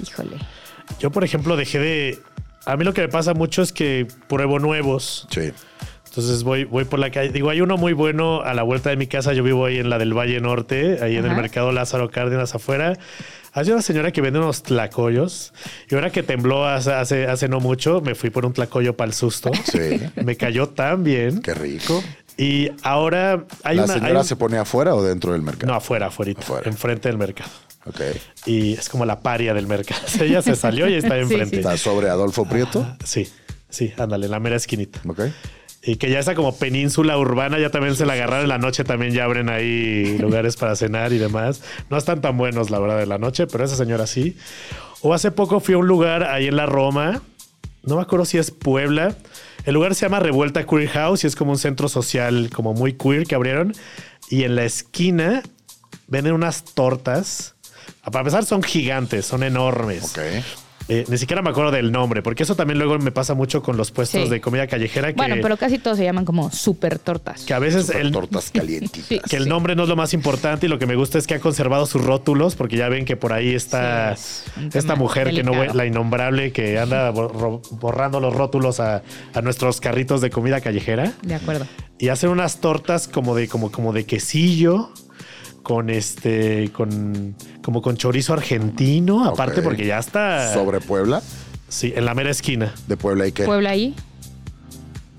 Híjole. 0.00 0.36
Yo, 1.00 1.10
por 1.10 1.24
ejemplo, 1.24 1.56
dejé 1.56 1.80
de. 1.80 2.18
A 2.66 2.76
mí 2.76 2.84
lo 2.84 2.94
que 2.94 3.00
me 3.00 3.08
pasa 3.08 3.34
mucho 3.34 3.62
es 3.62 3.72
que 3.72 4.06
pruebo 4.28 4.60
nuevos. 4.60 5.26
Sí. 5.28 5.50
Entonces 6.06 6.44
voy, 6.44 6.64
voy 6.64 6.84
por 6.84 7.00
la 7.00 7.10
calle. 7.10 7.30
Digo, 7.30 7.50
hay 7.50 7.60
uno 7.60 7.76
muy 7.76 7.92
bueno 7.94 8.42
a 8.42 8.54
la 8.54 8.62
vuelta 8.62 8.90
de 8.90 8.96
mi 8.96 9.08
casa. 9.08 9.32
Yo 9.32 9.42
vivo 9.42 9.66
ahí 9.66 9.78
en 9.78 9.90
la 9.90 9.98
del 9.98 10.16
Valle 10.16 10.40
Norte, 10.40 10.98
ahí 11.02 11.16
en 11.16 11.24
el 11.26 11.34
mercado 11.34 11.72
Lázaro 11.72 12.10
Cárdenas 12.10 12.54
afuera. 12.54 12.96
Hay 13.52 13.68
una 13.70 13.82
señora 13.82 14.12
que 14.12 14.20
vende 14.20 14.38
unos 14.38 14.62
tlacoyos. 14.62 15.52
Y 15.90 15.96
ahora 15.96 16.10
que 16.10 16.22
tembló 16.22 16.64
hace, 16.66 16.92
hace, 16.92 17.26
hace 17.26 17.48
no 17.48 17.58
mucho, 17.58 18.00
me 18.00 18.14
fui 18.14 18.30
por 18.30 18.46
un 18.46 18.52
tlacoyo 18.52 18.96
para 18.96 19.08
el 19.08 19.14
susto. 19.14 19.50
Sí. 19.64 20.00
Me 20.24 20.36
cayó 20.36 20.68
tan 20.68 21.02
bien. 21.02 21.42
Qué 21.42 21.54
rico. 21.54 22.02
Y 22.42 22.70
ahora 22.82 23.44
hay 23.64 23.76
¿La 23.76 23.84
una. 23.84 23.94
hay 23.94 24.00
señora 24.00 24.24
se 24.24 24.36
pone 24.36 24.56
afuera 24.56 24.94
o 24.94 25.02
dentro 25.02 25.32
del 25.32 25.42
mercado? 25.42 25.70
No, 25.72 25.76
afuera, 25.76 26.06
afuera, 26.06 26.32
Afuera. 26.38 26.68
enfrente 26.70 27.08
del 27.08 27.18
mercado. 27.18 27.50
Ok. 27.86 28.00
Y 28.46 28.72
es 28.74 28.88
como 28.88 29.04
la 29.04 29.20
paria 29.20 29.52
del 29.52 29.66
mercado. 29.66 30.00
Ella 30.20 30.40
se 30.42 30.56
salió 30.56 30.88
y 30.88 30.94
está 30.94 31.14
Sí, 31.16 31.20
enfrente. 31.20 31.56
¿Está 31.56 31.76
sobre 31.76 32.08
Adolfo 32.08 32.46
Prieto? 32.46 32.86
Sí, 33.04 33.28
sí, 33.68 33.92
ándale, 33.98 34.26
en 34.26 34.30
la 34.32 34.40
mera 34.40 34.56
esquinita. 34.56 35.00
Ok. 35.06 35.20
Y 35.82 35.96
que 35.96 36.10
ya 36.10 36.18
esa 36.18 36.34
como 36.34 36.56
península 36.56 37.16
urbana, 37.16 37.58
ya 37.58 37.70
también 37.70 37.96
se 37.96 38.04
la 38.04 38.12
agarraron 38.12 38.42
en 38.44 38.48
la 38.50 38.58
noche, 38.58 38.84
también 38.84 39.12
ya 39.12 39.24
abren 39.24 39.48
ahí 39.48 40.18
lugares 40.20 40.56
para 40.56 40.76
cenar 40.76 41.12
y 41.12 41.18
demás. 41.18 41.62
No 41.88 41.96
están 41.96 42.20
tan 42.20 42.36
buenos, 42.36 42.70
la 42.70 42.78
verdad, 42.78 42.98
de 42.98 43.06
la 43.06 43.18
noche, 43.18 43.46
pero 43.46 43.64
esa 43.64 43.76
señora 43.76 44.06
sí. 44.06 44.36
O 45.02 45.14
hace 45.14 45.30
poco 45.30 45.60
fui 45.60 45.74
a 45.74 45.78
un 45.78 45.86
lugar 45.88 46.24
ahí 46.24 46.46
en 46.48 46.56
la 46.56 46.66
Roma, 46.66 47.22
no 47.82 47.96
me 47.96 48.02
acuerdo 48.02 48.26
si 48.26 48.36
es 48.36 48.50
Puebla. 48.50 49.14
El 49.64 49.74
lugar 49.74 49.94
se 49.94 50.06
llama 50.06 50.20
Revuelta 50.20 50.64
Queer 50.64 50.88
House 50.88 51.24
y 51.24 51.26
es 51.26 51.36
como 51.36 51.52
un 51.52 51.58
centro 51.58 51.88
social 51.88 52.50
como 52.52 52.74
muy 52.74 52.94
queer 52.94 53.26
que 53.26 53.34
abrieron. 53.34 53.72
Y 54.28 54.44
en 54.44 54.56
la 54.56 54.64
esquina 54.64 55.42
venden 56.06 56.32
unas 56.32 56.64
tortas. 56.64 57.54
Para 58.04 58.20
empezar, 58.20 58.44
son 58.44 58.62
gigantes, 58.62 59.26
son 59.26 59.42
enormes. 59.42 60.16
Ok. 60.16 60.44
Eh, 60.90 61.04
ni 61.08 61.16
siquiera 61.18 61.40
me 61.40 61.50
acuerdo 61.50 61.70
del 61.70 61.92
nombre, 61.92 62.20
porque 62.20 62.42
eso 62.42 62.56
también 62.56 62.78
luego 62.78 62.98
me 62.98 63.12
pasa 63.12 63.34
mucho 63.34 63.62
con 63.62 63.76
los 63.76 63.90
puestos 63.92 64.24
Sí. 64.24 64.28
de 64.28 64.40
comida 64.40 64.66
callejera. 64.66 65.08
Que, 65.08 65.14
Bueno, 65.14 65.36
pero 65.40 65.56
casi 65.56 65.78
todos 65.78 65.96
se 65.98 66.04
llaman 66.04 66.24
como 66.24 66.50
super 66.50 66.98
tortas. 66.98 67.44
que 67.44 67.54
a 67.54 67.58
veces 67.60 67.86
Super 67.86 68.00
el, 68.02 68.10
tortas 68.12 68.50
calientitas. 68.54 69.06
Sí. 69.06 69.20
que 69.30 69.36
el 69.36 69.48
nombre 69.48 69.76
no 69.76 69.84
es 69.84 69.88
lo 69.88 69.94
más 69.96 70.12
importante 70.14 70.66
y 70.66 70.68
lo 70.68 70.78
que 70.78 70.86
me 70.86 70.96
gusta 70.96 71.16
es 71.18 71.26
que 71.26 71.34
ha 71.34 71.40
conservado 71.40 71.86
sus 71.86 72.04
rótulos, 72.04 72.56
porque 72.56 72.76
ya 72.76 72.88
ven 72.88 73.04
que 73.04 73.16
por 73.16 73.32
ahí 73.32 73.54
está 73.54 74.16
Sí, 74.16 74.42
es 74.56 74.56
un 74.56 74.70
esta 74.74 74.96
mujer 74.96 75.30
que 75.30 75.42
no 75.44 75.52
la 75.72 75.86
innombrable 75.86 76.52
que 76.52 76.78
anda 76.78 77.10
borrando 77.10 78.18
los 78.20 78.34
rótulos 78.34 78.80
a, 78.80 79.02
a 79.34 79.42
nuestros 79.42 79.80
carritos 79.80 80.20
de 80.20 80.30
comida 80.30 80.60
callejera 80.60 81.12
De 81.22 81.34
acuerdo. 81.34 81.66
y 81.98 82.08
hacen 82.08 82.30
unas 82.30 82.60
tortas 82.60 83.06
como 83.08 83.34
de 83.36 83.46
como 83.48 83.70
como 83.70 83.92
de 83.92 84.04
quesillo 84.06 84.90
con 85.62 85.90
este 85.90 86.70
con 86.72 87.34
como 87.62 87.82
con 87.82 87.96
chorizo 87.96 88.32
argentino 88.32 89.24
aparte 89.24 89.62
porque 89.62 89.86
ya 89.86 89.98
está 89.98 90.52
Sobre 90.54 90.80
Puebla, 90.80 91.22
sí 91.68 91.92
en 91.94 92.04
la 92.04 92.14
mera 92.14 92.30
esquina 92.30 92.74
de 92.86 92.96
Puebla 92.96 93.26
y 93.26 93.32
qué. 93.32 93.44
Puebla 93.44 93.70
ahí. 93.70 93.94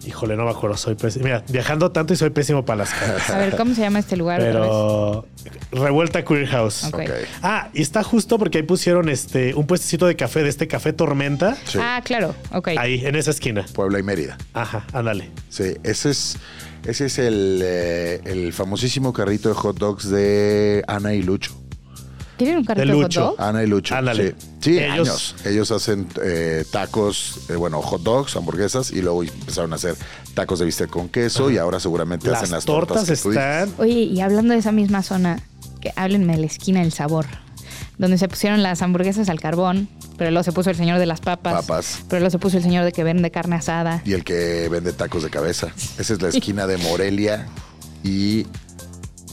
híjole 0.05 0.35
no 0.35 0.45
me 0.45 0.51
acuerdo 0.51 0.77
soy 0.77 0.95
pésimo 0.95 1.25
mira 1.25 1.43
viajando 1.49 1.91
tanto 1.91 2.13
y 2.13 2.17
soy 2.17 2.31
pésimo 2.31 2.65
para 2.65 2.77
las 2.77 2.89
caras 2.91 3.29
A 3.29 3.37
ver, 3.37 3.55
¿cómo 3.55 3.75
se 3.75 3.81
llama 3.81 3.99
este 3.99 4.17
lugar? 4.17 4.41
otra 4.41 4.59
vez? 4.61 4.69
pero 4.69 5.25
revuelta 5.71 6.25
queer 6.25 6.47
house 6.47 6.85
Ok. 6.85 7.01
Ok. 7.01 7.09
Ah, 7.43 7.69
y 7.73 7.81
está 7.81 8.03
justo 8.03 8.37
porque 8.37 8.57
ahí 8.59 8.63
pusieron 8.63 9.09
este 9.09 9.53
un 9.53 9.67
puestecito 9.67 10.05
de 10.07 10.15
café 10.15 10.43
de 10.43 10.49
este 10.49 10.67
café 10.67 10.91
Tormenta. 10.93 11.55
Sí. 11.65 11.77
Ah, 11.81 12.01
claro. 12.03 12.35
Ok. 12.51 12.69
Ahí, 12.77 13.05
en 13.05 13.15
esa 13.15 13.31
esquina. 13.31 13.65
Puebla 13.73 13.99
y 13.99 14.03
Mérida. 14.03 14.37
Ajá, 14.53 14.85
ándale. 14.93 15.29
Sí, 15.49 15.75
ese 15.83 16.09
es, 16.11 16.37
ese 16.85 17.05
es 17.05 17.17
el, 17.19 17.59
eh, 17.63 18.21
el 18.25 18.53
famosísimo 18.53 19.13
carrito 19.13 19.49
de 19.49 19.55
hot 19.55 19.77
dogs 19.77 20.09
de 20.09 20.83
Ana 20.87 21.13
y 21.13 21.21
Lucho. 21.21 21.53
¿Tienen 22.37 22.57
un 22.57 22.65
carrito 22.65 22.87
De 22.87 22.91
de 22.91 22.93
hot 22.97 23.03
Lucho. 23.03 23.21
dog? 23.21 23.35
Ana 23.41 23.63
y 23.63 23.67
Lucho. 23.67 23.95
Ándale. 23.95 24.31
Sí, 24.31 24.47
Sí, 24.61 24.79
Ellos- 24.79 24.91
años. 25.09 25.35
Ellos 25.45 25.71
hacen 25.71 26.07
eh, 26.23 26.65
tacos, 26.71 27.41
eh, 27.49 27.55
bueno, 27.55 27.81
hot 27.81 28.01
dogs, 28.01 28.35
hamburguesas 28.35 28.91
y 28.91 29.01
luego 29.01 29.23
empezaron 29.23 29.73
a 29.73 29.75
hacer 29.75 29.95
tacos 30.33 30.59
de 30.59 30.65
bistec 30.65 30.89
con 30.89 31.07
queso 31.09 31.51
y 31.51 31.57
ahora 31.57 31.79
seguramente 31.79 32.29
Las, 32.29 32.43
hacen 32.43 32.55
las 32.55 32.65
tortas, 32.65 32.97
tortas, 32.97 33.17
que 33.17 33.21
tú 33.23 33.29
dices. 33.29 33.43
están. 33.43 33.73
Oye, 33.77 34.01
y 34.03 34.21
hablando 34.21 34.53
de 34.53 34.59
esa 34.59 34.71
misma 34.71 35.03
zona, 35.03 35.39
que 35.81 35.93
háblenme 35.95 36.33
de 36.33 36.39
la 36.41 36.45
esquina 36.47 36.79
del 36.81 36.91
sabor, 36.93 37.25
donde 38.01 38.17
se 38.17 38.27
pusieron 38.27 38.63
las 38.63 38.81
hamburguesas 38.81 39.29
al 39.29 39.39
carbón, 39.39 39.87
pero 40.17 40.31
luego 40.31 40.43
se 40.43 40.51
puso 40.51 40.71
el 40.71 40.75
señor 40.75 40.97
de 40.97 41.05
las 41.05 41.21
papas, 41.21 41.67
Papas. 41.67 41.99
pero 42.09 42.19
luego 42.19 42.31
se 42.31 42.39
puso 42.39 42.57
el 42.57 42.63
señor 42.63 42.83
de 42.83 42.91
que 42.91 43.03
vende 43.03 43.29
carne 43.29 43.55
asada. 43.57 44.01
Y 44.05 44.13
el 44.13 44.23
que 44.23 44.67
vende 44.69 44.91
tacos 44.91 45.21
de 45.21 45.29
cabeza. 45.29 45.67
Esa 45.99 46.13
es 46.13 46.19
la 46.19 46.29
esquina 46.33 46.65
de 46.65 46.77
Morelia 46.77 47.45
y. 48.03 48.47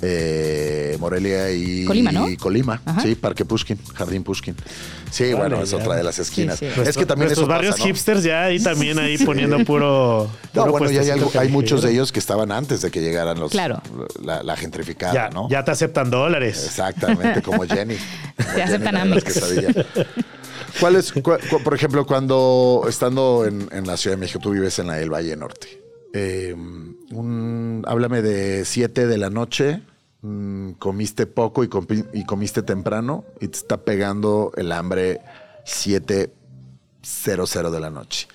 eh, 0.02 0.96
Morelia 1.00 1.50
y 1.50 1.84
Colima, 1.84 2.12
¿no? 2.12 2.28
y 2.28 2.36
Colima, 2.36 2.80
Ajá. 2.84 3.00
sí, 3.02 3.14
Parque 3.14 3.44
Pushkin, 3.44 3.78
Jardín 3.94 4.22
Pushkin. 4.24 4.54
Sí, 5.10 5.24
Vale, 5.24 5.34
bueno, 5.36 5.62
es 5.62 5.70
ya. 5.70 5.78
otra 5.78 5.96
de 5.96 6.02
las 6.04 6.18
esquinas. 6.18 6.58
Sí, 6.58 6.66
sí. 6.74 6.80
Es 6.82 6.96
que 6.96 7.06
también 7.06 7.28
Nuestros 7.28 7.38
eso 7.38 7.46
barrios 7.46 7.72
pasa, 7.76 7.82
¿no? 7.84 7.88
hipsters 7.88 8.22
ya 8.22 8.44
ahí 8.44 8.60
también 8.62 8.98
ahí 8.98 9.16
poniendo 9.24 9.58
puro. 9.64 10.30
No, 10.54 10.62
puro 10.62 10.72
bueno, 10.72 10.90
ya 10.90 11.00
hay, 11.00 11.10
algo- 11.10 11.30
muchos 11.50 11.82
de 11.82 11.92
ellos 11.92 12.12
que 12.12 12.18
estaban 12.18 12.52
antes 12.52 12.82
de 12.82 12.90
que 12.90 13.00
llegaran 13.00 13.40
los 13.40 13.50
Claro. 13.50 13.80
la, 14.22 14.42
la 14.42 14.56
gentrificada, 14.56 15.12
Ya, 15.14 15.28
¿no? 15.30 15.48
ya 15.48 15.64
te 15.64 15.70
aceptan 15.70 16.10
dólares. 16.10 16.62
Exactamente, 16.64 17.42
como 17.42 17.62
Jenny. 17.66 17.96
Como 18.36 18.54
Te 18.54 18.62
aceptan 18.62 18.96
Amex. 18.96 19.42
¿Cuál 20.80 20.96
es, 20.96 21.14
cua- 21.14 21.40
por 21.64 21.74
ejemplo, 21.74 22.06
cuando 22.06 22.84
estando 22.88 23.46
en, 23.46 23.68
en 23.72 23.86
la 23.86 23.96
Ciudad 23.96 24.16
de 24.16 24.20
México, 24.20 24.38
tú 24.40 24.50
vives 24.50 24.78
en 24.78 24.86
la 24.88 24.94
del 24.94 25.10
Valle 25.12 25.34
Norte? 25.36 25.82
eh, 26.14 26.54
un- 26.54 26.96
háblame 27.86 28.22
de 28.22 28.64
7 28.64 29.06
de 29.06 29.18
la 29.18 29.30
noche, 29.30 29.82
mm, 30.22 30.72
comiste 30.72 31.26
poco 31.26 31.64
y, 31.64 31.68
comi- 31.68 32.06
y 32.12 32.24
comiste 32.24 32.62
temprano 32.62 33.24
y 33.40 33.48
te 33.48 33.58
está 33.58 33.78
pegando 33.84 34.52
el 34.56 34.72
hambre 34.72 35.20
7.00 37.02 37.70
de 37.70 37.80
la 37.80 37.90
noche. 37.90 38.28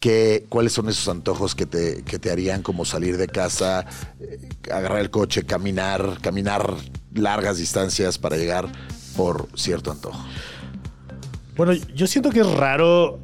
¿Qué, 0.00 0.46
¿Cuáles 0.48 0.72
son 0.72 0.88
esos 0.88 1.08
antojos 1.08 1.56
que 1.56 1.66
te, 1.66 2.02
que 2.04 2.20
te 2.20 2.30
harían 2.30 2.62
como 2.62 2.84
salir 2.84 3.16
de 3.16 3.26
casa, 3.26 3.84
eh, 4.20 4.48
agarrar 4.72 5.00
el 5.00 5.10
coche, 5.10 5.42
caminar, 5.44 6.18
caminar 6.20 6.72
largas 7.14 7.56
distancias 7.58 8.16
para 8.16 8.36
llegar 8.36 8.70
por 9.16 9.48
cierto 9.56 9.90
antojo? 9.90 10.24
Bueno, 11.56 11.72
yo 11.72 12.06
siento 12.06 12.30
que 12.30 12.40
es 12.40 12.46
raro, 12.52 13.18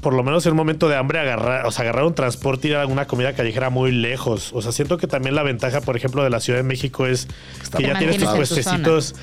por 0.00 0.14
lo 0.14 0.22
menos 0.22 0.44
en 0.46 0.52
un 0.52 0.56
momento 0.56 0.88
de 0.88 0.96
hambre, 0.96 1.18
agarrar, 1.18 1.66
o 1.66 1.70
sea, 1.70 1.82
agarrar 1.82 2.04
un 2.04 2.14
transporte 2.14 2.68
y 2.68 2.70
ir 2.70 2.76
a 2.76 2.86
una 2.86 3.06
comida 3.06 3.32
callejera 3.34 3.70
muy 3.70 3.90
lejos. 3.92 4.50
O 4.52 4.62
sea, 4.62 4.72
siento 4.72 4.96
que 4.98 5.06
también 5.06 5.34
la 5.34 5.42
ventaja, 5.42 5.80
por 5.80 5.96
ejemplo, 5.96 6.22
de 6.22 6.30
la 6.30 6.40
Ciudad 6.40 6.58
de 6.58 6.62
México 6.62 7.06
es 7.06 7.28
Está 7.62 7.78
que 7.78 7.86
ya 7.88 7.98
tienes 7.98 8.18
tus 8.18 8.28
puestecitos 8.28 9.14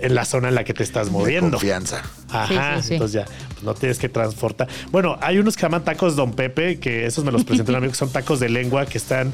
en 0.00 0.14
la 0.16 0.24
zona 0.24 0.48
en 0.48 0.56
la 0.56 0.64
que 0.64 0.74
te 0.74 0.82
estás 0.82 1.06
De 1.06 1.12
moviendo. 1.12 1.52
confianza. 1.52 2.02
Ajá, 2.30 2.76
Sí, 2.76 2.82
sí, 2.82 2.88
sí. 2.88 2.94
entonces 2.94 3.14
ya 3.14 3.24
pues 3.26 3.62
no 3.62 3.74
tienes 3.74 3.98
que 3.98 4.08
transportar. 4.08 4.66
Bueno, 4.90 5.16
hay 5.20 5.38
unos 5.38 5.56
que 5.56 5.62
llaman 5.62 5.84
tacos 5.84 6.16
Don 6.16 6.32
Pepe, 6.32 6.80
que 6.80 7.06
esos 7.06 7.24
me 7.24 7.30
los 7.30 7.44
presentó 7.44 7.70
un 7.72 7.76
amigo, 7.78 7.92
que 7.92 7.98
son 7.98 8.10
tacos 8.10 8.40
de 8.40 8.48
lengua 8.48 8.86
que 8.86 8.98
están 8.98 9.32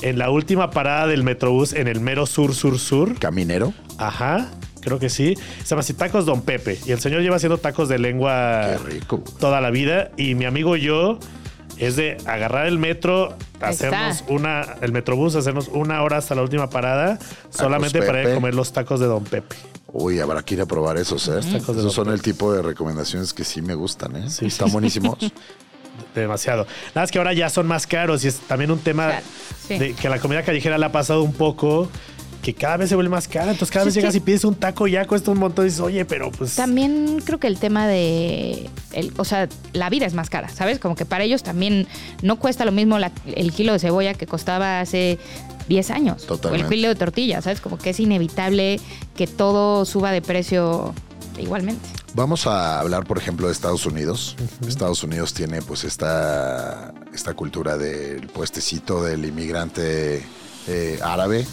en 0.00 0.18
la 0.18 0.30
última 0.30 0.70
parada 0.70 1.06
del 1.06 1.22
Metrobús 1.22 1.72
en 1.74 1.86
el 1.86 2.00
mero 2.00 2.26
sur, 2.26 2.54
sur, 2.54 2.78
sur. 2.78 3.18
Caminero. 3.18 3.72
Ajá, 3.98 4.48
creo 4.84 4.98
que 4.98 5.08
sí. 5.08 5.34
Se 5.62 5.70
llama 5.70 5.80
así 5.80 5.94
tacos 5.94 6.26
Don 6.26 6.42
Pepe. 6.42 6.78
Y 6.86 6.92
el 6.92 7.00
señor 7.00 7.22
lleva 7.22 7.36
haciendo 7.36 7.58
tacos 7.58 7.88
de 7.88 7.98
lengua 7.98 8.76
Qué 8.84 8.90
rico. 8.90 9.22
toda 9.40 9.60
la 9.60 9.70
vida. 9.70 10.10
Y 10.16 10.34
mi 10.34 10.44
amigo 10.44 10.76
y 10.76 10.82
yo 10.82 11.18
es 11.78 11.96
de 11.96 12.18
agarrar 12.26 12.66
el 12.66 12.78
metro, 12.78 13.36
hacernos 13.60 14.16
está. 14.20 14.32
una, 14.32 14.64
el 14.80 14.92
metrobús, 14.92 15.34
hacernos 15.34 15.68
una 15.68 16.02
hora 16.02 16.18
hasta 16.18 16.34
la 16.36 16.42
última 16.42 16.70
parada, 16.70 17.18
solamente 17.50 18.00
para 18.02 18.22
ir 18.22 18.28
a 18.28 18.34
comer 18.34 18.54
los 18.54 18.72
tacos 18.72 19.00
de 19.00 19.06
Don 19.06 19.24
Pepe. 19.24 19.56
Uy, 19.96 20.20
habrá 20.20 20.42
que 20.42 20.54
ir 20.54 20.60
a 20.60 20.66
probar 20.66 20.96
esos, 20.98 21.26
¿eh? 21.28 21.40
Tacos 21.52 21.74
de 21.76 21.82
Esos 21.82 21.92
son 21.94 22.10
el 22.10 22.20
tipo 22.22 22.52
de 22.52 22.62
recomendaciones 22.62 23.32
que 23.32 23.44
sí 23.44 23.62
me 23.62 23.74
gustan, 23.74 24.14
¿eh? 24.16 24.30
Sí, 24.30 24.46
Están 24.46 24.68
sí. 24.68 24.72
buenísimos. 24.74 25.18
Demasiado. 26.14 26.64
Nada 26.94 27.02
más 27.02 27.10
que 27.10 27.18
ahora 27.18 27.32
ya 27.32 27.48
son 27.48 27.66
más 27.66 27.86
caros 27.86 28.24
y 28.24 28.28
es 28.28 28.38
también 28.40 28.70
un 28.70 28.78
tema 28.78 29.06
Claro, 29.08 29.26
sí. 29.68 29.78
de 29.78 29.94
que 29.94 30.08
la 30.08 30.18
comida 30.18 30.42
callejera 30.42 30.78
le 30.78 30.86
ha 30.86 30.92
pasado 30.92 31.22
un 31.22 31.32
poco. 31.32 31.88
Que 32.44 32.52
cada 32.52 32.76
vez 32.76 32.90
se 32.90 32.94
vuelve 32.94 33.08
más 33.10 33.26
cara. 33.26 33.52
Entonces, 33.52 33.70
cada 33.72 33.84
Sí, 33.84 33.88
vez 33.88 33.94
llegas 33.94 34.12
que- 34.12 34.18
y 34.18 34.20
pides 34.20 34.44
un 34.44 34.54
taco 34.54 34.86
y 34.86 34.90
ya 34.92 35.06
cuesta 35.06 35.30
un 35.30 35.38
montón. 35.38 35.64
Y 35.64 35.68
dices, 35.68 35.80
oye, 35.80 36.04
pero 36.04 36.30
pues. 36.30 36.54
También 36.56 37.22
creo 37.24 37.40
que 37.40 37.46
el 37.46 37.58
tema 37.58 37.86
de, 37.88 38.68
el- 38.92 39.14
o 39.16 39.24
sea, 39.24 39.48
la 39.72 39.88
vida 39.88 40.04
es 40.04 40.12
más 40.12 40.28
cara, 40.28 40.50
¿sabes? 40.50 40.78
Como 40.78 40.94
que 40.94 41.06
para 41.06 41.24
ellos 41.24 41.42
también 41.42 41.86
no 42.20 42.38
cuesta 42.38 42.66
lo 42.66 42.72
mismo 42.72 42.98
la- 42.98 43.12
el 43.34 43.50
kilo 43.52 43.72
de 43.72 43.78
cebolla 43.78 44.12
que 44.12 44.26
costaba 44.26 44.80
hace 44.80 45.18
10 45.68 45.90
años. 45.90 46.26
Totalmente. 46.26 46.66
O 46.66 46.68
el 46.68 46.74
kilo 46.74 46.88
de 46.88 46.94
tortilla, 46.96 47.40
¿sabes? 47.40 47.62
Como 47.62 47.78
que 47.78 47.88
es 47.90 47.98
inevitable 48.00 48.78
que 49.16 49.26
todo 49.26 49.86
suba 49.86 50.12
de 50.12 50.20
precio 50.20 50.92
igualmente. 51.38 51.80
Vamos 52.12 52.46
a 52.46 52.78
hablar, 52.78 53.06
por 53.06 53.16
ejemplo, 53.16 53.46
de 53.46 53.54
Estados 53.54 53.86
Unidos. 53.86 54.36
Estados 54.68 55.02
Unidos 55.02 55.32
tiene 55.32 55.62
pues 55.62 55.82
esta, 55.84 56.92
esta 57.14 57.32
cultura 57.32 57.78
del 57.78 58.26
puestecito 58.28 59.02
del 59.02 59.24
inmigrante 59.24 60.22
eh, 60.68 60.98
árabe, 61.02 61.46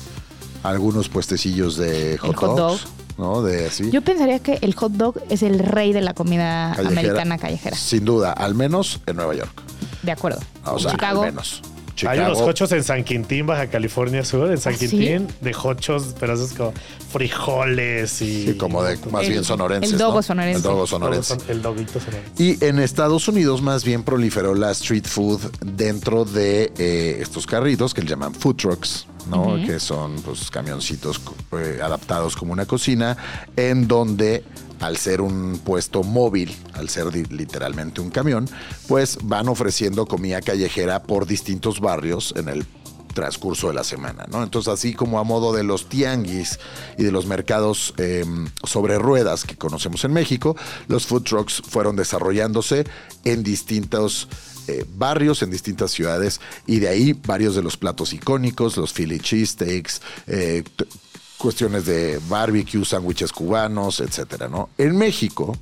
algunos 0.63 1.09
puestecillos 1.09 1.77
de 1.77 2.17
hot, 2.19 2.35
hot 2.35 2.49
dog. 2.49 2.57
dogs, 2.57 2.87
¿no? 3.17 3.41
De 3.43 3.67
así. 3.67 3.89
Yo 3.91 4.01
pensaría 4.01 4.39
que 4.39 4.59
el 4.61 4.73
hot 4.75 4.91
dog 4.93 5.15
es 5.29 5.43
el 5.43 5.59
rey 5.59 5.93
de 5.93 6.01
la 6.01 6.13
comida 6.13 6.73
Callejera. 6.75 6.99
americana 7.01 7.37
callejera. 7.37 7.75
Sin 7.77 8.05
duda, 8.05 8.31
al 8.33 8.55
menos 8.55 8.99
en 9.05 9.15
Nueva 9.17 9.35
York. 9.35 9.61
De 10.03 10.11
acuerdo. 10.11 10.39
O 10.65 10.79
sea, 10.79 10.91
Chicago. 10.91 11.23
al 11.23 11.29
menos. 11.31 11.61
Hay 12.07 12.17
unos 12.17 12.39
hochos 12.41 12.71
en 12.71 12.83
San 12.83 13.03
Quintín, 13.03 13.45
Baja 13.45 13.67
California 13.67 14.25
Sur, 14.25 14.49
en 14.49 14.57
San 14.57 14.73
¿Ah, 14.73 14.77
sí? 14.79 14.87
Quintín, 14.89 15.27
de 15.41 15.55
hochos, 15.61 16.15
pero 16.19 16.33
esos 16.33 16.53
como 16.53 16.73
frijoles 17.11 18.21
y. 18.21 18.45
Sí, 18.47 18.53
como 18.57 18.83
de 18.83 18.97
más 19.11 19.23
El- 19.23 19.29
bien 19.31 19.43
sonorenses. 19.43 19.91
el 19.93 19.97
dogo 19.99 20.15
¿no? 20.15 20.21
sonorense. 20.23 20.57
El 20.57 20.63
dogo 20.63 20.87
sonorense. 20.87 21.35
son- 21.35 21.43
El 21.49 21.61
doguito 21.61 21.99
sonorense. 21.99 22.43
Y 22.43 22.63
en 22.65 22.79
Estados 22.79 23.27
Unidos 23.27 23.61
más 23.61 23.83
bien 23.83 24.03
proliferó 24.03 24.55
la 24.55 24.71
street 24.71 25.05
food 25.05 25.41
dentro 25.63 26.25
de 26.25 26.71
eh, 26.77 27.19
estos 27.21 27.45
carritos 27.45 27.93
que 27.93 28.01
le 28.01 28.07
llaman 28.09 28.33
food 28.33 28.55
trucks, 28.55 29.05
¿no? 29.27 29.55
Que 29.65 29.79
son 29.79 30.21
pues 30.21 30.49
camioncitos 30.49 31.21
eh, 31.53 31.79
adaptados 31.81 32.35
como 32.35 32.53
una 32.53 32.65
cocina, 32.65 33.17
en 33.55 33.87
donde 33.87 34.43
al 34.79 34.97
ser 34.97 35.21
un 35.21 35.61
puesto 35.63 36.03
móvil, 36.03 36.55
al 36.73 36.89
ser 36.89 37.13
literalmente 37.31 38.01
un 38.01 38.09
camión, 38.09 38.49
pues 38.87 39.17
van 39.23 39.47
ofreciendo 39.47 40.05
comida 40.05 40.41
callejera 40.41 41.03
por 41.03 41.27
distintos 41.27 41.79
barrios 41.79 42.33
en 42.35 42.49
el 42.49 42.65
transcurso 43.13 43.67
de 43.67 43.73
la 43.73 43.83
semana, 43.83 44.25
¿no? 44.31 44.41
Entonces, 44.43 44.71
así 44.71 44.93
como 44.93 45.19
a 45.19 45.23
modo 45.23 45.53
de 45.53 45.63
los 45.63 45.89
tianguis 45.89 46.59
y 46.97 47.03
de 47.03 47.11
los 47.11 47.25
mercados 47.25 47.93
eh, 47.97 48.25
sobre 48.63 48.97
ruedas 48.97 49.43
que 49.43 49.57
conocemos 49.57 50.03
en 50.05 50.13
México, 50.13 50.55
los 50.87 51.05
food 51.05 51.23
trucks 51.23 51.61
fueron 51.67 51.95
desarrollándose 51.95 52.85
en 53.23 53.43
distintos 53.43 54.27
eh, 54.67 54.85
barrios, 54.95 55.41
en 55.41 55.51
distintas 55.51 55.91
ciudades, 55.91 56.39
y 56.67 56.79
de 56.79 56.87
ahí 56.89 57.13
varios 57.13 57.55
de 57.55 57.61
los 57.63 57.77
platos 57.77 58.13
icónicos, 58.13 58.77
los 58.77 58.93
Philly 58.93 59.19
cheesesteaks, 59.19 60.01
eh, 60.27 60.63
cuestiones 61.37 61.85
de 61.85 62.19
barbecue, 62.29 62.85
sándwiches 62.85 63.31
cubanos, 63.31 63.99
etcétera, 63.99 64.47
¿no? 64.47 64.69
En 64.77 64.95
México 64.97 65.57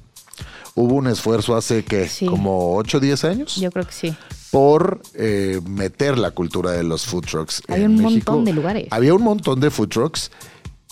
hubo 0.76 0.96
un 0.96 1.08
esfuerzo 1.08 1.56
hace 1.56 1.84
que 1.84 2.08
Sí. 2.08 2.26
como 2.26 2.76
8 2.76 2.98
o 2.98 3.00
10 3.00 3.24
años 3.26 3.56
Yo 3.56 3.72
creo 3.72 3.86
que 3.86 3.94
sí. 3.94 4.16
por 4.52 5.02
eh, 5.14 5.60
meter 5.68 6.18
la 6.18 6.32
cultura 6.32 6.72
de 6.72 6.84
los 6.84 7.06
food 7.06 7.26
trucks. 7.26 7.62
Había 7.68 7.86
en 7.86 7.92
un 7.92 8.04
México. 8.04 8.32
montón 8.32 8.46
de 8.46 8.54
lugares. 8.54 8.88
Había 8.92 9.14
un 9.14 9.22
montón 9.24 9.60
de 9.60 9.70
food 9.72 9.90
trucks 9.90 10.32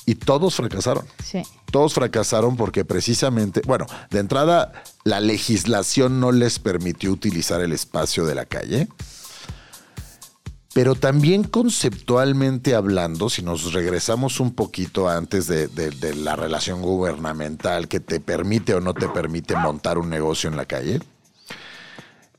y 0.08 0.16
todos 0.16 0.56
fracasaron. 0.56 1.06
Sí. 1.24 1.44
Todos 1.70 1.94
fracasaron 1.94 2.56
porque 2.58 2.84
precisamente, 2.86 3.62
bueno, 3.68 3.86
de 4.10 4.20
entrada 4.20 4.72
la 5.04 5.20
legislación 5.20 6.20
no 6.20 6.32
les 6.32 6.58
permitió 6.58 7.12
utilizar 7.12 7.62
el 7.62 7.74
espacio 7.74 8.26
de 8.26 8.34
la 8.34 8.46
calle. 8.46 8.88
Pero 10.74 10.94
también 10.96 11.44
conceptualmente 11.44 12.76
hablando, 12.76 13.30
si 13.30 13.42
nos 13.42 13.74
regresamos 13.74 14.40
un 14.40 14.54
poquito 14.54 15.10
antes 15.10 15.48
de, 15.48 15.68
de- 15.68 15.90
de 15.90 16.16
la 16.16 16.36
relación 16.36 16.82
gubernamental 16.82 17.88
que 17.88 18.00
te 18.00 18.20
permite 18.20 18.76
o 18.76 18.80
no 18.80 18.94
te 18.94 19.10
permite 19.10 19.56
montar 19.56 19.98
un 19.98 20.10
negocio 20.10 20.50
en 20.50 20.56
la 20.56 20.66
calle, 20.66 21.02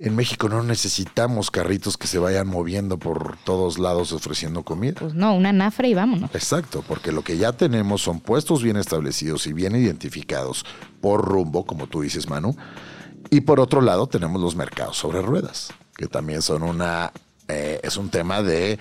en 0.00 0.14
México 0.14 0.48
no 0.48 0.62
necesitamos 0.62 1.50
carritos 1.50 1.96
que 1.96 2.06
se 2.06 2.18
vayan 2.18 2.46
moviendo 2.46 2.98
por 2.98 3.36
todos 3.38 3.78
lados 3.78 4.12
ofreciendo 4.12 4.62
comida. 4.62 4.94
Pues 5.00 5.14
no, 5.14 5.34
una 5.34 5.52
nafra 5.52 5.88
y 5.88 5.94
vámonos. 5.94 6.30
Exacto, 6.34 6.84
porque 6.86 7.10
lo 7.10 7.22
que 7.22 7.36
ya 7.36 7.52
tenemos 7.52 8.02
son 8.02 8.20
puestos 8.20 8.62
bien 8.62 8.76
establecidos 8.76 9.46
y 9.48 9.52
bien 9.52 9.74
identificados 9.74 10.64
por 11.00 11.24
rumbo, 11.24 11.66
como 11.66 11.88
tú 11.88 12.02
dices, 12.02 12.28
Manu. 12.28 12.56
Y 13.30 13.40
por 13.40 13.58
otro 13.58 13.80
lado 13.80 14.06
tenemos 14.06 14.40
los 14.40 14.54
mercados 14.54 14.96
sobre 14.96 15.20
ruedas, 15.20 15.72
que 15.96 16.06
también 16.06 16.42
son 16.42 16.62
una, 16.62 17.12
eh, 17.48 17.80
es 17.82 17.96
un 17.96 18.08
tema 18.08 18.42
de, 18.42 18.78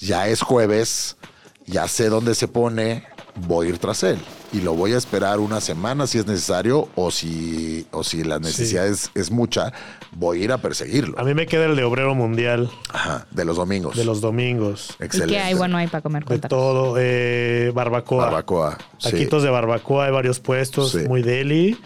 ya 0.00 0.28
es 0.28 0.40
jueves, 0.40 1.18
ya 1.66 1.86
sé 1.88 2.08
dónde 2.08 2.34
se 2.34 2.48
pone, 2.48 3.04
voy 3.46 3.66
a 3.66 3.70
ir 3.70 3.78
tras 3.78 4.02
él. 4.02 4.18
Y 4.52 4.60
lo 4.60 4.74
voy 4.74 4.92
a 4.94 4.98
esperar 4.98 5.40
una 5.40 5.60
semana 5.60 6.06
si 6.06 6.18
es 6.18 6.26
necesario 6.26 6.88
o 6.94 7.10
si, 7.10 7.86
o 7.90 8.02
si 8.02 8.24
la 8.24 8.38
necesidad 8.38 8.86
es, 8.86 9.10
es 9.14 9.30
mucha, 9.30 9.72
voy 10.16 10.40
a 10.40 10.44
ir 10.44 10.52
a 10.52 10.58
perseguirlo. 10.58 11.18
A 11.18 11.24
mí 11.24 11.34
me 11.34 11.46
queda 11.46 11.66
el 11.66 11.76
de 11.76 11.84
Obrero 11.84 12.14
Mundial 12.14 12.70
Ajá, 12.92 13.26
de 13.30 13.44
los 13.44 13.56
domingos. 13.56 13.96
de 13.96 14.04
los 14.04 14.20
domingos. 14.20 14.96
¿Y 15.00 15.04
Excelente. 15.04 15.34
qué 15.34 15.40
hay 15.40 15.54
bueno 15.54 15.76
ahí 15.76 15.86
para 15.86 16.02
comer? 16.02 16.24
De 16.24 16.38
todo. 16.38 16.96
eh, 16.98 17.70
barbacoa. 17.74 18.24
Barbacoa. 18.26 18.78
sí. 18.98 19.10
Taquitos 19.10 19.42
de 19.42 19.50
barbacoa, 19.50 20.06
hay 20.06 20.12
varios 20.12 20.40
puestos, 20.40 20.92
Sí. 20.92 20.98
muy 21.08 21.22
deli. 21.22 21.78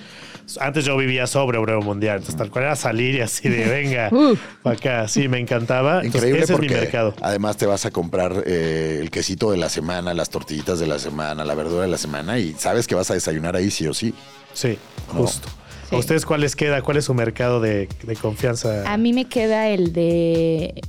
Antes 0.61 0.87
yo 0.87 0.97
vivía 0.97 1.27
sobre 1.27 1.59
Obrero 1.59 1.83
Mundial, 1.83 2.17
entonces 2.17 2.37
tal 2.37 2.51
cual 2.51 2.65
era 2.65 2.75
salir 2.77 3.17
y 3.17 3.21
así 3.21 3.51
de 3.51 3.67
venga, 3.67 4.09
para 4.63 4.77
acá. 4.77 5.07
Sí, 5.09 5.29
me 5.29 5.39
encantaba. 5.39 5.97
Entonces, 6.03 6.15
Increíble 6.15 6.45
ese 6.45 6.55
es 6.55 6.59
mi 6.59 6.69
porque 6.69 6.81
mercado. 6.81 7.15
además 7.21 7.59
te 7.59 7.67
vas 7.67 7.85
a 7.85 7.91
comprar 7.91 8.45
eh, 8.47 8.99
el 9.03 9.11
quesito 9.11 9.51
de 9.51 9.59
la 9.59 9.69
semana, 9.69 10.15
las 10.15 10.31
tortillitas 10.31 10.79
de 10.81 10.87
la 10.87 10.99
semana, 10.99 11.45
la 11.45 11.55
verdura 11.55 11.83
de 11.83 11.89
la 11.89 11.99
semana 11.99 12.39
y 12.39 12.55
sabes 12.55 12.87
que 12.87 12.95
vas 12.95 13.11
a 13.11 13.15
desayunar 13.15 13.57
ahí 13.57 13.71
sí 13.71 13.87
o 13.89 13.93
sí. 13.93 14.15
Sí, 14.55 14.79
No. 15.13 15.21
justo. 15.21 15.49
Sí. 15.89 15.97
¿A 15.97 15.99
ustedes 15.99 16.27
cuál 16.27 16.43
les 16.43 16.55
queda? 16.55 16.83
¿Cuál 16.83 16.99
es 16.99 17.07
su 17.07 17.15
mercado 17.15 17.61
de, 17.61 17.89
de 18.03 18.17
confianza? 18.17 18.93
A 18.93 18.97
mí 18.97 19.13
me 19.13 19.27
queda 19.27 19.69
el 19.69 19.93
de 19.93 20.83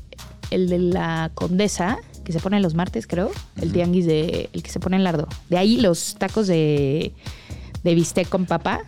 el 0.52 0.68
de 0.68 0.80
la 0.80 1.32
Condesa, 1.34 2.00
que 2.24 2.34
se 2.34 2.40
pone 2.40 2.60
los 2.60 2.74
martes, 2.74 3.08
creo. 3.08 3.32
El 3.62 3.72
tianguis 3.72 4.06
de 4.06 4.50
el 4.54 4.64
que 4.64 4.70
se 4.70 4.80
pone 4.80 4.98
en 4.98 5.04
lardo. 5.04 5.28
De 5.50 5.58
ahí 5.58 5.78
los 5.78 6.16
tacos 6.18 6.48
de, 6.48 7.14
de 7.84 7.96
bistec 7.96 8.28
con 8.30 8.46
papa. 8.46 8.82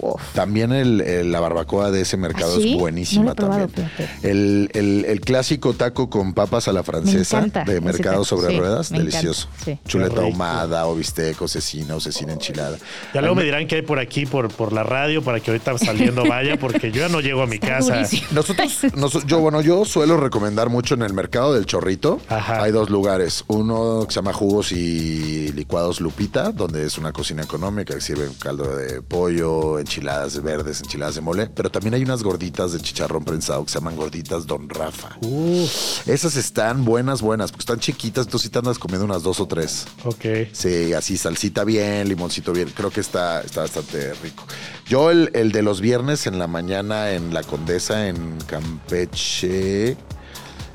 Uf. 0.00 0.22
También 0.34 0.72
el, 0.72 1.00
el- 1.00 1.32
la 1.32 1.40
barbacoa 1.40 1.90
de 1.90 2.02
ese 2.02 2.16
mercado 2.16 2.54
¿Ah, 2.56 2.60
sí? 2.60 2.72
es 2.74 2.78
buenísima 2.78 3.22
No 3.22 3.26
lo 3.28 3.32
he 3.32 3.34
probado, 3.36 3.68
también. 3.68 3.90
El, 4.22 4.70
el- 4.74 5.04
el 5.06 5.20
clásico 5.20 5.72
taco 5.74 6.10
con 6.10 6.34
papas 6.34 6.68
a 6.68 6.72
la 6.72 6.82
francesa 6.82 7.40
de 7.42 7.80
mercado 7.80 8.24
sobre 8.24 8.48
sí, 8.52 8.58
ruedas, 8.58 8.90
delicioso. 8.90 9.48
sí. 9.64 9.78
Chuleta 9.86 10.20
ahumada 10.22 10.86
o 10.86 10.94
bistec 10.94 11.40
o 11.40 11.48
cecina 11.48 11.96
o 11.96 12.00
cecina 12.00 12.32
enchilada. 12.34 12.76
Ya 13.14 13.20
luego 13.20 13.34
me 13.36 13.44
dirán 13.44 13.66
que 13.66 13.76
hay 13.76 13.82
por 13.82 13.98
aquí, 13.98 14.26
por, 14.26 14.48
por 14.52 14.72
la 14.72 14.82
radio, 14.82 15.22
para 15.22 15.40
que 15.40 15.50
ahorita 15.50 15.78
saliendo 15.78 16.24
vaya, 16.28 16.58
porque 16.58 16.92
yo 16.92 17.00
ya 17.00 17.08
no 17.08 17.20
llego 17.20 17.42
a 17.42 17.46
mi 17.46 17.54
Está 17.56 17.68
casa. 17.78 17.94
durísimo. 17.96 18.26
Nosotros, 18.32 18.84
noso- 18.94 19.24
yo, 19.26 19.40
bueno, 19.40 19.60
yo 19.62 19.84
suelo 19.84 20.16
recomendar 20.18 20.68
mucho 20.68 20.94
en 20.94 21.02
el 21.02 21.12
mercado 21.14 21.54
del 21.54 21.66
Chorrito. 21.66 22.20
Ajá. 22.28 22.62
Hay 22.62 22.72
dos 22.72 22.90
lugares. 22.90 23.44
Uno 23.48 24.04
que 24.06 24.12
se 24.12 24.16
llama 24.16 24.32
Jugos 24.32 24.72
y 24.72 25.52
Licuados 25.52 26.00
Lupita, 26.00 26.52
donde 26.52 26.84
es 26.86 26.98
una 26.98 27.12
cocina 27.12 27.42
económica 27.42 27.94
que 27.94 28.00
sirve 28.00 28.28
caldo 28.34 28.76
de 28.76 29.02
pollo, 29.02 29.78
enchiladas 29.78 30.34
de 30.34 30.40
verdes, 30.40 30.80
enchiladas 30.80 31.14
de 31.14 31.20
mole. 31.20 31.46
Pero 31.46 31.70
también 31.70 31.94
hay 31.94 32.02
unas 32.02 32.22
gorditas 32.22 32.72
de 32.72 32.80
chicharrón 32.80 33.24
prensado 33.24 33.64
que 33.64 33.70
se 33.72 33.78
llaman 33.78 33.96
gorditas 33.96 34.46
Don 34.46 34.68
Rafa. 34.68 35.16
Uf, 35.22 36.06
Esas 36.08 36.36
están 36.36 36.84
buenas, 36.84 37.22
buenas, 37.22 37.50
porque 37.50 37.62
están 37.62 37.80
chiquitas, 37.80 38.26
entonces 38.26 38.46
sí 38.46 38.50
te 38.50 38.58
andas 38.58 38.78
comiendo 38.78 39.04
unas 39.04 39.22
dos 39.22 39.40
o 39.40 39.46
tres. 39.46 39.86
ok. 40.04 40.24
Sí, 40.52 40.92
así 40.92 41.16
salsita 41.16 41.64
bien, 41.64 42.08
limoncito 42.08 42.52
bien. 42.52 42.70
Creo 42.74 42.90
que 42.90 43.00
está, 43.00 43.40
está 43.42 43.62
bastante 43.62 44.14
rico. 44.14 44.44
Yo 44.86 45.10
el, 45.10 45.30
el 45.34 45.52
de 45.52 45.62
los 45.62 45.80
viernes 45.80 46.26
en 46.26 46.38
la 46.38 46.46
mañana 46.46 47.12
en 47.12 47.32
La 47.32 47.42
Condesa, 47.42 48.08
en 48.08 48.38
Campeche 48.46 49.96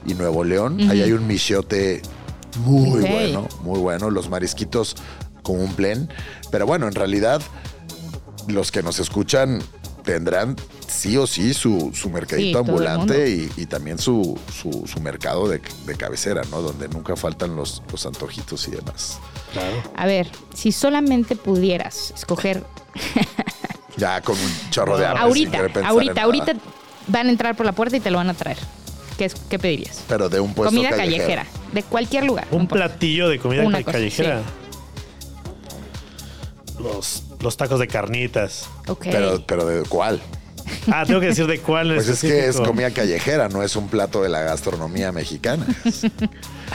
y 0.05 0.13
Nuevo 0.13 0.43
León, 0.43 0.79
ahí 0.89 1.01
hay 1.01 1.11
un 1.11 1.27
michiote 1.27 2.01
muy 2.65 3.01
bueno, 3.01 3.47
muy 3.61 3.79
bueno. 3.79 4.09
Los 4.09 4.29
marisquitos 4.29 4.95
cumplen. 5.43 6.09
Pero 6.51 6.65
bueno, 6.65 6.87
en 6.87 6.93
realidad 6.95 7.41
los 8.47 8.71
que 8.71 8.81
nos 8.83 8.99
escuchan 8.99 9.61
tendrán 10.03 10.55
sí 10.87 11.17
o 11.17 11.27
sí 11.27 11.53
su, 11.53 11.91
su 11.93 12.09
mercadito 12.09 12.63
Sí, 12.63 12.69
ambulante 12.69 13.29
y, 13.29 13.51
y 13.57 13.65
también 13.67 13.99
su, 13.99 14.39
su, 14.51 14.87
su 14.87 14.99
mercado 15.01 15.47
de, 15.47 15.61
de 15.85 15.95
cabecera, 15.95 16.41
¿no? 16.49 16.61
Donde 16.61 16.87
nunca 16.87 17.15
faltan 17.15 17.55
los, 17.55 17.83
los 17.91 18.05
antojitos 18.05 18.67
y 18.67 18.71
demás. 18.71 19.19
Claro. 19.53 19.83
A 19.95 20.05
ver, 20.07 20.27
si 20.55 20.71
solamente 20.71 21.35
pudieras 21.35 22.11
escoger 22.15 22.63
Ya 23.97 24.21
con 24.21 24.37
un 24.37 24.69
chorro 24.71 24.97
de 24.97 25.05
hambre. 25.05 25.21
ahorita, 25.23 25.57
ahorita, 25.85 26.21
ahorita 26.23 26.53
van 27.07 27.27
a 27.27 27.29
entrar 27.29 27.55
por 27.55 27.65
la 27.65 27.73
puerta 27.73 27.97
y 27.97 27.99
te 27.99 28.09
lo 28.11 28.17
van 28.17 28.29
a 28.29 28.33
traer. 28.33 28.57
¿qué, 29.17 29.25
es- 29.25 29.35
qué 29.49 29.59
pedirías? 29.59 30.01
Pero 30.07 30.29
de 30.29 30.39
un 30.39 30.53
puesto 30.53 30.73
Comida 30.73 30.91
callejero. 30.91 31.17
callejera, 31.25 31.45
de 31.73 31.83
cualquier 31.83 32.23
lugar. 32.23 32.47
Un 32.51 32.67
platillo 32.67 33.27
de 33.27 33.37
comida 33.39 33.63
Una 33.63 33.79
ca- 33.79 33.83
cosa, 33.85 33.97
callejera. 33.97 34.41
Los, 36.81 37.23
los 37.41 37.57
tacos 37.57 37.79
de 37.79 37.87
carnitas. 37.87 38.69
Ok. 38.87 39.07
Pero, 39.11 39.43
pero 39.45 39.65
¿de 39.65 39.83
cuál? 39.83 40.21
Ah, 40.91 41.03
tengo 41.05 41.19
que 41.19 41.27
decir 41.27 41.47
de 41.47 41.59
cuál 41.59 41.95
Pues 41.95 42.07
es 42.09 42.21
que 42.21 42.47
es 42.47 42.57
comida 42.57 42.91
callejera, 42.91 43.49
no 43.49 43.63
es 43.63 43.75
un 43.75 43.87
plato 43.87 44.21
de 44.21 44.29
la 44.29 44.41
gastronomía 44.41 45.11
mexicana. 45.11 45.65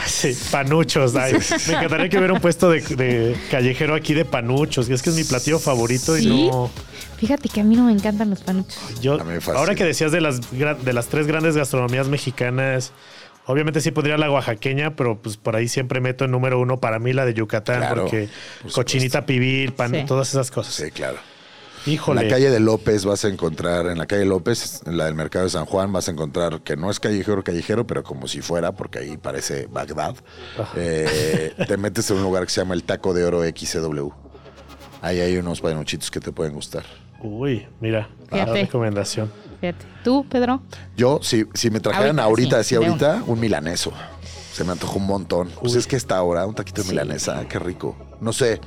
Sí, 0.05 0.35
panuchos. 0.51 1.15
ay, 1.15 1.33
Me 1.67 1.73
encantaría 1.73 2.09
que 2.09 2.17
hubiera 2.17 2.33
un 2.33 2.41
puesto 2.41 2.69
de, 2.69 2.81
de 2.81 3.35
callejero 3.49 3.95
aquí 3.95 4.13
de 4.13 4.25
panuchos. 4.25 4.89
Es 4.89 5.01
que 5.01 5.09
es 5.09 5.15
mi 5.15 5.23
platillo 5.23 5.57
favorito 5.57 6.17
¿Sí? 6.17 6.27
y 6.27 6.49
no. 6.49 6.69
Fíjate 7.17 7.47
que 7.47 7.61
a 7.61 7.63
mí 7.63 7.77
no 7.77 7.85
me 7.85 7.93
encantan 7.93 8.29
los 8.29 8.41
panuchos. 8.41 8.77
Yo, 9.01 9.13
A 9.13 9.23
mí 9.23 9.31
me 9.31 9.35
fascina. 9.39 9.59
ahora 9.59 9.73
que 9.73 9.85
decías 9.85 10.11
de 10.11 10.19
las, 10.19 10.41
de 10.51 10.91
las 10.93 11.07
tres 11.07 11.27
grandes 11.27 11.55
gastronomías 11.55 12.09
mexicanas, 12.09 12.91
obviamente 13.47 13.81
sí 13.81 13.91
pondría 13.91 14.17
la 14.17 14.31
oaxaqueña, 14.31 14.95
pero 14.95 15.17
pues 15.21 15.37
por 15.37 15.55
ahí 15.55 15.67
siempre 15.67 16.01
meto 16.01 16.25
en 16.25 16.31
número 16.31 16.59
uno 16.59 16.79
para 16.79 16.99
mí 16.99 17.13
la 17.13 17.25
de 17.25 17.33
Yucatán, 17.33 17.79
Claro, 17.79 18.01
porque 18.03 18.29
por 18.63 18.71
cochinita 18.71 19.25
pibil, 19.25 19.73
pan, 19.73 19.91
Sí. 19.91 20.03
todas 20.07 20.29
esas 20.29 20.51
cosas. 20.51 20.73
Sí, 20.73 20.91
claro. 20.91 21.17
Híjole. 21.87 22.21
En 22.21 22.27
la 22.29 22.33
calle 22.33 22.49
de 22.49 22.59
López 22.59 23.05
vas 23.05 23.25
a 23.25 23.27
encontrar, 23.27 23.85
en 23.85 23.99
la 23.99 24.07
calle 24.07 24.25
López, 24.25 24.81
en 24.87 24.97
la 24.97 25.05
del 25.05 25.13
mercado 25.13 25.45
de 25.45 25.51
San 25.51 25.65
Juan, 25.65 25.93
vas 25.93 26.07
a 26.07 26.11
encontrar 26.11 26.61
que 26.61 26.75
no 26.75 26.89
es 26.89 26.99
callejero, 26.99 27.43
callejero, 27.43 27.85
pero 27.85 28.03
como 28.03 28.27
si 28.27 28.41
fuera, 28.41 28.71
porque 28.71 28.97
ahí 28.99 29.17
parece 29.17 29.67
Bagdad. 29.67 30.15
Eh, 30.75 31.53
te 31.67 31.77
metes 31.77 32.09
en 32.09 32.17
un 32.17 32.23
lugar 32.23 32.43
que 32.45 32.49
se 32.49 32.61
llama 32.61 32.73
el 32.73 32.83
Taco 32.83 33.13
de 33.13 33.23
Oro 33.25 33.43
XCW. 33.43 34.09
Ahí 35.01 35.19
hay 35.19 35.37
unos 35.37 35.61
panuchitos 35.61 36.09
que 36.09 36.19
te 36.19 36.31
pueden 36.31 36.53
gustar. 36.55 36.83
Uy, 37.21 37.67
mira, 37.79 38.09
la 38.31 38.45
recomendación. 38.45 39.31
Fíjate. 39.61 39.85
¿Tú, 40.03 40.25
Pedro? 40.29 40.61
Yo, 40.95 41.19
si, 41.21 41.45
si 41.53 41.69
me 41.69 41.79
trajeran 41.79 42.19
Ahorita, 42.19 42.57
ahorita, 42.57 42.63
sí, 42.63 42.75
así 42.75 42.83
de 42.83 42.87
ahorita, 42.89 43.23
un 43.27 43.39
milaneso. 43.39 43.91
Se 44.53 44.63
me 44.63 44.71
antojó 44.71 44.97
un 44.99 45.07
montón. 45.07 45.49
Pues 45.61 45.75
es 45.75 45.87
que 45.87 45.95
esta 45.95 46.21
hora, 46.21 46.45
un 46.45 46.55
taquito 46.55 46.81
de 46.83 46.89
milanesa, 46.89 47.45
qué 47.47 47.59
rico. 47.59 47.95
No 48.21 48.31
sé, 48.33 48.61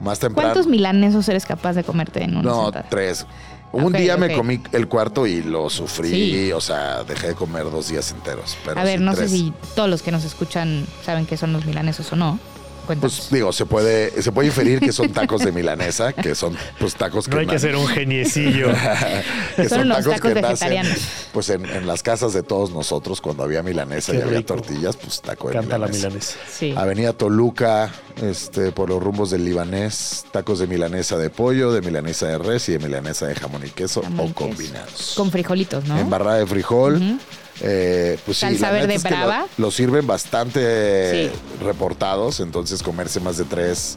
más 0.00 0.18
temprano. 0.18 0.48
¿Cuántos 0.50 0.66
milanesos 0.66 1.28
eres 1.28 1.46
capaz 1.46 1.74
de 1.74 1.84
comerte 1.84 2.22
en 2.24 2.32
una 2.36 2.42
No, 2.42 2.64
sentada? 2.64 2.86
tres. 2.88 3.26
Un 3.72 3.90
día 3.92 4.18
me 4.18 4.34
comí 4.34 4.60
el 4.72 4.86
cuarto 4.86 5.26
y 5.26 5.42
lo 5.42 5.70
sufrí, 5.70 6.10
Sí. 6.10 6.52
o 6.52 6.60
sea, 6.60 7.04
dejé 7.04 7.28
de 7.28 7.34
comer 7.34 7.64
dos 7.70 7.88
días 7.88 8.10
enteros. 8.12 8.58
Pero 8.66 8.78
A 8.78 8.84
ver, 8.84 8.98
sí 8.98 9.04
no 9.04 9.14
tres. 9.14 9.30
sé 9.30 9.36
si 9.38 9.52
todos 9.74 9.88
los 9.88 10.02
que 10.02 10.12
nos 10.12 10.24
escuchan 10.24 10.84
saben 11.02 11.24
qué 11.24 11.38
son 11.38 11.54
los 11.54 11.64
milanesos 11.64 12.12
o 12.12 12.16
no. 12.16 12.38
Cuéntanos. 12.86 13.16
Pues 13.20 13.30
digo, 13.30 13.52
se 13.52 13.66
puede, 13.66 14.22
se 14.22 14.32
puede 14.32 14.48
inferir 14.48 14.80
que 14.80 14.92
son 14.92 15.10
tacos 15.12 15.42
de 15.44 15.52
milanesa, 15.52 16.12
que 16.12 16.34
son 16.34 16.56
pues 16.78 16.94
tacos 16.94 17.26
que 17.26 17.34
No 17.34 17.40
hay 17.40 17.46
que 17.46 17.58
ser 17.58 17.76
un 17.76 17.86
geniecillo. 17.86 18.68
que 19.56 19.68
Son 19.68 19.82
unos 19.82 19.98
tacos 20.04 20.20
que 20.20 20.40
nacen, 20.40 20.42
vegetarianos. 20.42 20.98
pues 21.32 21.50
en, 21.50 21.64
en 21.66 21.86
las 21.86 22.02
casas 22.02 22.32
de 22.32 22.42
todos 22.42 22.70
nosotros, 22.72 23.20
cuando 23.20 23.42
había 23.44 23.62
milanesa 23.62 24.12
Qué 24.12 24.18
y 24.18 24.22
había 24.22 24.44
tortillas, 24.44 24.96
pues 24.96 25.20
taco 25.20 25.48
de 25.48 25.54
Canta 25.54 25.78
la 25.78 25.86
milanesa. 25.88 26.36
sí. 26.50 26.74
Avenida 26.76 27.12
Toluca, 27.12 27.90
este, 28.20 28.72
por 28.72 28.88
los 28.88 29.02
rumbos 29.02 29.30
del 29.30 29.44
libanés, 29.44 30.24
tacos 30.32 30.58
de 30.58 30.66
milanesa 30.66 31.16
de 31.18 31.30
pollo, 31.30 31.72
de 31.72 31.80
milanesa 31.82 32.26
de 32.26 32.38
res 32.38 32.68
y 32.68 32.72
de 32.72 32.78
milanesa 32.78 33.26
de 33.26 33.34
jamón 33.34 33.62
y 33.66 33.70
queso 33.70 34.02
Jamón 34.02 34.20
o 34.20 34.24
y 34.24 34.32
queso. 34.32 34.34
combinados. 34.48 35.14
Con 35.16 35.30
frijolitos, 35.30 35.84
¿no? 35.84 35.98
Embarrada 35.98 36.38
de 36.38 36.46
frijol. 36.46 37.18
Eh, 37.60 38.18
pues 38.24 38.38
sí, 38.38 38.46
Salsa 38.46 38.66
la 38.68 38.72
neta 38.72 38.80
verde 38.86 38.94
es 38.94 39.02
que 39.04 39.10
lo- 39.10 39.16
brava. 39.16 39.46
Lo, 39.58 39.70
sirven 39.70 40.06
bastante 40.06 41.28
Sí. 41.30 41.36
reportados, 41.64 42.40
entonces 42.40 42.82
comerse 42.82 43.20
más 43.20 43.36
de 43.36 43.44
tres 43.44 43.96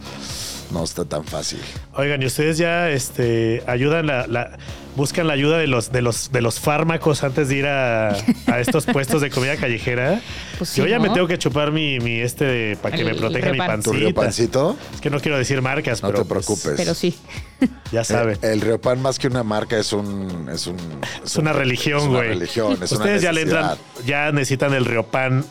no 0.71 0.83
está 0.83 1.05
tan 1.05 1.23
fácil. 1.23 1.59
Oigan, 1.93 2.21
y 2.21 2.25
ustedes 2.25 2.57
ya 2.57 2.89
este, 2.89 3.63
ayudan 3.67 4.07
la, 4.07 4.27
la- 4.27 4.57
buscan 4.95 5.27
la 5.27 5.33
ayuda 5.33 5.57
de 5.57 5.67
los, 5.67 5.91
de 5.91 6.01
los, 6.01 6.31
de 6.31 6.41
los 6.41 6.59
fármacos 6.59 7.23
antes 7.23 7.49
de 7.49 7.55
ir 7.55 7.65
a, 7.67 8.09
a 8.11 8.59
estos 8.59 8.85
puestos 8.93 9.21
de 9.21 9.29
comida 9.29 9.57
callejera. 9.57 10.21
Pues 10.57 10.69
sí, 10.69 10.81
Yo 10.81 10.87
ya 10.87 10.97
¿no? 10.97 11.03
me 11.03 11.09
tengo 11.09 11.27
que 11.27 11.37
chupar 11.37 11.71
mi, 11.71 11.99
mi 11.99 12.19
este 12.21 12.77
para 12.81 12.95
que 12.95 13.01
El- 13.01 13.09
me 13.09 13.15
proteja 13.15 13.47
el 13.47 13.51
mi 13.53 13.57
Riopan. 13.59 13.81
¿Tu 13.83 13.91
pancita. 13.91 14.21
pancito? 14.21 14.77
Es 14.93 15.01
que 15.01 15.09
no 15.09 15.19
quiero 15.19 15.37
decir 15.37 15.61
marcas, 15.61 16.01
No 16.01 16.09
pero 16.09 16.23
te 16.23 16.29
pues, 16.29 16.45
preocupes. 16.45 16.73
Pero 16.77 16.93
sí. 16.93 17.17
ya 17.91 18.03
saben. 18.03 18.37
Eh, 18.41 18.51
El 18.53 18.61
Riopan 18.61 19.01
más 19.01 19.19
que 19.19 19.27
una 19.27 19.43
marca 19.43 19.77
es 19.77 19.91
un... 19.93 20.47
Es, 20.51 20.65
un, 20.67 20.77
es 21.25 21.35
una 21.35 21.51
un- 21.51 21.57
religión, 21.57 21.99
es 22.01 22.07
güey. 22.07 22.19
una 22.21 22.29
religión, 22.39 22.73
es 22.81 22.91
una 22.91 23.01
Ustedes 23.01 23.21
ya 23.21 23.31
le 23.33 23.41
entran, 23.41 23.77
ya 24.05 24.31
necesitan 24.31 24.73
el 24.73 24.85
riopan, 24.85 25.43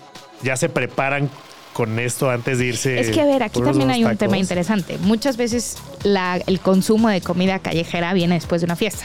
ya 0.43 0.57
se 0.57 0.69
preparan 0.71 1.29
con 1.75 1.99
esto 1.99 2.31
antes 2.31 2.59
de 2.59 2.65
irse. 2.67 2.99
Es 2.99 3.11
que, 3.11 3.21
a 3.21 3.27
ver, 3.27 3.43
aquí 3.43 3.61
también 3.61 3.91
hay 3.91 4.01
un 4.05 4.11
tacos. 4.13 4.19
tema 4.21 4.39
interesante. 4.39 4.97
Muchas 5.03 5.37
veces 5.37 5.77
la- 6.05 6.41
el 6.47 6.61
consumo 6.61 7.11
de 7.11 7.21
comida 7.21 7.59
callejera 7.59 8.15
viene 8.15 8.37
después 8.37 8.63
de 8.63 8.65
una 8.65 8.77
fiesta. 8.77 9.05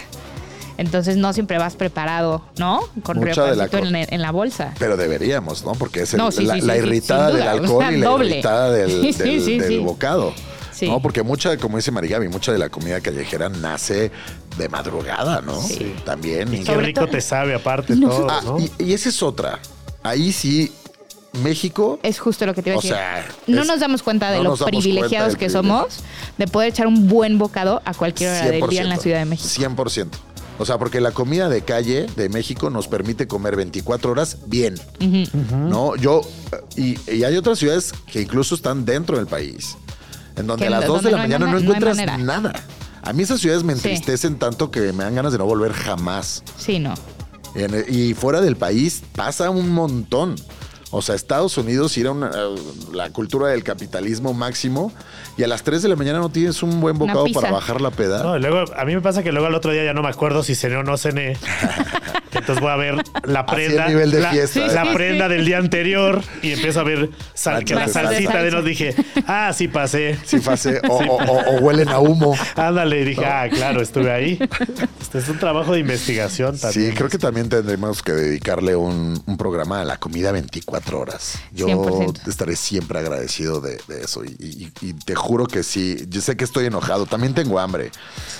Entonces 0.78 1.18
no 1.18 1.34
siempre 1.34 1.58
vas 1.58 1.76
preparado, 1.76 2.42
¿no? 2.58 2.80
Con 3.04 3.22
riopancito 3.22 3.80
en, 3.80 3.96
en 3.98 4.22
la 4.22 4.32
bolsa. 4.32 4.74
Pero 4.80 4.96
deberíamos, 4.96 5.66
¿no? 5.66 5.74
Porque 5.74 6.04
es 6.04 6.14
el- 6.14 6.20
No, 6.20 6.32
sí, 6.32 6.46
la, 6.46 6.54
sí, 6.56 6.62
la 6.62 6.76
sí, 6.76 6.80
sí, 6.80 6.86
irritada 6.88 7.32
del 7.34 7.46
o 7.46 7.50
alcohol 7.50 7.84
sea, 7.84 7.92
y 7.92 7.98
la 8.00 8.06
doble. 8.08 8.30
irritada 8.30 8.72
del, 8.72 8.90
Sí, 8.90 9.14
sí, 9.14 9.24
del- 9.24 9.42
sí, 9.42 9.60
del 9.60 9.68
sí. 9.68 9.78
bocado. 9.80 10.34
Sí. 10.72 10.88
¿no? 10.88 11.02
Porque 11.02 11.24
mucha, 11.24 11.58
como 11.58 11.76
dice 11.76 11.92
Marigami, 11.92 12.30
mucha 12.30 12.54
de 12.54 12.58
la 12.60 12.70
comida 12.70 13.02
callejera 13.02 13.50
nace 13.50 14.10
de 14.58 14.70
madrugada, 14.70 15.42
¿no? 15.42 15.60
Sí. 15.62 15.94
También. 16.06 16.54
Y 16.54 16.64
qué 16.64 16.76
rico 16.78 17.06
te 17.08 17.20
sabe 17.20 17.54
aparte 17.54 17.96
todo, 18.02 18.28
Ah, 18.30 18.40
¿no? 18.46 18.58
y, 18.60 18.72
y 18.78 18.94
esa 18.94 19.10
es 19.10 19.22
otra. 19.22 19.60
Ahí 20.04 20.32
sí, 20.32 20.72
México. 21.44 22.00
Es 22.04 22.20
justo 22.20 22.46
lo 22.46 22.54
que 22.54 22.62
te 22.62 22.70
iba 22.72 22.76
a 22.76 22.80
O 22.80 22.82
decir. 22.82 22.96
sea, 22.96 23.26
no 23.48 23.62
es- 23.62 23.68
nos 23.68 23.80
damos 23.80 24.04
cuenta 24.04 24.32
de 24.32 24.38
no 24.44 24.56
lo 24.56 24.66
privilegiados 24.66 25.34
que 25.34 25.46
privilegio. 25.48 25.50
somos 25.62 26.00
de 26.38 26.48
poder 26.48 26.70
echar 26.70 26.88
un 26.88 27.08
buen 27.08 27.38
bocado 27.38 27.82
a 27.86 27.94
cualquier 27.94 28.32
hora 28.32 28.52
del 28.52 28.68
día 28.70 28.82
en 28.82 28.90
la 28.90 28.98
Ciudad 28.98 29.20
de 29.20 29.26
México. 29.26 29.48
100%. 29.50 30.18
O 30.58 30.66
sea, 30.66 30.78
porque 30.78 31.00
la 31.00 31.12
comida 31.12 31.48
de 31.48 31.62
calle 31.62 32.06
de 32.18 32.28
México 32.28 32.70
nos 32.70 32.88
permite 32.90 33.28
comer 33.28 33.56
24 33.56 34.12
horas 34.12 34.38
bien. 34.48 34.76
¿No? 35.54 35.96
Yo. 35.96 36.22
Y, 36.76 36.98
y 37.10 37.24
hay 37.24 37.38
otras 37.38 37.60
ciudades 37.60 37.94
que 38.12 38.22
incluso 38.22 38.56
están 38.56 38.84
dentro 38.84 39.16
del 39.18 39.28
país. 39.28 39.78
En 40.36 40.48
donde 40.48 40.64
Que 40.64 40.68
a 40.68 40.72
las 40.80 40.86
2 40.86 40.98
donde 41.02 41.10
de 41.10 41.12
la 41.12 41.18
no 41.18 41.24
mañana 41.24 41.52
no 41.52 41.58
encuentras 41.60 41.98
nada. 42.20 42.54
A 43.02 43.14
mí 43.14 43.24
esas 43.24 43.40
ciudades 43.40 43.64
me 43.64 43.74
Sí. 43.76 43.80
entristecen 43.88 44.38
tanto 44.38 44.70
que 44.72 44.92
me 44.92 45.06
dan 45.06 45.16
ganas 45.16 45.32
de 45.32 45.38
no 45.38 45.46
volver 45.46 45.72
jamás. 45.72 46.44
Sí, 46.58 46.80
no. 46.80 46.94
En- 47.56 47.86
y 47.88 48.14
fuera 48.14 48.42
del 48.42 48.58
país 48.58 49.02
pasa 49.16 49.50
un 49.50 49.70
montón. 49.72 50.36
O 50.92 51.02
sea, 51.04 51.14
Estados 51.16 51.58
Unidos 51.58 51.96
ir 51.98 52.08
a 52.08 52.12
una- 52.12 52.32
la 52.92 53.10
cultura 53.12 53.48
del 53.50 53.64
capitalismo 53.64 54.34
máximo 54.34 54.92
y 55.38 55.44
a 55.44 55.48
las 55.48 55.62
3 55.64 55.82
de 55.84 55.90
la 55.90 55.96
mañana 55.96 56.18
no 56.20 56.30
tienes 56.30 56.64
un 56.64 56.82
buen 56.82 56.98
bocado 56.98 57.26
para 57.34 57.52
bajar 57.52 57.80
la 57.80 57.92
peda. 57.92 58.24
No, 58.24 58.36
y 58.38 58.40
luego 58.42 58.64
a 58.76 58.86
mí 58.86 58.96
me 58.96 59.02
pasa 59.02 59.22
que 59.22 59.32
luego 59.32 59.48
al 59.48 59.54
otro 59.56 59.72
día 59.72 59.84
ya 59.86 59.94
no 59.94 60.02
me 60.02 60.10
acuerdo 60.10 60.42
si 60.42 60.56
cené 60.56 60.78
o 60.78 60.84
no 60.84 60.98
cené. 60.98 61.38
Entonces 62.50 62.62
voy 62.64 62.72
a 62.72 62.76
ver 62.78 63.04
la 63.26 63.46
prenda, 63.46 63.86
el 63.86 63.92
nivel 63.94 64.10
de 64.12 64.22
la, 64.22 64.32
fiesta, 64.32 64.66
la 64.68 64.92
prenda 64.92 65.30
del 65.30 65.46
día 65.46 65.60
anterior 65.60 66.24
y 66.42 66.52
empiezo 66.54 66.80
a 66.80 66.84
ver 66.84 67.10
sal- 67.36 67.64
que 67.64 67.76
la 67.76 67.88
salsita 67.88 68.42
de 68.42 68.50
nos 68.50 68.66
dije, 68.66 68.96
ah, 69.28 69.54
sí 69.56 69.68
pasé. 69.68 70.18
Sí, 70.26 70.40
fase, 70.40 70.82
o, 70.90 70.96
o- 70.96 71.18
o- 71.24 71.56
o 71.58 71.60
huelen 71.60 71.90
a 71.90 72.00
humo. 72.00 72.36
Ándale, 72.56 73.02
y 73.02 73.06
dije, 73.06 73.24
ah, 73.26 73.48
claro, 73.52 73.82
estuve 73.82 74.12
ahí. 74.12 74.40
Este 75.00 75.20
es 75.20 75.30
un 75.30 75.38
trabajo 75.38 75.74
de 75.74 75.80
investigación 75.80 76.58
también. 76.58 76.90
Sí, 76.92 76.96
creo 76.98 77.08
que 77.10 77.20
también 77.20 77.50
tendremos 77.50 78.02
que 78.02 78.14
dedicarle 78.14 78.76
un, 78.76 79.22
un 79.28 79.38
programa 79.38 79.82
a 79.82 79.86
la 79.86 79.98
comida 79.98 80.32
24 80.32 81.00
horas. 81.00 81.38
Yo 81.52 81.68
100%. 81.68 82.28
estaré 82.28 82.56
siempre 82.56 82.98
agradecido 82.98 83.62
de, 83.62 83.80
de 83.88 84.02
eso 84.06 84.24
y, 84.26 84.30
y- 84.40 84.72
y 84.82 84.94
te 84.94 85.14
juro 85.14 85.46
que 85.46 85.62
sí. 85.62 86.04
Yo 86.10 86.20
sé 86.22 86.36
que 86.36 86.46
estoy 86.46 86.66
enojado, 86.66 87.06
también 87.06 87.36
tengo 87.36 87.60
hambre. 87.60 87.92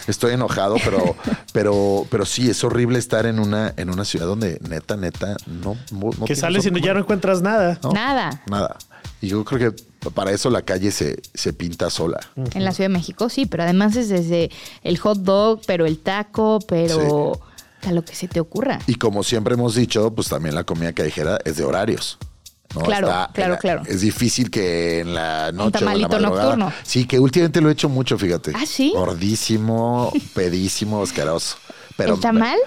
Estoy 0.08 0.34
enojado, 0.34 0.78
pero, 0.84 1.16
pero, 1.54 2.08
pero 2.10 2.26
sí, 2.26 2.50
es 2.50 2.64
horrible 2.64 2.98
estar 2.98 3.26
en 3.28 3.40
una, 3.40 3.74
en 3.78 3.90
una 3.92 3.99
ciudad 4.06 4.26
donde 4.26 4.60
neta, 4.68 4.96
neta, 4.98 5.36
no. 5.48 5.78
no 5.92 6.26
que 6.26 6.36
sales 6.36 6.66
y 6.66 6.82
ya 6.82 6.94
no 6.94 7.00
encuentras 7.02 7.42
nada. 7.42 7.80
¿no? 7.84 7.92
Nada. 7.92 8.42
Nada. 8.50 8.78
Y 9.22 9.28
yo 9.28 9.44
creo 9.44 9.74
que 9.74 9.84
para 10.12 10.32
eso 10.32 10.50
la 10.50 10.62
calle 10.62 10.92
se, 10.92 11.22
se 11.34 11.52
pinta 11.54 11.90
sola. 11.90 12.20
En 12.54 12.64
la 12.64 12.72
Ciudad 12.72 12.90
de 12.90 12.94
México, 12.94 13.30
sí, 13.30 13.46
pero 13.46 13.64
además 13.64 13.96
es 13.96 14.08
desde 14.10 14.50
el 14.84 14.98
hot 14.98 15.20
dog, 15.20 15.62
pero 15.68 15.86
el 15.86 16.00
taco, 16.00 16.60
pero 16.68 17.40
a 17.86 17.92
lo 17.92 18.04
que 18.06 18.16
se 18.16 18.28
te 18.28 18.40
ocurra. 18.40 18.80
Y 18.88 18.96
como 18.96 19.24
siempre 19.24 19.56
hemos 19.56 19.76
dicho, 19.76 20.14
pues 20.14 20.30
también 20.30 20.56
la 20.56 20.64
comida 20.64 20.94
callejera 20.94 21.40
es 21.44 21.58
de 21.58 21.64
horarios. 21.66 22.18
¿no? 22.76 22.82
Claro, 22.82 23.08
claro, 23.34 23.54
la- 23.54 23.58
claro. 23.60 23.82
Es 23.88 24.02
difícil 24.02 24.52
que 24.52 25.00
en 25.00 25.16
la 25.16 25.52
noche 25.52 25.62
o 25.62 25.90
en 25.90 26.00
la 26.00 26.08
tamalito 26.08 26.20
nocturno. 26.20 26.72
Sí, 26.84 27.06
que 27.06 27.20
últimamente 27.20 27.62
lo 27.62 27.70
he 27.70 27.74
hecho 27.74 27.90
mucho, 27.90 28.18
fíjate. 28.18 28.54
¿Ah, 28.56 28.66
sí? 28.66 28.94
Gordísimo, 28.96 30.12
pedísimo, 30.34 31.02
asqueroso. 31.02 31.58
Pero, 31.98 32.14
¿El 32.14 32.20
tamal? 32.22 32.58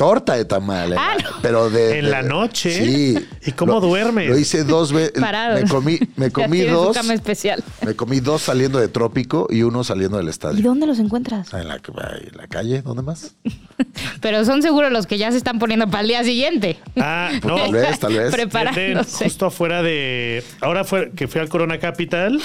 Torta 0.00 0.34
de 0.34 0.46
tamal. 0.46 0.94
Ah, 0.96 1.14
no. 1.22 1.28
Pero 1.42 1.68
de, 1.68 1.98
¿En 1.98 2.04
de- 2.06 2.10
la 2.10 2.22
noche? 2.22 2.70
Sí. 2.72 3.14
¿Y 3.44 3.52
cómo 3.52 3.74
Lo- 3.74 3.80
duermes? 3.82 4.30
Lo 4.30 4.38
hice 4.38 4.64
dos 4.64 4.94
veces. 4.94 5.12
Parado. 5.20 5.60
Me 5.60 5.68
comí, 5.68 5.98
me 6.16 6.30
comí 6.30 6.62
dos. 6.62 6.96
cama 6.96 7.12
especial. 7.12 7.62
Me 7.84 7.94
comí 7.94 8.20
dos 8.20 8.40
saliendo 8.40 8.78
de 8.78 8.88
Trópico 8.88 9.46
y 9.50 9.60
uno 9.62 9.84
saliendo 9.84 10.16
del 10.16 10.28
¿Y 10.28 10.30
estadio. 10.30 10.62
dónde 10.62 10.86
los 10.86 10.98
encuentras? 11.00 11.52
En 11.52 11.68
la, 11.68 11.74
en 11.76 12.36
la 12.36 12.46
calle, 12.48 12.80
¿dónde 12.80 13.02
más? 13.02 13.34
Pero 14.22 14.42
son 14.46 14.62
seguros 14.62 14.90
los 14.90 15.06
que 15.06 15.18
ya 15.18 15.30
se 15.32 15.36
están 15.36 15.58
poniendo 15.58 15.86
para 15.88 16.00
el 16.00 16.08
día 16.08 16.24
siguiente. 16.24 16.78
Ah, 16.96 17.30
no. 17.44 17.56
Tal 17.56 17.72
vez, 17.72 17.98
tal 17.98 18.14
vez. 18.14 18.30
Preparándose. 18.32 19.24
justo 19.24 19.44
afuera 19.44 19.82
de. 19.82 20.42
Ahora 20.62 20.84
fue 20.84 21.10
que 21.10 21.28
fui 21.28 21.42
al 21.42 21.50
Corona 21.50 21.78
Capital. 21.78 22.40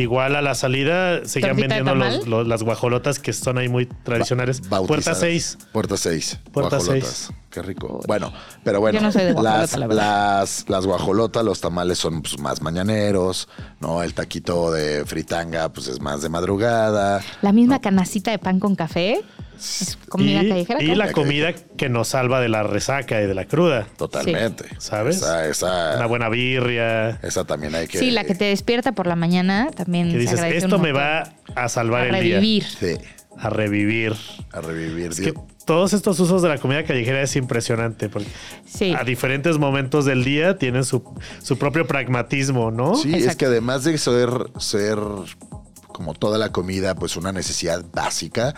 Igual 0.00 0.36
a 0.36 0.42
la 0.42 0.54
salida 0.54 1.24
seguían 1.24 1.56
¿Tortita 1.56 1.74
de 1.74 1.82
vendiendo 1.82 2.26
los- 2.26 2.46
las 2.46 2.62
guajolotas 2.62 3.18
que 3.18 3.32
son 3.32 3.58
ahí 3.58 3.68
muy 3.68 3.86
tradicionales. 3.86 4.60
Ba- 4.68 4.78
Puerta 4.78 5.10
bautizadas. 5.10 5.18
6. 5.20 5.58
Puerta 5.72 5.96
6. 5.96 6.38
Puerta 6.52 6.76
guajolotas. 6.76 7.30
Qué 7.50 7.62
rico. 7.62 8.00
Bueno, 8.06 8.32
pero 8.62 8.78
bueno. 8.80 8.98
Yo 8.98 9.04
no 9.04 9.10
soy 9.10 9.24
de 9.24 9.34
las, 9.34 9.76
la 9.76 9.86
las, 9.88 10.64
las 10.68 10.86
guajolotas, 10.86 11.44
los 11.44 11.60
tamales 11.60 11.98
son 11.98 12.22
pues, 12.22 12.38
más 12.38 12.60
mañaneros, 12.62 13.48
¿no? 13.80 14.02
El 14.02 14.14
taquito 14.14 14.70
de 14.70 15.04
fritanga, 15.04 15.68
pues 15.72 15.88
es 15.88 16.00
más 16.00 16.22
de 16.22 16.28
madrugada. 16.28 17.20
La 17.42 17.52
misma 17.52 17.80
canacita 17.80 18.30
de 18.30 18.38
pan 18.38 18.60
con 18.60 18.76
café. 18.76 19.22
Es 19.58 19.98
comida 20.08 20.42
y, 20.42 20.48
callejera. 20.48 20.82
y 20.82 20.94
la 20.94 21.12
comida 21.12 21.52
que 21.52 21.88
nos 21.88 22.08
salva 22.08 22.40
de 22.40 22.48
la 22.48 22.62
resaca 22.62 23.20
y 23.20 23.26
de 23.26 23.34
la 23.34 23.44
cruda. 23.46 23.86
Totalmente. 23.96 24.64
¿Sabes? 24.78 25.16
Esa, 25.16 25.46
esa, 25.48 25.96
Una 25.96 26.06
buena 26.06 26.28
birria. 26.28 27.18
esa 27.22 27.44
también 27.44 27.74
hay 27.74 27.88
que. 27.88 27.98
Sí, 27.98 28.10
la 28.10 28.24
que 28.24 28.34
te 28.34 28.44
despierta 28.46 28.92
por 28.92 29.06
la 29.06 29.16
mañana 29.16 29.68
también 29.74 30.10
Que 30.10 30.18
dices, 30.18 30.40
esto 30.40 30.76
un 30.76 30.82
me 30.82 30.92
va 30.92 31.18
a 31.54 31.64
a 31.64 31.68
salvar 31.68 32.06
el 32.06 32.12
revivir. 32.12 32.64
Sí, 32.64 32.86
día. 32.86 32.98
A 33.40 33.50
revivir. 33.50 34.14
a 34.52 34.60
revivir. 34.60 35.10
Es 35.12 35.20
que 35.20 35.34
todos 35.64 35.92
estos 35.92 36.18
usos 36.20 36.40
de 36.42 36.48
la 36.48 36.58
comida 36.58 36.82
callejera 36.84 37.20
es 37.22 37.36
impresionante. 37.36 38.08
Porque 38.08 38.28
Sí. 38.66 38.94
a 38.98 39.04
diferentes 39.04 39.58
momentos 39.58 40.04
del 40.04 40.24
día 40.24 40.56
tienen 40.56 40.84
su, 40.84 41.02
su 41.42 41.58
propio 41.58 41.86
pragmatismo, 41.86 42.70
¿no? 42.70 42.94
Sí, 42.96 43.14
es 43.14 43.36
que 43.36 43.46
además 43.46 43.84
de 43.84 43.96
ser, 43.98 44.30
ser 44.58 44.98
como 45.98 46.14
toda 46.14 46.38
la 46.38 46.52
comida, 46.52 46.94
pues 46.94 47.16
una 47.16 47.32
necesidad 47.32 47.84
básica, 47.92 48.54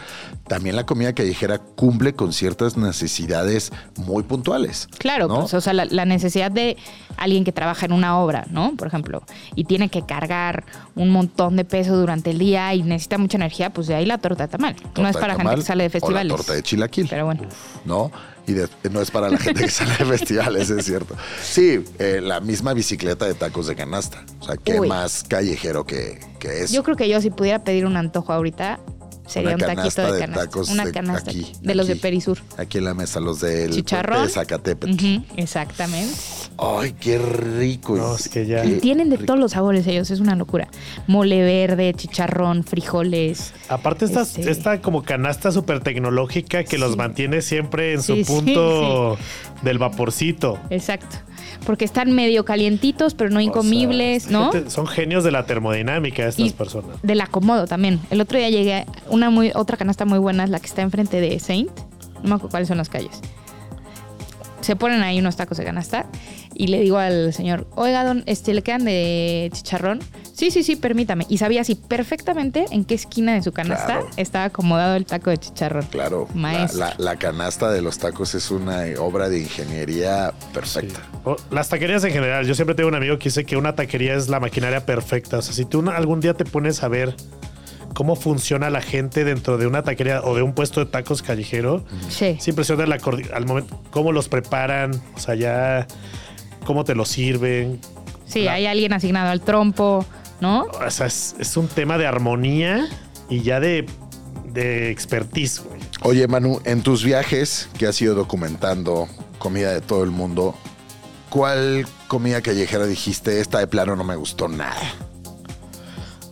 también 0.46 0.76
la 0.76 0.84
comida 0.84 1.14
callejera 1.14 1.56
cumple 1.56 2.12
con 2.12 2.34
ciertas 2.34 2.76
necesidades 2.76 3.72
muy 3.96 4.24
puntuales. 4.24 4.88
Claro, 4.98 5.26
¿no? 5.26 5.40
pues, 5.40 5.54
o 5.54 5.60
sea, 5.62 5.72
la, 5.72 5.86
la 5.86 6.04
necesidad 6.04 6.50
de 6.50 6.76
alguien 7.16 7.44
que 7.44 7.50
trabaja 7.52 7.86
en 7.86 7.92
una 7.92 8.18
obra, 8.18 8.44
¿no? 8.50 8.74
Por 8.76 8.88
ejemplo, 8.88 9.22
y 9.54 9.64
tiene 9.64 9.88
que 9.88 10.04
cargar 10.04 10.64
un 10.94 11.08
montón 11.08 11.56
de 11.56 11.64
peso 11.64 11.96
durante 11.96 12.28
el 12.28 12.38
día 12.38 12.74
y 12.74 12.82
necesita 12.82 13.16
mucha 13.16 13.38
energía, 13.38 13.70
pues 13.70 13.86
de 13.86 13.94
ahí 13.94 14.04
la 14.04 14.18
torta 14.18 14.46
de 14.46 14.52
tamal. 14.52 14.76
no 14.98 15.08
es 15.08 15.16
para 15.16 15.34
tamal 15.34 15.54
gente 15.54 15.62
que 15.62 15.66
sale 15.66 15.84
de 15.84 15.88
o 15.88 15.90
festivales. 15.92 16.30
la 16.30 16.36
torta 16.36 16.52
de 16.52 16.62
chilaquil. 16.62 17.06
Pero 17.08 17.24
bueno. 17.24 17.44
¿no? 17.86 18.12
Y 18.46 18.52
de- 18.54 18.68
no 18.90 19.00
es 19.00 19.10
para 19.10 19.28
la 19.28 19.38
gente 19.38 19.62
que 19.64 19.70
sale 19.70 19.92
de 19.96 20.04
festivales, 20.04 20.70
es 20.70 20.84
cierto. 20.84 21.14
Sí, 21.42 21.84
eh, 21.98 22.20
la 22.22 22.40
misma 22.40 22.72
bicicleta 22.74 23.26
de 23.26 23.34
tacos 23.34 23.66
de 23.66 23.76
canasta. 23.76 24.24
O 24.40 24.44
sea, 24.44 24.56
¿qué 24.56 24.80
Uy. 24.80 24.88
más 24.88 25.22
callejero 25.24 25.84
que, 25.84 26.18
que 26.38 26.62
eso? 26.64 26.74
Yo 26.74 26.82
creo 26.82 26.96
que 26.96 27.08
yo 27.08 27.20
si 27.20 27.30
pudiera 27.30 27.62
pedir 27.62 27.86
un 27.86 27.96
antojo 27.96 28.32
ahorita, 28.32 28.80
sería 29.30 29.54
un 29.54 29.60
taquito 29.60 30.02
de 30.02 30.12
de 30.12 30.18
canasta. 30.20 30.44
tacos 30.44 30.68
una 30.70 30.84
de 30.84 30.92
canasta 30.92 31.30
aquí, 31.30 31.52
de 31.62 31.74
los 31.74 31.86
de. 31.88 31.96
Perisur. 31.96 32.38
Aquí 32.56 32.78
en 32.78 32.84
la 32.84 32.94
mesa, 32.94 33.20
los 33.20 33.40
del 33.40 33.70
Chicharrón. 33.72 34.24
de 34.24 34.28
Zacatepec. 34.30 35.22
Exactamente. 35.36 36.14
Ay, 36.58 36.94
qué 37.00 37.18
rico. 37.18 37.96
No, 37.96 38.14
es 38.16 38.28
que 38.28 38.46
ya- 38.46 38.62
Qué 38.62 38.68
Y 38.68 38.80
tienen 38.80 39.08
de 39.10 39.16
rico. 39.16 39.26
todos 39.26 39.40
los 39.40 39.52
sabores 39.52 39.86
ellos, 39.86 40.10
es 40.10 40.20
una 40.20 40.34
locura. 40.36 40.68
Mole 41.06 41.42
verde, 41.42 41.94
chicharrón, 41.94 42.64
frijoles. 42.64 43.52
Aparte 43.68 44.04
esta, 44.04 44.22
Este- 44.22 44.50
esta 44.50 44.80
como 44.80 45.02
canasta 45.02 45.50
súper 45.52 45.80
tecnológica 45.80 46.64
que 46.64 46.78
los 46.78 46.96
mantiene 46.96 47.42
siempre 47.42 47.92
en 47.94 48.02
su 48.02 48.14
Sí, 48.16 48.24
sí, 48.24 48.32
punto 48.32 49.16
del 49.62 49.78
vaporcito. 49.78 50.58
Exacto. 50.70 51.16
Porque 51.66 51.84
están 51.84 52.12
medio 52.12 52.44
calientitos, 52.44 53.14
pero 53.14 53.30
no 53.30 53.36
O 53.36 53.38
sea, 53.40 53.46
incomibles, 53.48 54.30
¿no? 54.30 54.50
gente- 54.52 54.70
son 54.70 54.86
genios 54.86 55.24
de 55.24 55.30
la 55.30 55.44
termodinámica 55.46 56.26
estas 56.26 56.46
Y 56.46 56.50
personas. 56.50 56.96
del 57.02 57.20
acomodo 57.20 57.66
también. 57.66 58.00
El 58.10 58.20
otro 58.20 58.38
día 58.38 58.48
llegué 58.50 58.74
a 58.74 58.86
una 59.10 59.30
muy, 59.30 59.52
otra 59.54 59.76
canasta 59.76 60.04
muy 60.04 60.18
buena, 60.18 60.44
es 60.44 60.50
la 60.50 60.58
que 60.60 60.66
está 60.66 60.82
enfrente 60.82 61.20
de 61.20 61.38
Saint. 61.38 61.70
No 62.22 62.28
me 62.30 62.34
acuerdo 62.34 62.48
cuáles 62.50 62.68
son 62.68 62.78
las 62.78 62.88
calles. 62.88 63.20
Se 64.60 64.76
ponen 64.76 65.02
ahí 65.02 65.18
unos 65.18 65.36
tacos 65.36 65.56
de 65.58 65.64
canasta 65.64 66.06
y 66.54 66.66
le 66.66 66.80
digo 66.80 66.98
al 66.98 67.32
señor, 67.32 67.66
oiga, 67.76 68.04
don, 68.04 68.22
este, 68.26 68.52
¿le 68.52 68.62
quedan 68.62 68.84
de 68.84 69.48
chicharrón? 69.52 70.00
Sí, 70.40 70.50
sí, 70.50 70.62
sí, 70.62 70.74
permítame. 70.76 71.26
Y 71.28 71.36
sabía 71.36 71.60
así 71.60 71.74
perfectamente 71.74 72.64
en 72.70 72.86
qué 72.86 72.94
esquina 72.94 73.34
de 73.34 73.42
su 73.42 73.52
canasta 73.52 73.84
Claro. 73.98 74.08
estaba 74.16 74.46
acomodado 74.46 74.96
el 74.96 75.04
taco 75.04 75.28
de 75.28 75.36
chicharrón. 75.36 75.84
Claro, 75.90 76.26
la, 76.30 76.34
Maestro. 76.40 76.78
la- 76.80 76.94
la 76.96 77.16
canasta 77.16 77.70
de 77.70 77.82
los 77.82 77.98
tacos 77.98 78.34
es 78.34 78.50
una 78.50 78.84
obra 79.00 79.28
de 79.28 79.40
ingeniería 79.40 80.32
perfecta. 80.54 81.00
O 81.26 81.36
las 81.50 81.68
taquerías 81.68 82.02
en 82.04 82.12
general. 82.12 82.46
Yo 82.46 82.54
siempre 82.54 82.74
tengo 82.74 82.88
un 82.88 82.94
amigo 82.94 83.18
que 83.18 83.24
dice 83.24 83.44
que 83.44 83.58
una 83.58 83.74
taquería 83.74 84.14
es 84.14 84.30
la 84.30 84.40
maquinaria 84.40 84.86
perfecta. 84.86 85.36
O 85.36 85.42
sea, 85.42 85.52
si 85.52 85.66
tú 85.66 85.80
una- 85.80 85.94
algún 85.94 86.20
día 86.20 86.32
te 86.32 86.46
pones 86.46 86.82
a 86.82 86.88
ver 86.88 87.14
cómo 87.92 88.16
funciona 88.16 88.70
la 88.70 88.80
gente 88.80 89.24
dentro 89.24 89.58
de 89.58 89.66
una 89.66 89.82
taquería 89.82 90.22
o 90.22 90.34
de 90.34 90.40
un 90.40 90.54
puesto 90.54 90.80
de 90.82 90.86
tacos 90.90 91.20
callejero, 91.20 91.84
Sí. 92.08 92.36
es 92.38 92.48
impresionante 92.48 92.88
la 92.88 93.36
al 93.36 93.44
momento 93.46 93.78
cómo 93.90 94.10
los 94.10 94.30
preparan, 94.30 94.92
o 95.14 95.18
sea, 95.20 95.34
ya 95.34 95.86
cómo 96.64 96.84
te 96.84 96.94
los 96.94 97.10
sirven. 97.10 97.78
Sí, 98.24 98.44
La- 98.44 98.54
hay 98.54 98.64
alguien 98.64 98.94
asignado 98.94 99.28
al 99.30 99.42
trompo, 99.42 100.06
¿no? 100.40 100.64
O 100.64 100.90
sea, 100.90 101.06
es, 101.06 101.34
es 101.38 101.56
un 101.56 101.68
tema 101.68 101.98
de 101.98 102.06
armonía 102.06 102.88
y 103.28 103.42
ya 103.42 103.60
de, 103.60 103.86
de 104.52 104.90
expertise, 104.90 105.60
güey. 105.60 105.80
Oye, 106.02 106.26
Manu, 106.26 106.60
en 106.64 106.82
tus 106.82 107.04
viajes 107.04 107.68
que 107.78 107.86
has 107.86 108.00
ido 108.00 108.14
documentando 108.14 109.08
comida 109.38 109.72
de 109.72 109.80
todo 109.80 110.02
el 110.02 110.10
mundo, 110.10 110.54
¿cuál 111.28 111.86
comida 112.08 112.40
callejera 112.40 112.86
dijiste? 112.86 113.40
Esta 113.40 113.58
de 113.58 113.66
plano 113.66 113.96
no 113.96 114.04
me 114.04 114.16
gustó 114.16 114.48
nada. 114.48 114.80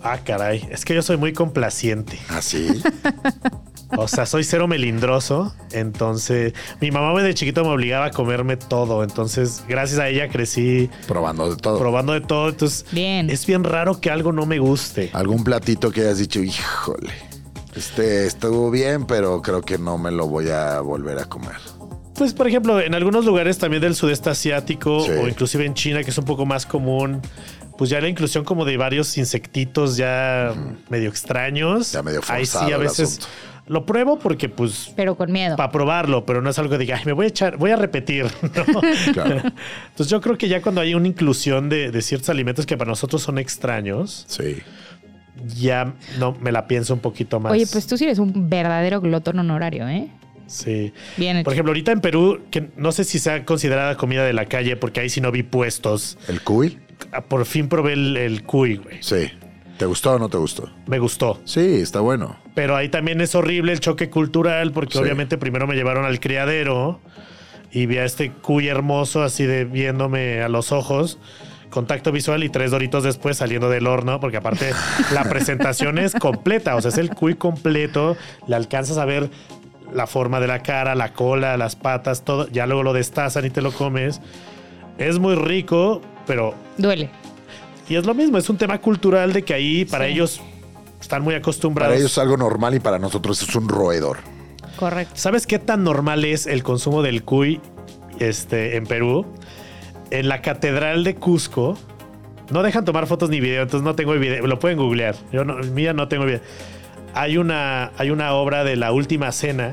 Ah, 0.03 0.19
caray. 0.25 0.67
Es 0.71 0.85
que 0.85 0.95
yo 0.95 1.03
soy 1.03 1.17
muy 1.17 1.33
complaciente. 1.33 2.19
¿Así? 2.29 2.83
O 3.97 4.07
sea, 4.09 4.27
soy 4.27 4.45
cero 4.45 4.69
melindroso. 4.69 5.55
Entonces, 5.73 6.53
mi 6.81 6.91
mamá 6.91 7.21
de 7.23 7.33
chiquito 7.35 7.65
me 7.65 7.71
obligaba 7.71 8.07
a 8.07 8.11
comerme 8.11 8.57
todo. 8.57 9.03
Entonces, 9.03 9.65
gracias 9.69 9.99
a 9.99 10.09
ella 10.09 10.29
crecí 10.29 10.91
Probando 11.07 11.49
de 11.51 11.57
todo. 11.57 11.79
probando 11.79 12.13
de 12.13 12.21
todo. 12.21 12.49
Entonces, 12.51 12.85
Bien. 12.93 13.31
es 13.31 13.47
bien 13.47 13.65
raro 13.65 14.01
que 14.01 14.11
algo 14.11 14.33
no 14.33 14.45
me 14.47 14.59
guste. 14.59 15.11
¿Algún 15.15 15.43
platito 15.45 15.91
que 15.91 16.03
hayas 16.03 16.19
dicho, 16.19 16.41
híjole, 16.41 17.13
este 17.75 18.27
estuvo 18.27 18.71
bien, 18.71 19.07
pero 19.07 19.41
creo 19.43 19.63
que 19.63 19.79
no 19.79 19.99
me 19.99 20.11
lo 20.11 20.27
voy 20.29 20.51
a 20.51 20.81
volver 20.81 21.19
a 21.19 21.25
comer? 21.25 21.57
Pues, 22.15 22.35
por 22.35 22.49
ejemplo, 22.49 22.81
en 22.81 22.95
algunos 22.95 23.25
lugares 23.25 23.59
también 23.59 23.81
del 23.81 23.95
sudeste 23.95 24.29
asiático 24.31 25.01
Sí. 25.05 25.13
o 25.13 25.29
inclusive 25.29 25.65
en 25.65 25.75
China, 25.75 26.03
que 26.03 26.11
es 26.11 26.19
un 26.19 26.25
poco 26.25 26.45
más 26.45 26.67
común, 26.67 27.23
pues 27.77 27.91
ya 27.91 28.01
la 28.01 28.09
inclusión 28.09 28.45
como 28.45 28.65
de 28.65 28.77
varios 28.77 29.17
insectitos 29.19 29.97
ya 29.97 30.53
medio 30.91 31.09
extraños. 31.11 31.93
Ya 31.93 32.03
medio 32.03 32.21
Ahí 32.27 32.45
sí, 32.45 32.53
forzado 32.53 32.75
a 32.75 32.79
veces 32.79 33.09
asunto. 33.19 33.27
Lo 33.69 33.87
pruebo 33.87 34.19
porque, 34.19 34.49
pues, 34.49 34.93
Pero 34.97 35.17
con 35.17 35.31
miedo. 35.31 35.57
para 35.57 35.71
probarlo, 35.71 36.25
pero 36.27 36.43
no 36.43 36.51
es 36.51 36.59
algo 36.59 36.71
que 36.73 36.79
diga, 36.79 36.97
"Ay, 36.97 37.05
me 37.07 37.13
voy 37.13 37.27
a 37.27 37.29
echar, 37.29 37.57
voy 37.57 37.71
a 37.71 37.77
repetir. 37.77 38.25
¿no? 38.43 38.81
Claro. 39.13 39.37
Entonces 39.91 40.09
yo 40.09 40.21
creo 40.21 40.37
que 40.39 40.49
ya 40.49 40.61
cuando 40.63 40.81
hay 40.81 40.95
una 40.95 41.07
inclusión 41.09 41.69
de, 41.69 41.91
de 41.91 42.03
ciertos 42.03 42.29
alimentos 42.31 42.67
que 42.67 42.77
para 42.77 42.89
nosotros 42.91 43.23
son 43.23 43.39
extraños, 43.39 44.25
Sí. 44.29 44.59
ya 45.57 45.95
no 46.19 46.37
me 46.41 46.53
la 46.53 46.67
pienso 46.67 46.95
un 46.95 47.01
poquito 47.01 47.41
más. 47.41 47.53
Oye, 47.53 47.67
pues 47.71 47.87
tú 47.87 47.97
sí 47.97 48.05
eres 48.05 48.19
un 48.19 48.49
verdadero 48.51 49.01
glotón 49.01 49.39
honorario, 49.39 49.87
¿eh? 49.89 50.09
Sí. 50.47 50.93
Bien 51.19 51.37
hecho. 51.37 51.45
Por 51.45 51.53
ejemplo, 51.53 51.71
ahorita 51.71 51.93
en 51.93 52.01
Perú, 52.01 52.41
que 52.51 52.71
no 52.77 52.91
sé 52.93 53.05
si 53.05 53.19
sea 53.19 53.45
considerada 53.45 53.97
comida 53.97 54.25
de 54.25 54.33
la 54.33 54.47
calle, 54.47 54.77
porque 54.77 55.01
ahí 55.01 55.11
sí 55.11 55.21
no 55.21 55.31
vi 55.31 55.43
puestos. 55.43 56.17
¿El 56.27 56.41
cuy? 56.43 56.79
Ah, 57.13 57.21
Por 57.21 57.45
fin 57.45 57.69
probé 57.69 57.93
el, 57.93 58.17
el 58.17 58.43
cuy, 58.45 58.77
güey. 58.77 58.97
Sí. 59.03 59.31
¿Te 59.79 59.87
gustó 59.87 60.13
o 60.15 60.19
no 60.19 60.29
te 60.29 60.37
gustó? 60.37 60.69
Me 60.87 60.99
gustó. 60.99 61.41
Sí, 61.45 61.61
está 61.81 62.01
bueno. 62.01 62.37
Pero 62.55 62.75
ahí 62.77 62.89
también 62.89 63.21
es 63.21 63.35
horrible 63.35 63.73
el 63.73 63.81
choque 63.81 64.11
cultural, 64.11 64.73
porque 64.73 64.95
Sí. 64.95 64.99
obviamente 64.99 65.39
primero 65.39 65.67
me 65.67 65.77
llevaron 65.77 66.05
al 66.05 66.19
criadero 66.19 67.01
y 67.71 67.87
vi 67.87 67.99
a 67.99 68.05
este 68.05 68.33
cuy 68.33 68.67
hermoso 68.69 69.23
así 69.23 69.45
de 69.47 69.65
viéndome 69.65 70.43
a 70.43 70.49
los 70.49 70.73
ojos. 70.73 71.19
Contacto 71.71 72.11
visual 72.13 72.43
y 72.43 72.49
tres 72.49 72.71
doritos 72.73 73.05
después 73.05 73.37
saliendo 73.37 73.69
del 73.71 73.87
horno, 73.87 74.19
porque 74.21 74.39
aparte 74.39 74.73
la 75.15 75.25
presentación 75.25 75.99
es 75.99 76.13
completa, 76.15 76.75
o 76.75 76.81
sea, 76.81 76.89
es 76.89 76.99
el 76.99 77.11
cuy 77.11 77.35
completo, 77.35 78.17
le 78.49 78.57
alcanzas 78.57 78.99
a 78.99 79.05
ver 79.05 79.31
la 79.93 80.07
forma 80.07 80.41
de 80.41 80.47
la 80.49 80.61
cara, 80.63 80.95
la 80.95 81.13
cola, 81.13 81.57
las 81.57 81.77
patas, 81.77 82.25
todo, 82.25 82.49
ya 82.49 82.67
luego 82.67 82.83
lo 82.83 82.93
destazan 82.95 83.45
y 83.45 83.51
te 83.51 83.63
lo 83.63 83.71
comes. 83.73 84.21
Es 84.99 85.19
muy 85.21 85.35
rico, 85.37 86.01
pero 86.27 86.55
Duele. 86.79 87.11
Y 87.89 87.97
es 87.97 88.07
lo 88.07 88.15
mismo, 88.15 88.39
es 88.39 88.49
un 88.51 88.57
tema 88.57 88.79
cultural 88.81 89.33
de 89.33 89.43
que 89.43 89.55
ahí 89.55 89.85
para 89.85 90.07
Sí. 90.07 90.13
ellos 90.13 90.41
están 91.01 91.23
muy 91.23 91.35
acostumbrados. 91.35 91.91
Para 91.93 91.99
ellos 91.99 92.13
es 92.13 92.19
algo 92.19 92.37
normal 92.37 92.75
y 92.75 92.81
para 92.81 92.99
nosotros 92.99 93.41
es 93.43 93.55
un 93.55 93.69
roedor. 93.69 94.19
Correcto. 94.77 95.15
¿Sabes 95.17 95.47
qué 95.47 95.59
tan 95.59 95.83
normal 95.85 96.25
es 96.25 96.47
el 96.47 96.63
consumo 96.63 97.03
del 97.03 97.25
cuy 97.25 97.61
este, 98.21 98.77
en 98.77 98.87
Perú? 98.87 99.27
En 100.11 100.29
la 100.29 100.41
catedral 100.43 101.05
de 101.05 101.15
Cusco 101.17 101.77
no 102.51 102.63
dejan 102.63 102.85
tomar 102.85 103.07
fotos 103.07 103.29
ni 103.31 103.41
video, 103.41 103.63
entonces 103.63 103.85
no 103.85 103.95
tengo 103.95 104.13
el 104.15 104.21
video. 104.21 104.47
Lo 104.47 104.59
pueden 104.59 104.79
googlear. 104.79 105.17
Yo 105.33 105.45
no, 105.45 105.57
mía 105.73 105.93
no 105.93 106.09
tengo 106.09 106.25
video. 106.25 106.41
Hay 107.15 107.37
una, 107.39 107.93
hay 107.99 108.11
una 108.11 108.33
obra 108.35 108.65
de 108.65 108.77
la 108.77 108.93
última 108.93 109.33
cena 109.33 109.73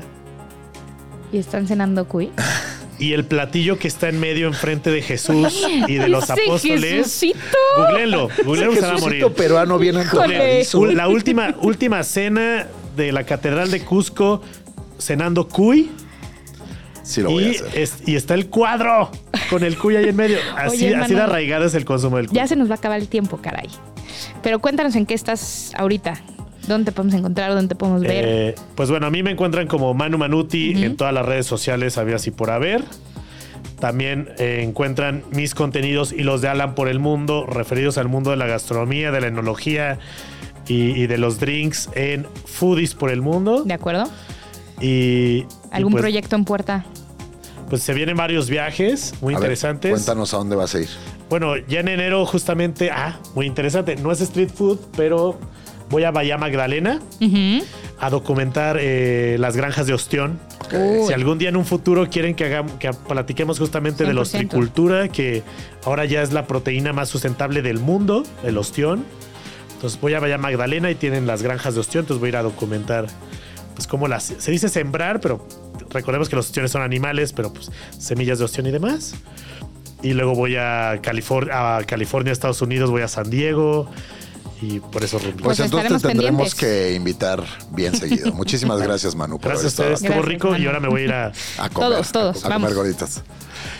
Y 1.32 1.38
están 1.38 1.66
cenando 1.66 2.06
cuy. 2.08 2.30
y 2.98 3.12
el 3.12 3.24
platillo 3.24 3.78
que 3.78 3.88
está 3.88 4.08
en 4.08 4.18
medio 4.20 4.46
enfrente 4.46 4.90
de 4.90 5.02
Jesús 5.02 5.66
y 5.86 5.94
de 5.96 6.08
los 6.08 6.30
apóstoles. 6.30 6.80
Jesucito. 6.82 7.38
Googleenlo, 7.78 8.28
googleenlo 8.44 8.74
se 8.74 8.80
va 8.80 8.94
a 8.94 8.98
morir. 8.98 9.26
Peruano 9.36 9.78
bien 9.78 9.96
La 10.94 11.08
última, 11.08 11.54
última 11.60 12.02
cena 12.02 12.66
de 12.96 13.12
la 13.12 13.24
catedral 13.24 13.70
de 13.70 13.80
Cusco 13.80 14.40
cenando 14.98 15.46
cuy. 15.48 15.90
Sí 17.02 17.20
lo 17.20 17.30
voy 17.30 17.44
a 17.44 17.48
Y, 17.48 17.54
hacer. 17.56 17.78
es- 17.78 17.98
y 18.06 18.16
está 18.16 18.34
el 18.34 18.46
cuadro 18.48 19.10
con 19.50 19.62
el 19.62 19.78
cuy 19.78 19.94
ahí 19.96 20.08
en 20.08 20.16
medio. 20.16 20.38
Así, 20.56 20.86
Oye, 20.86 20.96
así 20.96 21.14
de 21.14 21.20
arraigado 21.20 21.64
es 21.66 21.74
el 21.74 21.84
consumo 21.84 22.16
del 22.16 22.26
cuy. 22.28 22.34
Ya 22.36 22.46
se 22.48 22.56
nos 22.56 22.68
va 22.68 22.74
a 22.74 22.78
acabar 22.78 22.98
el 22.98 23.06
tiempo, 23.08 23.36
caray. 23.36 23.68
Pero 24.42 24.58
cuéntanos 24.58 24.96
en 24.96 25.06
qué 25.06 25.14
estás 25.14 25.70
ahorita. 25.76 26.20
¿Dónde 26.66 26.90
te 26.90 26.92
podemos 26.92 27.14
encontrar? 27.14 27.54
¿Dónde 27.54 27.68
te 27.68 27.74
podemos 27.74 28.02
ver? 28.02 28.24
Eh, 28.26 28.54
pues 28.74 28.90
bueno, 28.90 29.06
a 29.06 29.10
mí 29.10 29.22
me 29.22 29.30
encuentran 29.30 29.66
como 29.66 29.94
Manu 29.94 30.18
Manuti 30.18 30.82
en 30.84 30.96
todas 30.96 31.12
las 31.14 31.24
redes 31.24 31.46
sociales, 31.46 31.98
había 31.98 32.16
así 32.16 32.30
por 32.30 32.50
haber. 32.50 32.82
También 33.78 34.30
eh, 34.38 34.62
encuentran 34.62 35.22
mis 35.32 35.54
contenidos 35.54 36.12
y 36.12 36.22
los 36.22 36.40
de 36.40 36.48
Alan 36.48 36.74
por 36.74 36.88
el 36.88 36.98
mundo, 36.98 37.46
referidos 37.46 37.98
al 37.98 38.08
mundo 38.08 38.30
de 38.30 38.36
la 38.36 38.46
gastronomía, 38.46 39.10
de 39.12 39.20
la 39.20 39.26
enología 39.26 39.98
y, 40.66 40.92
y 41.02 41.06
de 41.06 41.18
los 41.18 41.38
drinks 41.38 41.90
en 41.94 42.26
Foodies 42.46 42.94
por 42.94 43.10
el 43.10 43.20
mundo. 43.20 43.64
¿De 43.64 43.74
acuerdo? 43.74 44.04
Y, 44.80 44.86
y 44.86 45.46
¿Algún 45.70 45.92
pues, 45.92 46.02
proyecto 46.02 46.36
en 46.36 46.44
puerta? 46.44 46.84
Pues 47.68 47.82
se 47.82 47.92
vienen 47.94 48.16
varios 48.16 48.48
viajes 48.48 49.14
muy 49.20 49.34
A 49.34 49.38
ver, 49.38 49.46
interesantes. 49.46 49.90
cuéntanos 49.90 50.32
a 50.32 50.38
dónde 50.38 50.56
vas 50.56 50.74
a 50.74 50.80
ir. 50.80 50.88
Bueno, 51.28 51.56
ya 51.68 51.80
en 51.80 51.88
enero 51.88 52.24
justamente, 52.24 52.90
ah, 52.90 53.18
muy 53.34 53.46
interesante, 53.46 53.96
no 53.96 54.10
es 54.12 54.20
street 54.20 54.50
food, 54.54 54.78
pero 54.96 55.38
voy 55.90 56.04
a 56.04 56.10
Bahía 56.10 56.38
Magdalena 56.38 57.00
a 57.98 58.10
documentar 58.10 58.76
eh, 58.80 59.36
las 59.38 59.56
granjas 59.56 59.86
de 59.86 59.94
ostión. 59.94 60.38
Si 61.06 61.12
algún 61.12 61.38
día 61.38 61.48
en 61.48 61.56
un 61.56 61.64
futuro 61.64 62.08
quieren 62.10 62.34
que, 62.34 62.44
hagamos, 62.46 62.72
que 62.72 62.90
platiquemos 62.92 63.58
justamente 63.58 64.04
de 64.04 64.12
la 64.14 64.20
100%. 64.20 64.22
ostricultura, 64.22 65.08
que 65.08 65.42
ahora 65.84 66.04
ya 66.04 66.22
es 66.22 66.32
la 66.32 66.46
proteína 66.46 66.92
más 66.92 67.08
sustentable 67.08 67.62
del 67.62 67.78
mundo, 67.78 68.24
el 68.44 68.58
ostión. 68.58 69.04
Entonces 69.74 70.00
voy 70.00 70.14
a 70.14 70.20
Bahía 70.20 70.38
Magdalena 70.38 70.90
y 70.90 70.94
tienen 70.94 71.26
las 71.26 71.42
granjas 71.42 71.74
de 71.74 71.80
ostión, 71.80 72.02
entonces 72.04 72.18
voy 72.20 72.28
a 72.28 72.30
ir 72.30 72.36
a 72.36 72.42
documentar 72.42 73.06
pues 73.74 73.86
cómo 73.86 74.08
las... 74.08 74.24
Se 74.38 74.50
dice 74.50 74.68
sembrar, 74.70 75.20
pero 75.20 75.46
recordemos 75.90 76.28
que 76.30 76.36
los 76.36 76.46
ostiones 76.46 76.70
son 76.72 76.82
animales, 76.82 77.32
pero 77.34 77.52
pues 77.52 77.70
semillas 77.98 78.38
de 78.38 78.46
ostión 78.46 78.66
y 78.66 78.70
demás. 78.70 79.14
Y 80.02 80.14
luego 80.14 80.34
voy 80.34 80.56
a, 80.56 81.00
Califor- 81.02 81.50
a 81.52 81.84
California, 81.84 82.32
Estados 82.32 82.60
Unidos, 82.62 82.90
voy 82.90 83.02
a 83.02 83.08
San 83.08 83.28
Diego 83.30 83.88
y 84.62 84.80
por 84.80 85.04
eso 85.04 85.18
rumbo. 85.18 85.32
Pues, 85.44 85.58
Pues 85.58 85.60
entonces 85.60 85.92
estaremos 85.92 86.02
te 86.02 86.08
tendremos 86.08 86.54
pendientes. 86.54 86.88
que 86.90 86.94
invitar 86.94 87.44
bien 87.72 87.94
seguido. 87.96 88.32
Muchísimas 88.32 88.80
gracias, 88.82 89.14
Manu. 89.14 89.38
por 89.38 89.50
Gracias 89.52 89.78
a 89.78 89.82
haber 89.82 89.94
ustedes, 89.94 90.02
estado 90.02 90.20
estuvo 90.24 90.38
Gracias, 90.38 90.52
rico 90.56 90.62
y 90.62 90.66
ahora 90.66 90.80
me 90.80 90.88
voy 90.88 91.02
a 91.02 91.04
ir 91.04 91.12
a... 91.12 91.26
A 91.58 91.68
comer, 91.68 91.90
Todos, 91.90 92.12
todos, 92.12 92.44
A, 92.44 92.48
vamos. 92.48 92.68
comer 92.70 92.76
gorditas. 92.76 93.22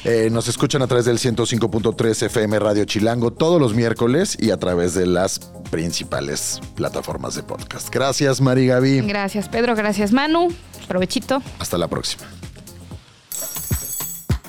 Eh, 0.04 0.28
nos 0.30 0.48
escuchan 0.48 0.82
a 0.82 0.86
través 0.86 1.04
del 1.04 1.18
105.3 1.18 2.22
FM 2.26 2.58
Radio 2.58 2.84
Chilango 2.84 3.32
todos 3.32 3.60
los 3.60 3.74
miércoles 3.74 4.36
y 4.40 4.50
a 4.50 4.56
través 4.58 4.94
de 4.94 5.06
las 5.06 5.38
principales 5.70 6.60
plataformas 6.74 7.34
de 7.34 7.42
podcast. 7.42 7.88
Gracias, 7.92 8.40
Mari 8.40 8.66
Gaby. 8.68 9.00
Gracias, 9.02 9.48
Pedro. 9.48 9.74
Gracias, 9.74 10.12
Manu. 10.12 10.48
Provechito. 10.88 11.42
Hasta 11.58 11.76
la 11.78 11.88
próxima. 11.88 12.24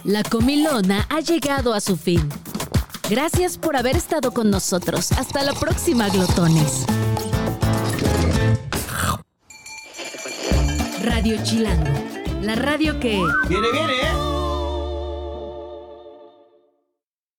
La 0.03 0.23
comilona 0.23 1.05
ha 1.09 1.19
llegado 1.19 1.73
a 1.73 1.82
su 1.82 1.97
fin. 1.97 2.30
Gracias 3.10 3.58
por 3.58 3.78
haber 3.78 3.95
estado 3.95 4.32
con 4.34 4.51
nosotros. 4.51 5.14
Hasta 5.14 5.41
la 5.43 5.53
próxima, 5.53 6.10
glotones. 6.10 6.86
Radio 11.03 11.41
Chilango, 11.41 11.89
la 12.41 12.55
radio 12.55 12.99
que... 12.99 13.22
Viene, 13.47 13.68
viene, 13.72 13.93
¿eh? 13.93 14.46